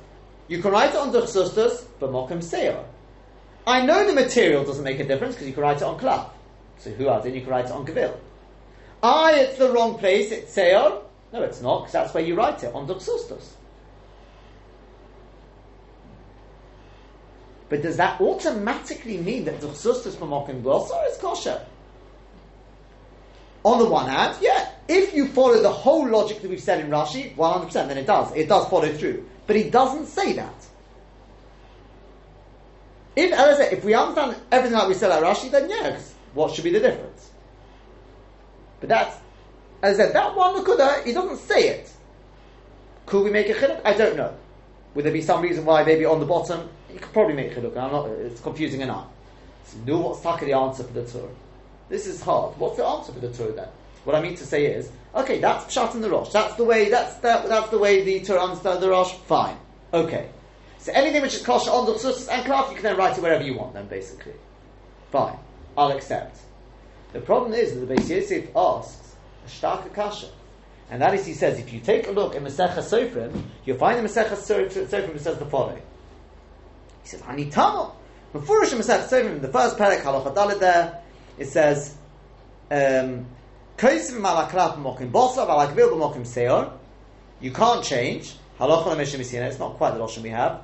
You 0.49 0.61
can 0.61 0.73
write 0.73 0.91
it 0.91 0.97
on 0.97 1.13
duchsustus 1.13 1.85
b'mokim 2.01 2.43
seyor. 2.43 2.85
I 3.67 3.85
know 3.85 4.07
the 4.07 4.13
material 4.13 4.65
doesn't 4.65 4.85
make 4.85 5.01
a 5.01 5.07
difference 5.07 5.35
because 5.35 5.47
you 5.47 5.53
can 5.53 5.63
write 5.63 5.77
it 5.79 5.83
on 5.83 5.99
klaf. 5.99 6.31
So 6.79 6.91
who 6.91 7.09
else? 7.09 7.25
Then 7.25 7.35
you 7.35 7.43
can 7.43 7.51
write 7.51 7.67
it 7.67 7.73
on 7.73 7.85
Gavil. 7.85 8.17
Ah, 9.03 9.31
it's 9.33 9.59
the 9.59 9.71
wrong 9.71 9.99
place, 9.99 10.31
it's 10.31 10.55
Seor. 10.55 11.03
No, 11.33 11.43
it's 11.43 11.61
not, 11.61 11.81
because 11.81 11.93
that's 11.93 12.15
where 12.15 12.25
you 12.25 12.35
write 12.35 12.63
it, 12.65 12.75
on 12.75 12.87
Duchsustus. 12.87 13.51
But 17.69 17.83
does 17.83 17.97
that 17.99 18.21
automatically 18.21 19.19
mean 19.19 19.45
that 19.45 19.61
Duchsustus 19.61 20.17
Mamokim 20.17 20.63
Glossar 20.63 21.09
is 21.09 21.17
kosher? 21.19 21.65
On 23.65 23.79
the 23.79 23.89
one 23.89 24.09
hand, 24.09 24.37
yeah, 24.41 24.71
if 24.89 25.15
you 25.15 25.29
follow 25.29 25.61
the 25.61 25.71
whole 25.71 26.09
logic 26.09 26.41
that 26.41 26.49
we've 26.49 26.61
said 26.61 26.81
in 26.81 26.91
Rashi, 26.91 27.35
100%, 27.37 27.73
then 27.73 27.99
it 27.99 28.07
does. 28.07 28.35
It 28.35 28.49
does 28.49 28.69
follow 28.69 28.91
through. 28.93 29.27
But 29.47 29.57
he 29.57 29.69
doesn't 29.69 30.07
say 30.07 30.33
that. 30.35 30.55
If, 33.17 33.33
as 33.33 33.59
I 33.59 33.65
said, 33.65 33.73
if 33.73 33.85
we 33.85 33.93
understand 33.95 34.37
everything 34.51 34.79
that 34.79 34.89
we 34.89 34.95
said 34.95 35.11
at 35.11 35.23
Rashi, 35.23 35.51
then 35.51 35.69
yeah, 35.69 35.91
'cause 35.91 36.15
what 36.33 36.55
should 36.55 36.65
be 36.65 36.71
the 36.71 36.81
difference? 36.81 37.31
But 38.81 38.89
that's, 38.89 39.17
as 39.83 40.01
I 40.01 40.05
said, 40.05 40.15
that 40.15 40.35
one 40.35 40.55
Nakuda, 40.55 41.05
he 41.05 41.13
doesn't 41.13 41.39
say 41.39 41.69
it. 41.69 41.91
Could 43.07 43.25
we 43.25 43.31
make 43.31 43.49
a 43.51 43.55
chiluk? 43.55 43.81
I 43.85 43.93
don't 43.93 44.17
know. 44.17 44.33
Would 44.95 45.05
there 45.05 45.13
be 45.13 45.23
some 45.23 45.43
reason 45.43 45.65
why 45.65 45.83
maybe 45.85 46.05
on 46.05 46.21
the 46.21 46.27
bottom, 46.27 46.69
you 46.93 46.99
could 46.99 47.13
probably 47.13 47.35
make 47.35 47.53
chiluk. 47.55 47.77
I'm 47.77 47.93
not, 47.93 48.09
it's 48.09 48.41
confusing 48.41 48.81
enough. 48.81 49.07
So 49.65 49.99
what's 49.99 50.23
the 50.23 50.53
answer 50.53 50.85
for 50.85 50.93
the 50.93 51.05
Tur. 51.05 51.29
This 51.91 52.07
is 52.07 52.23
hard. 52.23 52.57
What's 52.57 52.79
the 52.79 52.87
answer 52.87 53.13
for 53.13 53.21
the 53.21 53.31
Tur 53.31 53.53
then? 53.53 53.69
What 54.05 54.17
I 54.17 54.23
mean 54.23 54.37
to 54.37 54.47
say 54.47 54.65
is, 54.67 54.91
okay, 55.15 55.41
that's 55.41 55.65
Pshat 55.65 55.95
in 55.95 56.01
the 56.01 56.09
Rosh. 56.09 56.31
That's 56.31 56.55
the 56.55 56.65
way, 56.65 56.89
that's, 56.89 57.17
that, 57.17 57.49
that's 57.49 57.69
the 57.69 57.79
way 57.79 58.03
the 58.03 58.25
Tur 58.25 58.39
understands 58.39 58.81
the 58.81 58.89
Rosh. 58.89 59.13
Fine. 59.27 59.59
Okay. 59.93 60.31
So 60.79 60.93
anything 60.93 61.21
which 61.21 61.35
is 61.35 61.43
kosher 61.43 61.71
on 61.71 61.85
the 61.85 61.93
Chsus 61.93 62.29
and 62.29 62.47
Klaf, 62.47 62.71
you 62.71 62.77
can 62.77 62.85
then 62.85 62.97
write 62.97 63.19
it 63.19 63.23
wherever 63.23 63.45
you 63.45 63.55
want 63.55 63.75
then, 63.75 63.87
basically. 63.89 64.33
Fine. 65.11 65.37
I'll 65.77 65.93
accept. 65.93 66.39
The 67.13 67.21
problem 67.21 67.53
is 67.53 67.75
that 67.75 67.81
the 67.81 67.95
Beis 67.95 68.09
Yosef 68.09 68.49
asks 68.57 69.17
a 69.45 69.49
starka 69.49 69.93
kasha. 69.93 70.29
And 70.91 71.03
that 71.03 71.15
is, 71.15 71.27
he 71.27 71.35
says, 71.35 71.59
if 71.59 71.73
you 71.73 71.81
take 71.81 72.07
a 72.07 72.11
look 72.11 72.35
in 72.35 72.45
Masechah 72.45 72.79
Sofrim, 72.79 73.43
you'll 73.65 73.77
find 73.77 73.99
in 73.99 74.05
Masechah 74.05 74.31
Sofrim 74.31 75.15
it 75.15 75.21
says 75.21 75.39
the 75.39 75.47
following. 75.47 75.83
He 77.03 77.09
says, 77.09 77.23
Ani 77.29 77.51
Tamil. 77.51 77.95
Mefurish 78.33 78.73
Masechah 78.75 79.09
Sofrim, 79.09 79.41
the 79.41 79.49
first 79.49 79.77
parak, 79.77 80.01
halacha 80.01 80.59
there, 80.59 81.00
it 81.41 81.49
says, 81.49 81.97
um, 82.71 83.27
Kosim 83.79 84.21
mokim 84.21 85.11
bosav 85.11 85.49
alakvil 85.49 85.91
b'mokim 85.91 86.27
seor. 86.27 86.73
You 87.41 87.51
can't 87.51 87.83
change. 87.83 88.35
Halacha 88.59 88.95
l'mishim 88.95 89.21
misina. 89.21 89.49
It's 89.49 89.59
not 89.59 89.77
quite 89.79 89.95
the 89.95 90.01
Lashon 90.01 90.23
we 90.23 90.29
have. 90.29 90.61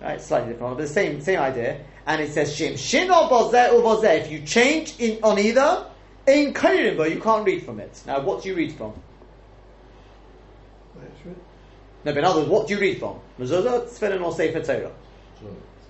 Right, 0.00 0.20
slightly 0.20 0.52
different, 0.52 0.76
but 0.76 0.82
the 0.82 0.88
same 0.88 1.20
same 1.20 1.40
idea. 1.40 1.80
And 2.06 2.22
it 2.22 2.30
says 2.30 2.56
shim 2.56 2.74
shino 2.74 3.28
bozeh. 3.28 4.20
If 4.20 4.30
you 4.30 4.42
change 4.42 5.00
in 5.00 5.22
on 5.24 5.38
either, 5.40 5.86
in 6.28 6.52
but 6.52 7.12
you 7.12 7.20
can't 7.20 7.44
read 7.44 7.64
from 7.64 7.80
it. 7.80 8.00
Now, 8.06 8.20
what 8.20 8.44
do 8.44 8.48
you 8.48 8.54
read 8.54 8.72
from? 8.72 8.92
No, 12.04 12.12
but 12.12 12.18
in 12.18 12.24
other 12.24 12.40
words, 12.40 12.50
what 12.50 12.68
do 12.68 12.74
you 12.74 12.80
read 12.80 13.00
from? 13.00 13.18
Mezuzah, 13.40 13.88
Tefillin, 13.88 14.22
or 14.22 14.32
Sefer 14.32 14.60
Torah? 14.60 14.92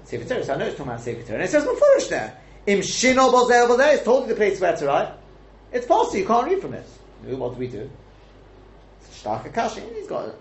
Sefer 0.04 0.24
Torah. 0.24 0.44
So 0.44 0.54
I 0.54 0.56
know 0.56 0.66
it's 0.66 0.76
talking 0.76 0.92
about 0.92 1.02
Sefer 1.02 1.22
Torah. 1.22 1.34
And 1.34 1.42
it 1.42 1.50
says 1.50 1.64
Mefurish 1.64 2.08
there. 2.08 2.40
Im 2.66 2.80
shino 2.80 3.32
bozeh 3.32 3.66
uvozeh. 3.66 3.94
It's 3.94 4.04
told 4.04 4.22
you 4.22 4.28
the 4.28 4.36
place 4.36 4.60
where 4.60 4.76
to 4.76 4.86
write. 4.86 5.12
It's 5.72 5.86
possible 5.86 6.18
you 6.18 6.26
can't 6.26 6.46
read 6.48 6.60
from 6.60 6.74
it. 6.74 6.86
What 7.24 7.54
do 7.54 7.58
we 7.58 7.68
do? 7.68 7.90
Starka 9.10 9.52
Kashi, 9.52 9.80
he's 9.94 10.06
got 10.06 10.28
it. 10.28 10.34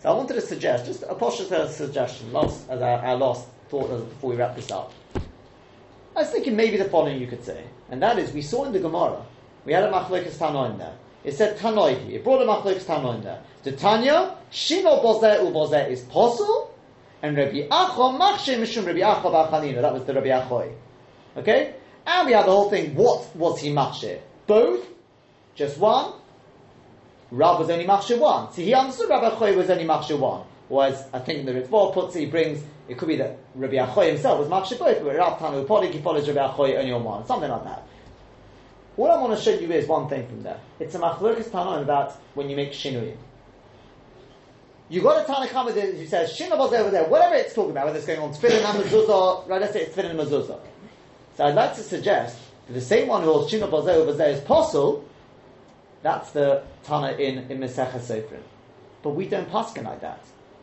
So 0.00 0.10
I 0.10 0.12
wanted 0.14 0.34
to 0.34 0.40
suggest, 0.40 0.86
just 0.86 1.02
a 1.02 1.14
posh 1.14 1.38
suggestion, 1.38 2.32
last, 2.32 2.68
as 2.68 2.82
our, 2.82 2.98
our 2.98 3.16
last 3.16 3.46
thought 3.68 3.90
as, 3.90 4.02
before 4.02 4.30
we 4.30 4.36
wrap 4.36 4.56
this 4.56 4.70
up. 4.70 4.92
I 5.14 6.20
was 6.20 6.30
thinking 6.30 6.56
maybe 6.56 6.76
the 6.76 6.86
following 6.86 7.20
you 7.20 7.26
could 7.26 7.44
say, 7.44 7.64
and 7.90 8.02
that 8.02 8.18
is, 8.18 8.32
we 8.32 8.42
saw 8.42 8.64
in 8.64 8.72
the 8.72 8.80
Gemara, 8.80 9.24
we 9.64 9.72
had 9.72 9.84
a 9.84 9.90
Machlokes 9.90 10.36
Tanoim 10.36 10.78
there. 10.78 10.94
It 11.24 11.34
said 11.34 11.56
Tanoihi, 11.58 12.10
it 12.10 12.24
brought 12.24 12.42
a 12.42 12.44
Machlokes 12.44 12.82
Tanoim 12.84 13.22
there. 13.22 13.40
The 13.62 13.72
Tanya, 13.72 14.36
Shino 14.50 15.02
Bozeh 15.02 15.38
Ubozeh 15.38 15.88
is 15.88 16.02
possible, 16.02 16.74
and 17.22 17.36
Rabbi 17.36 17.68
Acho 17.68 18.18
Machshe 18.18 18.58
Mishum 18.58 18.86
Rabbi 18.86 19.00
Acho 19.00 19.30
Bachanina, 19.32 19.82
that 19.82 19.92
was 19.92 20.04
the 20.04 20.14
Rabbi 20.14 20.28
Achoi. 20.28 20.72
Okay? 21.36 21.74
And 22.06 22.26
we 22.26 22.32
have 22.32 22.46
the 22.46 22.52
whole 22.52 22.70
thing, 22.70 22.94
what 22.94 23.34
was 23.36 23.60
he 23.60 23.70
Machshe? 23.70 24.18
Both? 24.46 24.86
Just 25.54 25.78
one? 25.78 26.12
Rav 27.30 27.58
was 27.58 27.70
only 27.70 27.86
Machshe 27.86 28.18
one. 28.18 28.52
See, 28.52 28.64
he 28.64 28.74
understood 28.74 29.08
Rabbi 29.08 29.30
Achoy 29.30 29.56
was 29.56 29.70
only 29.70 29.84
Machshe 29.84 30.18
one. 30.18 30.44
Whereas, 30.68 31.06
I 31.12 31.18
think 31.18 31.46
the 31.46 31.52
Ritva 31.52 31.92
puts, 31.94 32.14
he 32.14 32.26
brings, 32.26 32.62
it 32.88 32.98
could 32.98 33.08
be 33.08 33.16
that 33.16 33.38
Rabbi 33.54 33.76
Achoy 33.76 34.08
himself 34.08 34.38
was 34.38 34.48
Machshe 34.48 34.78
both, 34.78 35.02
but 35.02 35.16
Rav 35.16 35.38
Tanu 35.38 35.66
Podik, 35.66 35.92
he 35.92 36.00
follows 36.00 36.28
Rabbi 36.28 36.54
Achoy 36.54 36.76
only 36.76 36.92
on 36.92 37.04
one. 37.04 37.26
Something 37.26 37.50
like 37.50 37.64
that. 37.64 37.86
What 38.96 39.10
I 39.10 39.20
want 39.20 39.36
to 39.36 39.42
show 39.42 39.58
you 39.58 39.70
is 39.72 39.86
one 39.86 40.08
thing 40.08 40.26
from 40.26 40.42
there. 40.42 40.60
It's 40.78 40.94
a 40.94 40.98
Machlurkas 40.98 41.48
Tanoim 41.48 41.82
about 41.82 42.12
when 42.34 42.50
you 42.50 42.56
make 42.56 42.72
Shinuyim. 42.72 43.16
You 44.90 45.00
got 45.00 45.26
a 45.26 45.32
Tanakh 45.32 45.96
who 45.96 46.06
says 46.06 46.36
Shinabaz 46.36 46.72
over 46.74 46.90
there, 46.90 47.04
whatever 47.04 47.36
it's 47.36 47.54
talking 47.54 47.70
about, 47.70 47.86
whether 47.86 47.96
it's 47.96 48.06
going 48.06 48.20
on 48.20 48.34
Tefillin 48.34 48.62
and 48.62 48.84
Mezuzah, 48.84 49.48
right, 49.48 49.60
let's 49.62 49.72
say 49.72 49.82
it's 49.84 49.96
Tefillin 49.96 50.10
and 50.10 50.20
Mezuzah. 50.20 50.60
So 51.36 51.44
I'd 51.44 51.54
like 51.54 51.74
to 51.76 51.82
suggest 51.82 52.38
that 52.66 52.72
the 52.72 52.80
same 52.80 53.08
one 53.08 53.22
who 53.22 53.32
holds 53.32 53.52
Shinabaz 53.52 53.88
over 53.88 54.12
there 54.12 54.30
is 54.30 54.40
possible, 54.40 55.04
that's 56.02 56.30
the 56.32 56.62
Tana 56.84 57.12
in, 57.12 57.50
in 57.50 57.58
Mesechah 57.58 58.00
Sofrim. 58.00 58.42
But 59.02 59.10
we 59.10 59.26
don't 59.28 59.50
paskin 59.50 59.84
like 59.84 60.00
that. 60.00 60.20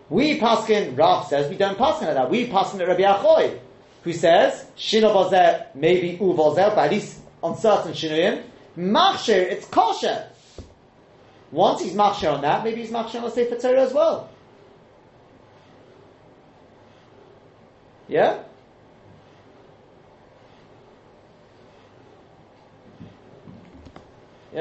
We 0.09 0.39
paskin, 0.39 0.97
Rav 0.97 1.27
says, 1.27 1.49
we 1.49 1.57
don't 1.57 1.77
paskin 1.77 2.03
like 2.03 2.15
that. 2.15 2.29
We 2.29 2.47
paskin 2.47 2.81
at 2.81 2.87
Rabbi 2.87 3.03
Achoy, 3.03 3.59
who 4.03 4.13
says, 4.13 4.65
Shinabaz 4.77 5.75
maybe 5.75 6.17
Uvazel, 6.17 6.75
but 6.75 6.85
at 6.85 6.91
least 6.91 7.19
on 7.43 7.57
certain 7.57 7.93
Shinuyim, 7.93 8.43
Machshir, 8.77 9.51
it's 9.51 9.67
kosher. 9.67 10.29
Once 11.51 11.81
he's 11.81 11.93
machshir 11.93 12.33
on 12.33 12.41
that, 12.41 12.63
maybe 12.63 12.81
he's 12.81 12.91
machshir 12.91 13.15
on 13.15 13.23
the 13.23 13.31
Sefer 13.31 13.55
Torah 13.55 13.81
as 13.81 13.93
well. 13.93 14.29
Yeah? 18.07 18.43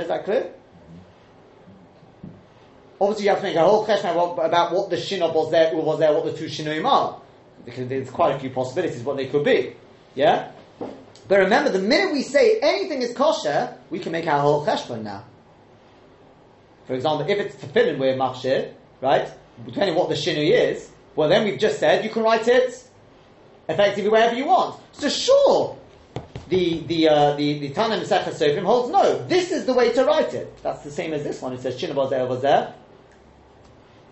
Is 0.00 0.08
that 0.08 0.24
clear? 0.24 0.52
Obviously, 3.00 3.24
you 3.24 3.30
have 3.30 3.38
to 3.38 3.44
make 3.44 3.56
a 3.56 3.60
whole 3.60 3.84
question 3.84 4.10
about, 4.10 4.72
what 4.72 4.90
the 4.90 4.96
shinob 4.96 5.34
was 5.34 5.50
there, 5.50 5.74
was 5.74 5.98
there, 5.98 6.12
what 6.12 6.24
the 6.24 6.32
two 6.32 6.46
shinuyim 6.46 6.84
are. 6.84 7.20
Because 7.64 7.88
there's 7.88 8.10
quite 8.10 8.34
a 8.34 8.38
few 8.38 8.50
possibilities 8.50 9.02
what 9.02 9.16
they 9.16 9.26
could 9.26 9.44
be. 9.44 9.74
Yeah? 10.14 10.50
But 11.28 11.40
remember, 11.40 11.70
the 11.70 11.78
minute 11.78 12.12
we 12.12 12.22
say 12.22 12.58
anything 12.60 13.02
is 13.02 13.12
kosher, 13.12 13.76
we 13.90 13.98
can 13.98 14.12
make 14.12 14.26
our 14.26 14.40
whole 14.40 14.64
cheshbon 14.66 15.02
now. 15.02 15.24
For 16.86 16.94
example, 16.94 17.28
if 17.28 17.38
it's 17.38 17.56
tefillin 17.56 17.98
we're 17.98 18.16
machshir, 18.16 18.72
right? 19.00 19.30
Depending 19.66 19.94
what 19.94 20.08
the 20.08 20.14
shinui 20.14 20.50
is, 20.50 20.90
well 21.14 21.28
then 21.28 21.44
we've 21.44 21.58
just 21.58 21.78
said 21.78 22.02
you 22.02 22.10
can 22.10 22.22
write 22.22 22.48
it 22.48 22.88
effectively 23.68 24.08
wherever 24.08 24.34
you 24.34 24.46
want. 24.46 24.80
So 24.92 25.08
sure, 25.10 25.77
the 26.48 26.80
the 26.80 27.08
uh, 27.08 27.36
the 27.36 27.58
the 27.58 27.70
Tana 27.70 27.96
Masechet 27.96 28.62
holds 28.62 28.90
no. 28.90 29.26
This 29.26 29.50
is 29.50 29.66
the 29.66 29.74
way 29.74 29.92
to 29.92 30.04
write 30.04 30.34
it. 30.34 30.62
That's 30.62 30.82
the 30.82 30.90
same 30.90 31.12
as 31.12 31.22
this 31.22 31.40
one. 31.42 31.52
It 31.52 31.60
says 31.60 31.80
Shinabaz 31.80 32.40
there. 32.40 32.74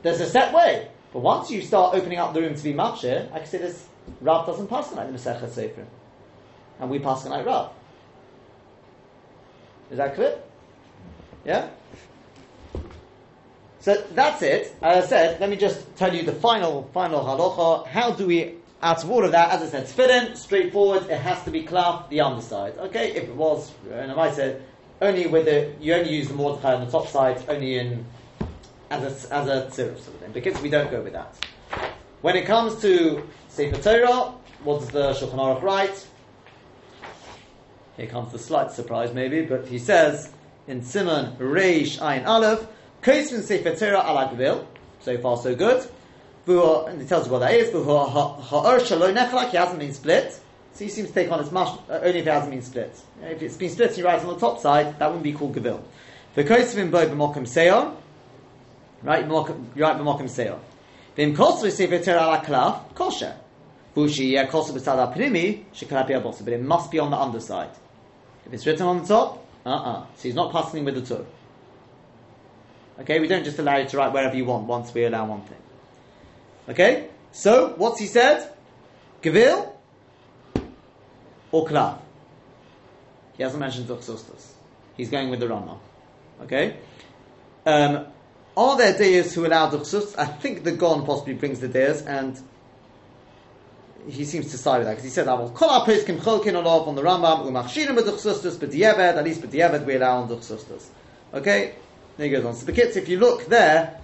There's 0.03 0.21
a 0.21 0.27
set 0.27 0.55
way, 0.55 0.89
but 1.13 1.21
once 1.21 1.51
you 1.51 1.63
start 1.63 1.95
opening 1.95 2.19
up 2.19 2.35
the 2.35 2.41
room 2.41 2.55
to 2.55 2.63
be 2.63 2.73
machshir, 2.73 3.33
I 3.33 3.39
can 3.39 3.47
say 3.47 3.59
this. 3.59 3.87
Rav 4.21 4.47
doesn't 4.47 4.69
pass 4.69 4.93
like 4.93 5.11
the 5.11 5.19
Masechet 5.19 5.49
Sofrim, 5.49 5.87
and 6.79 6.91
we 6.91 6.99
pass 6.99 7.27
like 7.27 7.45
Rav. 7.45 7.73
Is 9.91 9.97
that 9.97 10.15
clear? 10.15 10.39
Yeah. 11.45 11.69
So 13.81 14.03
that's 14.15 14.43
it. 14.43 14.75
As 14.83 15.05
I 15.05 15.07
said, 15.07 15.41
let 15.41 15.49
me 15.49 15.57
just 15.57 15.95
tell 15.97 16.13
you 16.13 16.25
the 16.25 16.33
final 16.33 16.91
final 16.93 17.21
halacha. 17.23 17.87
How 17.87 18.11
do 18.11 18.27
we, 18.27 18.55
out 18.83 19.03
of 19.03 19.11
all 19.11 19.25
of 19.25 19.33
that, 19.33 19.51
as 19.51 19.63
I 19.63 19.67
said, 19.81 19.87
tefillin, 19.87 20.37
straightforward. 20.37 21.11
It 21.11 21.19
has 21.19 21.43
to 21.45 21.51
be 21.51 21.63
cloth, 21.63 22.09
the 22.11 22.21
underside. 22.21 22.77
Okay, 22.79 23.13
if 23.13 23.25
it 23.25 23.35
was, 23.35 23.73
and 23.91 24.11
I 24.11 24.15
might 24.15 24.35
say, 24.35 24.61
only 25.01 25.27
with 25.27 25.47
the 25.47 25.73
you 25.81 25.95
only 25.95 26.15
use 26.15 26.29
the 26.29 26.35
mordechai 26.35 26.75
on 26.75 26.85
the 26.85 26.91
top 26.91 27.09
side, 27.09 27.43
only 27.49 27.79
in 27.79 28.05
as 28.91 29.03
a 29.03 29.35
as 29.35 29.49
a 29.49 29.67
tziruf 29.71 29.99
sort 29.99 30.09
of 30.09 30.21
thing, 30.21 30.33
because 30.33 30.61
we 30.61 30.71
don't 30.71 30.91
go 30.91 31.01
with 31.03 31.13
that. 31.13 31.35
When 32.23 32.37
it 32.37 32.47
comes 32.47 32.81
to 32.83 33.27
Sefer 33.49 33.81
Torah, 33.81 34.33
what 34.65 34.81
does 34.81 34.89
the 34.89 35.13
Shulchan 35.13 35.37
Aruch 35.37 35.63
write? 35.63 36.07
Here 37.97 38.07
comes 38.07 38.33
the 38.33 38.39
slight 38.39 38.73
surprise, 38.73 39.13
maybe, 39.15 39.43
but 39.43 39.67
he 39.67 39.79
says 39.79 40.31
in 40.69 40.83
Simon 40.83 41.37
Reish 41.37 41.99
Ayin 41.99 42.27
Aleph. 42.27 42.67
Kosvin 43.03 43.43
Sefer 43.43 43.77
Torah 43.77 44.03
Alagvil, 44.03 44.67
So 45.01 45.17
far, 45.19 45.37
so 45.37 45.55
good. 45.55 45.89
And 46.47 47.03
it 47.03 47.09
tells 47.09 47.27
you 47.27 47.33
what 47.33 47.41
that 47.41 47.55
is. 47.55 47.73
He 49.51 49.57
hasn't 49.57 49.79
been 49.81 49.93
split. 49.93 50.41
So 50.77 50.85
he 50.85 50.91
seems 50.91 51.09
to 51.09 51.15
take 51.15 51.33
on 51.33 51.39
his 51.39 51.51
mash, 51.51 51.77
uh, 51.89 52.01
only 52.03 52.19
if 52.19 52.27
it 52.27 52.31
hasn't 52.31 52.53
been 52.53 52.61
split. 52.61 53.01
If 53.23 53.43
it's 53.43 53.57
been 53.57 53.71
split, 53.71 53.97
he 53.97 54.03
writes 54.03 54.23
on 54.25 54.35
the 54.35 54.39
top 54.39 54.61
side, 54.61 54.99
that 54.99 55.07
wouldn't 55.07 55.25
be 55.25 55.33
called 55.33 55.55
Gavil. 55.55 55.83
The 56.35 56.45
Kosvin 56.45 56.91
bo 56.91 57.07
b'mokim 57.07 57.49
seyor. 57.49 57.97
Right, 59.03 59.27
you 59.27 59.33
write 59.83 59.97
b'mokim 59.97 60.29
seyor. 60.29 60.59
V'im 61.17 61.35
kosvin 61.35 61.73
Sefer 61.73 61.99
Torah 62.05 62.25
ala 62.25 62.43
klaf, 62.45 62.95
kosher. 62.95 63.37
Bushi, 63.95 64.27
yeah, 64.27 64.47
kosvin 64.47 64.75
b'sad 64.75 64.97
ha-pnimi, 64.97 65.65
shekarab 65.73 66.45
But 66.45 66.53
it 66.53 66.63
must 66.63 66.91
be 66.91 66.99
on 66.99 67.11
the 67.11 67.17
underside. 67.17 67.71
If 68.45 68.53
it's 68.53 68.67
written 68.67 68.87
on 68.87 69.01
the 69.01 69.09
top, 69.09 69.47
uh-uh. 69.65 70.07
So 70.17 70.23
he's 70.23 70.35
not 70.35 70.53
passing 70.53 70.85
with 70.85 70.95
the 70.95 71.17
tur. 71.17 71.25
Okay, 73.01 73.19
we 73.19 73.29
don't 73.29 73.45
just 73.45 73.59
allow 73.59 73.79
you 73.79 73.89
to 73.89 73.97
write 73.97 74.13
wherever 74.13 74.37
you 74.37 74.45
want 74.45 74.67
once 74.67 74.93
we 74.93 75.05
allow 75.05 75.25
one 75.25 75.41
thing. 75.41 75.57
Okay, 76.69 77.09
so 77.33 77.75
what's 77.77 78.01
he 78.01 78.07
said? 78.07 78.53
Gevil 79.23 79.73
or 81.53 81.67
klav? 81.67 82.01
He 83.37 83.43
hasn't 83.43 83.61
mentioned 83.61 83.89
Duchsustus. 83.89 84.53
He's 84.97 85.11
going 85.11 85.31
with 85.31 85.41
the 85.41 85.49
Rama. 85.49 85.79
Okay? 86.43 86.77
Um, 87.65 88.07
are 88.57 88.77
there 88.77 88.97
deers 88.97 89.35
who 89.35 89.47
allow 89.47 89.71
Duchsus? 89.71 90.15
I 90.19 90.25
think 90.25 90.65
the 90.65 90.73
Gon 90.73 91.05
possibly 91.05 91.35
brings 91.35 91.61
the 91.61 91.69
deers, 91.69 92.03
and 92.03 92.41
he 94.09 94.25
seems 94.25 94.51
to 94.53 94.59
side 94.59 94.79
with 94.79 94.87
that 94.87 94.93
because 94.93 95.05
he 95.05 95.11
said 95.11 95.27
that 95.27 95.39
was 95.39 95.51
Kol 95.51 95.69
Apriskim 95.69 96.19
Cholkin 96.19 96.55
Olav 96.55 96.89
on 96.89 96.95
the 96.95 97.03
Rambam 97.03 97.45
Umachshirim 97.47 97.97
but 97.97 98.71
Dieved, 98.71 98.99
at 99.01 99.25
least 99.25 99.41
but 99.41 99.51
Dieved 99.51 99.87
we 99.87 99.97
allow 99.97 100.23
on. 100.23 100.41
Okay? 101.35 101.75
Then 102.17 102.27
he 102.27 102.31
goes 102.31 102.45
on. 102.45 102.55
So 102.55 102.67
the 102.67 102.73
kids, 102.73 102.97
if 102.97 103.09
you 103.09 103.19
look 103.19 103.47
there, 103.47 104.01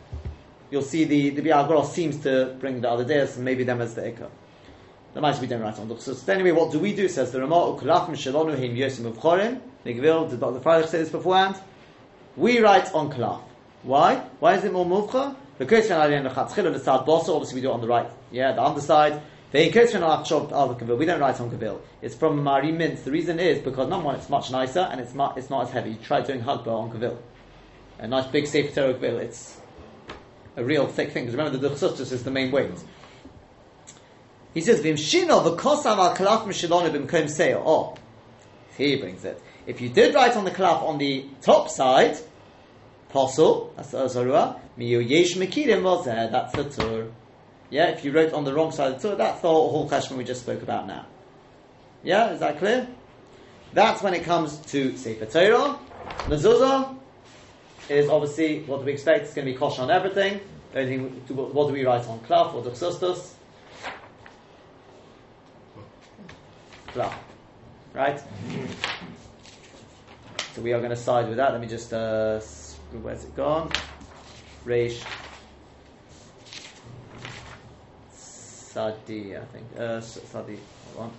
you'll 0.72 0.82
see 0.82 1.04
the 1.04 1.30
the 1.30 1.42
Biagros 1.42 1.92
seems 1.92 2.16
to 2.24 2.56
bring 2.58 2.80
the 2.80 2.90
other 2.90 3.04
days, 3.04 3.36
and 3.36 3.44
maybe 3.44 3.62
them 3.62 3.80
as 3.80 3.94
the 3.94 4.02
Ikka. 4.02 4.28
The 5.14 5.20
might 5.20 5.38
be 5.40 5.46
done 5.46 5.60
right 5.60 5.78
on 5.78 5.88
Duchsus. 5.88 6.26
Anyway, 6.26 6.52
what 6.52 6.72
do 6.72 6.78
we 6.78 6.96
do? 6.96 7.06
Says 7.06 7.30
the 7.30 7.40
Ramah 7.40 7.76
Shalonu 7.76 8.56
Him 8.56 8.74
Yosim. 8.74 9.60
Nigvil, 9.84 10.30
did 10.30 10.40
Dr. 10.40 10.60
Freilich 10.60 10.86
say 10.88 10.98
this 10.98 11.10
beforehand? 11.10 11.56
We 12.36 12.60
write 12.60 12.92
on 12.94 13.10
Kalaf. 13.12 13.42
Why? 13.82 14.16
Why 14.38 14.54
is 14.54 14.64
it 14.64 14.72
more 14.72 14.86
Muvcha? 14.86 15.36
Because 15.58 15.90
obviously 15.90 17.54
we 17.54 17.60
do 17.60 17.68
it 17.68 17.72
on 17.72 17.80
the 17.82 17.86
right. 17.86 18.08
Yeah, 18.30 18.52
the 18.52 18.62
underside. 18.62 19.20
They 19.50 19.68
kits 19.70 19.94
on 19.94 20.00
the 20.00 20.06
Kville, 20.06 20.96
we 20.96 21.04
don't 21.04 21.20
write 21.20 21.38
on 21.40 21.50
Gavil. 21.50 21.80
It's 22.00 22.14
from 22.14 22.42
Mari 22.42 22.72
Mint. 22.72 23.04
The 23.04 23.10
reason 23.10 23.38
is 23.38 23.58
because 23.58 23.88
number 23.88 24.06
one, 24.06 24.14
it's 24.14 24.30
much 24.30 24.50
nicer 24.50 24.88
and 24.90 24.98
it's 24.98 25.12
not, 25.12 25.36
it's 25.36 25.50
not 25.50 25.66
as 25.66 25.70
heavy. 25.72 25.96
Try 26.02 26.22
doing 26.22 26.40
Hagba 26.40 26.68
on 26.68 26.90
Gavil. 26.90 27.18
A 27.98 28.08
nice 28.08 28.26
big 28.28 28.46
Sefer 28.46 28.74
Torah 28.74 28.94
Gavil. 28.94 29.18
It's 29.18 29.60
a 30.56 30.64
real 30.64 30.86
thick 30.86 31.12
thing. 31.12 31.24
Because 31.24 31.36
remember, 31.36 31.58
the 31.58 31.68
Duchsustus 31.68 32.12
is 32.12 32.24
the 32.24 32.30
main 32.30 32.50
weight. 32.50 32.70
He 34.54 34.60
says, 34.60 34.80
"V'imshino 34.80 35.56
v'kosav 35.56 35.96
al 35.96 36.14
kalaf 36.14 36.46
mishilonu 36.46 36.90
b'mkom 36.90 37.24
seyo." 37.24 37.62
Oh, 37.64 37.94
he 38.76 38.96
brings 38.96 39.24
it. 39.24 39.40
If 39.66 39.80
you 39.80 39.88
did 39.88 40.14
write 40.14 40.36
on 40.36 40.44
the 40.44 40.50
kalaf 40.50 40.82
on 40.82 40.98
the 40.98 41.26
top 41.40 41.70
side, 41.70 42.18
posel, 43.12 43.74
that's 43.76 43.90
the 43.92 43.98
Azarua, 43.98 44.58
miyu 44.78 45.06
yesh 45.06 45.34
mekirim 45.34 46.04
there, 46.04 46.28
that's 46.28 46.54
the 46.54 46.64
tur. 46.64 47.06
Yeah, 47.70 47.88
if 47.88 48.04
you 48.04 48.12
wrote 48.12 48.32
on 48.32 48.44
the 48.44 48.52
wrong 48.52 48.72
side 48.72 48.92
of 48.92 49.00
the 49.00 49.10
tur, 49.10 49.16
that's 49.16 49.40
the 49.40 49.48
whole 49.48 49.88
question 49.88 50.16
we 50.16 50.24
just 50.24 50.42
spoke 50.42 50.62
about 50.62 50.86
now. 50.86 51.06
Yeah, 52.02 52.32
is 52.32 52.40
that 52.40 52.58
clear? 52.58 52.88
That's 53.72 54.02
when 54.02 54.12
it 54.12 54.24
comes 54.24 54.58
to 54.72 54.96
Sefer 54.96 55.24
Torah. 55.26 55.78
Mezuzah 56.26 56.94
is 57.88 58.08
obviously 58.08 58.62
what 58.64 58.84
we 58.84 58.92
expect? 58.92 59.24
It's 59.24 59.34
going 59.34 59.46
to 59.46 59.52
be 59.52 59.58
kosher 59.58 59.82
on 59.82 59.90
everything. 59.90 60.40
Anything, 60.74 61.10
what 61.28 61.66
do 61.68 61.72
we 61.72 61.84
write 61.84 62.06
on 62.06 62.20
klaf 62.20 62.54
or 62.54 62.62
duchsustus? 62.62 63.32
Klaf. 66.88 67.14
Right? 67.92 68.20
So 70.54 70.62
we 70.62 70.72
are 70.72 70.78
going 70.78 70.90
to 70.90 70.96
side 70.96 71.28
with 71.28 71.36
that. 71.36 71.52
Let 71.52 71.60
me 71.60 71.66
just, 71.66 71.92
uh, 71.92 72.40
where's 73.02 73.24
it 73.24 73.36
gone? 73.36 73.70
Reish. 74.64 75.04
Sadi, 78.12 79.36
I 79.36 79.44
think. 79.46 79.66
Uh, 79.78 80.00
Sadi, 80.00 80.58
hold 80.96 81.10
on. 81.10 81.12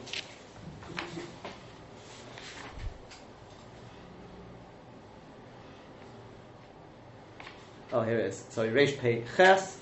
Oh, 7.94 8.02
here 8.02 8.18
it 8.18 8.26
is. 8.26 8.44
Sorry, 8.50 8.70
Reish 8.70 8.98
Pei 8.98 9.24
Ches, 9.38 9.78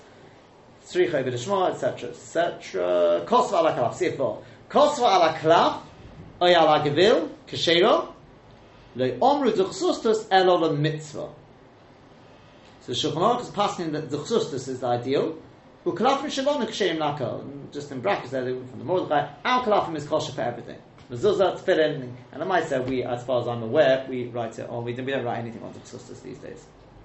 Tzricha 0.84 1.14
Ibn 1.14 1.34
Shema, 1.34 1.68
etc., 1.68 2.10
etc. 2.10 3.24
Kosva 3.26 3.60
ala 3.60 3.72
klaf, 3.72 3.94
see 3.94 4.06
it 4.06 4.18
for. 4.18 4.42
Kosva 4.68 5.16
ala 5.16 5.38
klaf, 5.40 5.80
oy 6.42 6.50
ala 6.50 6.84
gevil, 6.84 7.30
keshero, 7.48 8.12
lo 8.96 9.10
omru 9.18 9.50
duchsustus 9.52 10.26
elo 10.30 10.56
le 10.56 10.74
mitzvah. 10.74 11.30
So 12.82 12.92
Shulchan 12.92 13.14
Aruch 13.14 13.40
is 13.40 13.48
passing 13.48 13.92
that 13.92 14.10
duchsustus 14.10 14.68
is 14.68 14.80
the 14.80 14.86
ideal. 14.88 15.38
Ukalafim 15.86 16.30
shalom 16.30 16.66
ksheim 16.66 16.98
lako. 16.98 17.72
Just 17.72 17.90
in 17.92 18.02
brackets 18.02 18.32
there 18.32 18.44
from 18.44 18.78
the 18.78 18.84
Mordechai, 18.84 19.26
our 19.42 19.64
kalafim 19.64 19.96
is 19.96 20.04
kosher 20.04 20.32
for 20.32 20.42
everything. 20.42 20.78
Mezuzah, 21.10 21.58
tefillin, 21.58 22.12
and 22.32 22.42
I 22.42 22.44
might 22.44 22.68
say 22.68 22.78
we, 22.78 23.02
as 23.04 23.24
far 23.24 23.40
as 23.40 23.48
I'm 23.48 23.62
aware, 23.62 24.06
we 24.08 24.26
write 24.26 24.58
it 24.58 24.68
on. 24.68 24.84
We 24.84 24.92
don't, 24.92 25.06
we 25.06 25.12
don't 25.12 25.24
write 25.24 25.38
anything 25.38 25.62
on 25.62 25.72
duchsustus 25.72 26.22
these 26.22 26.38
days. 26.38 26.64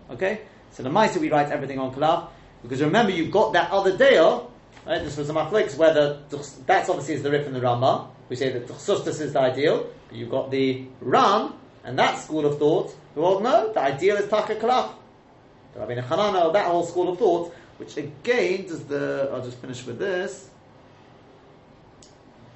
Okay, 0.09 0.41
so 0.71 0.83
the 0.83 0.89
Maisa 0.89 1.17
we 1.19 1.31
write 1.31 1.51
everything 1.51 1.79
on 1.79 1.93
kalaf 1.93 2.29
because 2.61 2.81
remember 2.81 3.11
you've 3.11 3.31
got 3.31 3.53
that 3.53 3.71
other 3.71 3.95
deal. 3.95 4.51
Right, 4.85 5.03
this 5.03 5.17
was 5.17 5.29
a 5.29 5.33
maflex 5.33 5.77
whether 5.77 6.21
that's 6.65 6.89
obviously 6.89 7.15
is 7.15 7.23
the 7.23 7.31
rip 7.31 7.45
in 7.45 7.53
the 7.53 7.61
Rama. 7.61 8.09
We 8.29 8.35
say 8.35 8.51
that 8.51 8.67
duchsustus 8.67 9.21
is 9.21 9.33
the 9.33 9.39
ideal, 9.39 9.87
but 10.07 10.17
you've 10.17 10.29
got 10.29 10.51
the 10.51 10.85
Ram 11.01 11.53
and 11.83 11.97
that 11.97 12.19
school 12.19 12.45
of 12.45 12.59
thought. 12.59 12.95
who 13.15 13.23
all 13.23 13.39
no, 13.39 13.71
the 13.73 13.79
ideal 13.79 14.17
is 14.17 14.29
taka 14.29 14.55
kalaf. 14.55 14.91
The 15.73 15.79
Rabbi 15.79 15.95
Hanano, 16.01 16.51
that 16.53 16.65
whole 16.65 16.85
school 16.85 17.13
of 17.13 17.19
thought, 17.19 17.53
which 17.77 17.95
again 17.97 18.67
does 18.67 18.83
the. 18.85 19.29
I'll 19.31 19.43
just 19.43 19.57
finish 19.59 19.85
with 19.85 19.99
this. 19.99 20.49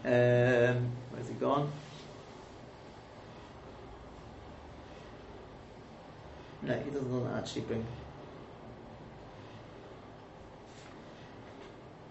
Um, 0.04 0.92
where's 1.12 1.28
he 1.28 1.34
gone? 1.36 1.72
No, 6.64 6.78
he 6.80 6.90
doesn't 6.92 7.28
actually 7.38 7.62
bring. 7.62 7.86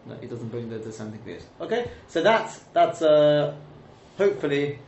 No, 0.07 0.15
he 0.17 0.27
doesn't 0.27 0.49
bring 0.49 0.69
the 0.71 0.79
dissenting 0.79 1.21
views. 1.23 1.43
Okay, 1.61 1.91
so 2.09 2.23
that's 2.23 2.59
that's 2.73 3.03
uh, 3.03 3.55
hopefully. 4.17 4.79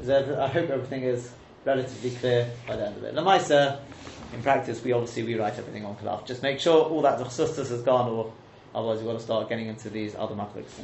I 0.00 0.48
hope 0.48 0.70
everything 0.70 1.02
is 1.02 1.32
relatively 1.64 2.10
clear 2.10 2.50
by 2.66 2.76
the 2.76 2.86
end 2.86 2.96
of 2.96 3.04
it. 3.04 3.14
Lamaisa, 3.14 3.80
in 4.32 4.42
practice, 4.42 4.82
we 4.84 4.92
obviously 4.92 5.24
rewrite 5.24 5.58
everything 5.58 5.84
on 5.84 5.96
Kalaf. 5.96 6.24
Just 6.26 6.42
make 6.42 6.60
sure 6.60 6.84
all 6.84 7.02
that 7.02 7.18
Sustus 7.18 7.70
has 7.70 7.82
gone, 7.82 8.08
or 8.10 8.32
otherwise 8.74 8.98
you've 8.98 9.06
got 9.06 9.14
to 9.14 9.20
start 9.20 9.48
getting 9.48 9.66
into 9.66 9.90
these 9.90 10.14
other 10.14 10.34
mathematics. 10.34 10.80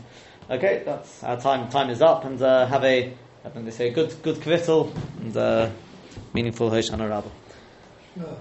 Okay, 0.50 0.82
that's 0.84 1.22
our 1.22 1.40
time. 1.40 1.68
Time 1.70 1.90
is 1.90 2.02
up, 2.02 2.24
and 2.24 2.40
uh, 2.42 2.66
have 2.66 2.84
a, 2.84 3.12
I 3.44 3.48
think 3.48 3.64
they 3.64 3.70
say, 3.70 3.90
good 3.90 4.14
good 4.22 4.36
kvittel 4.36 4.94
and 5.20 5.36
uh, 5.36 5.70
meaningful 6.34 6.70
Hoshana 6.70 7.08
Rabbah. 7.08 7.28
No. 8.16 8.36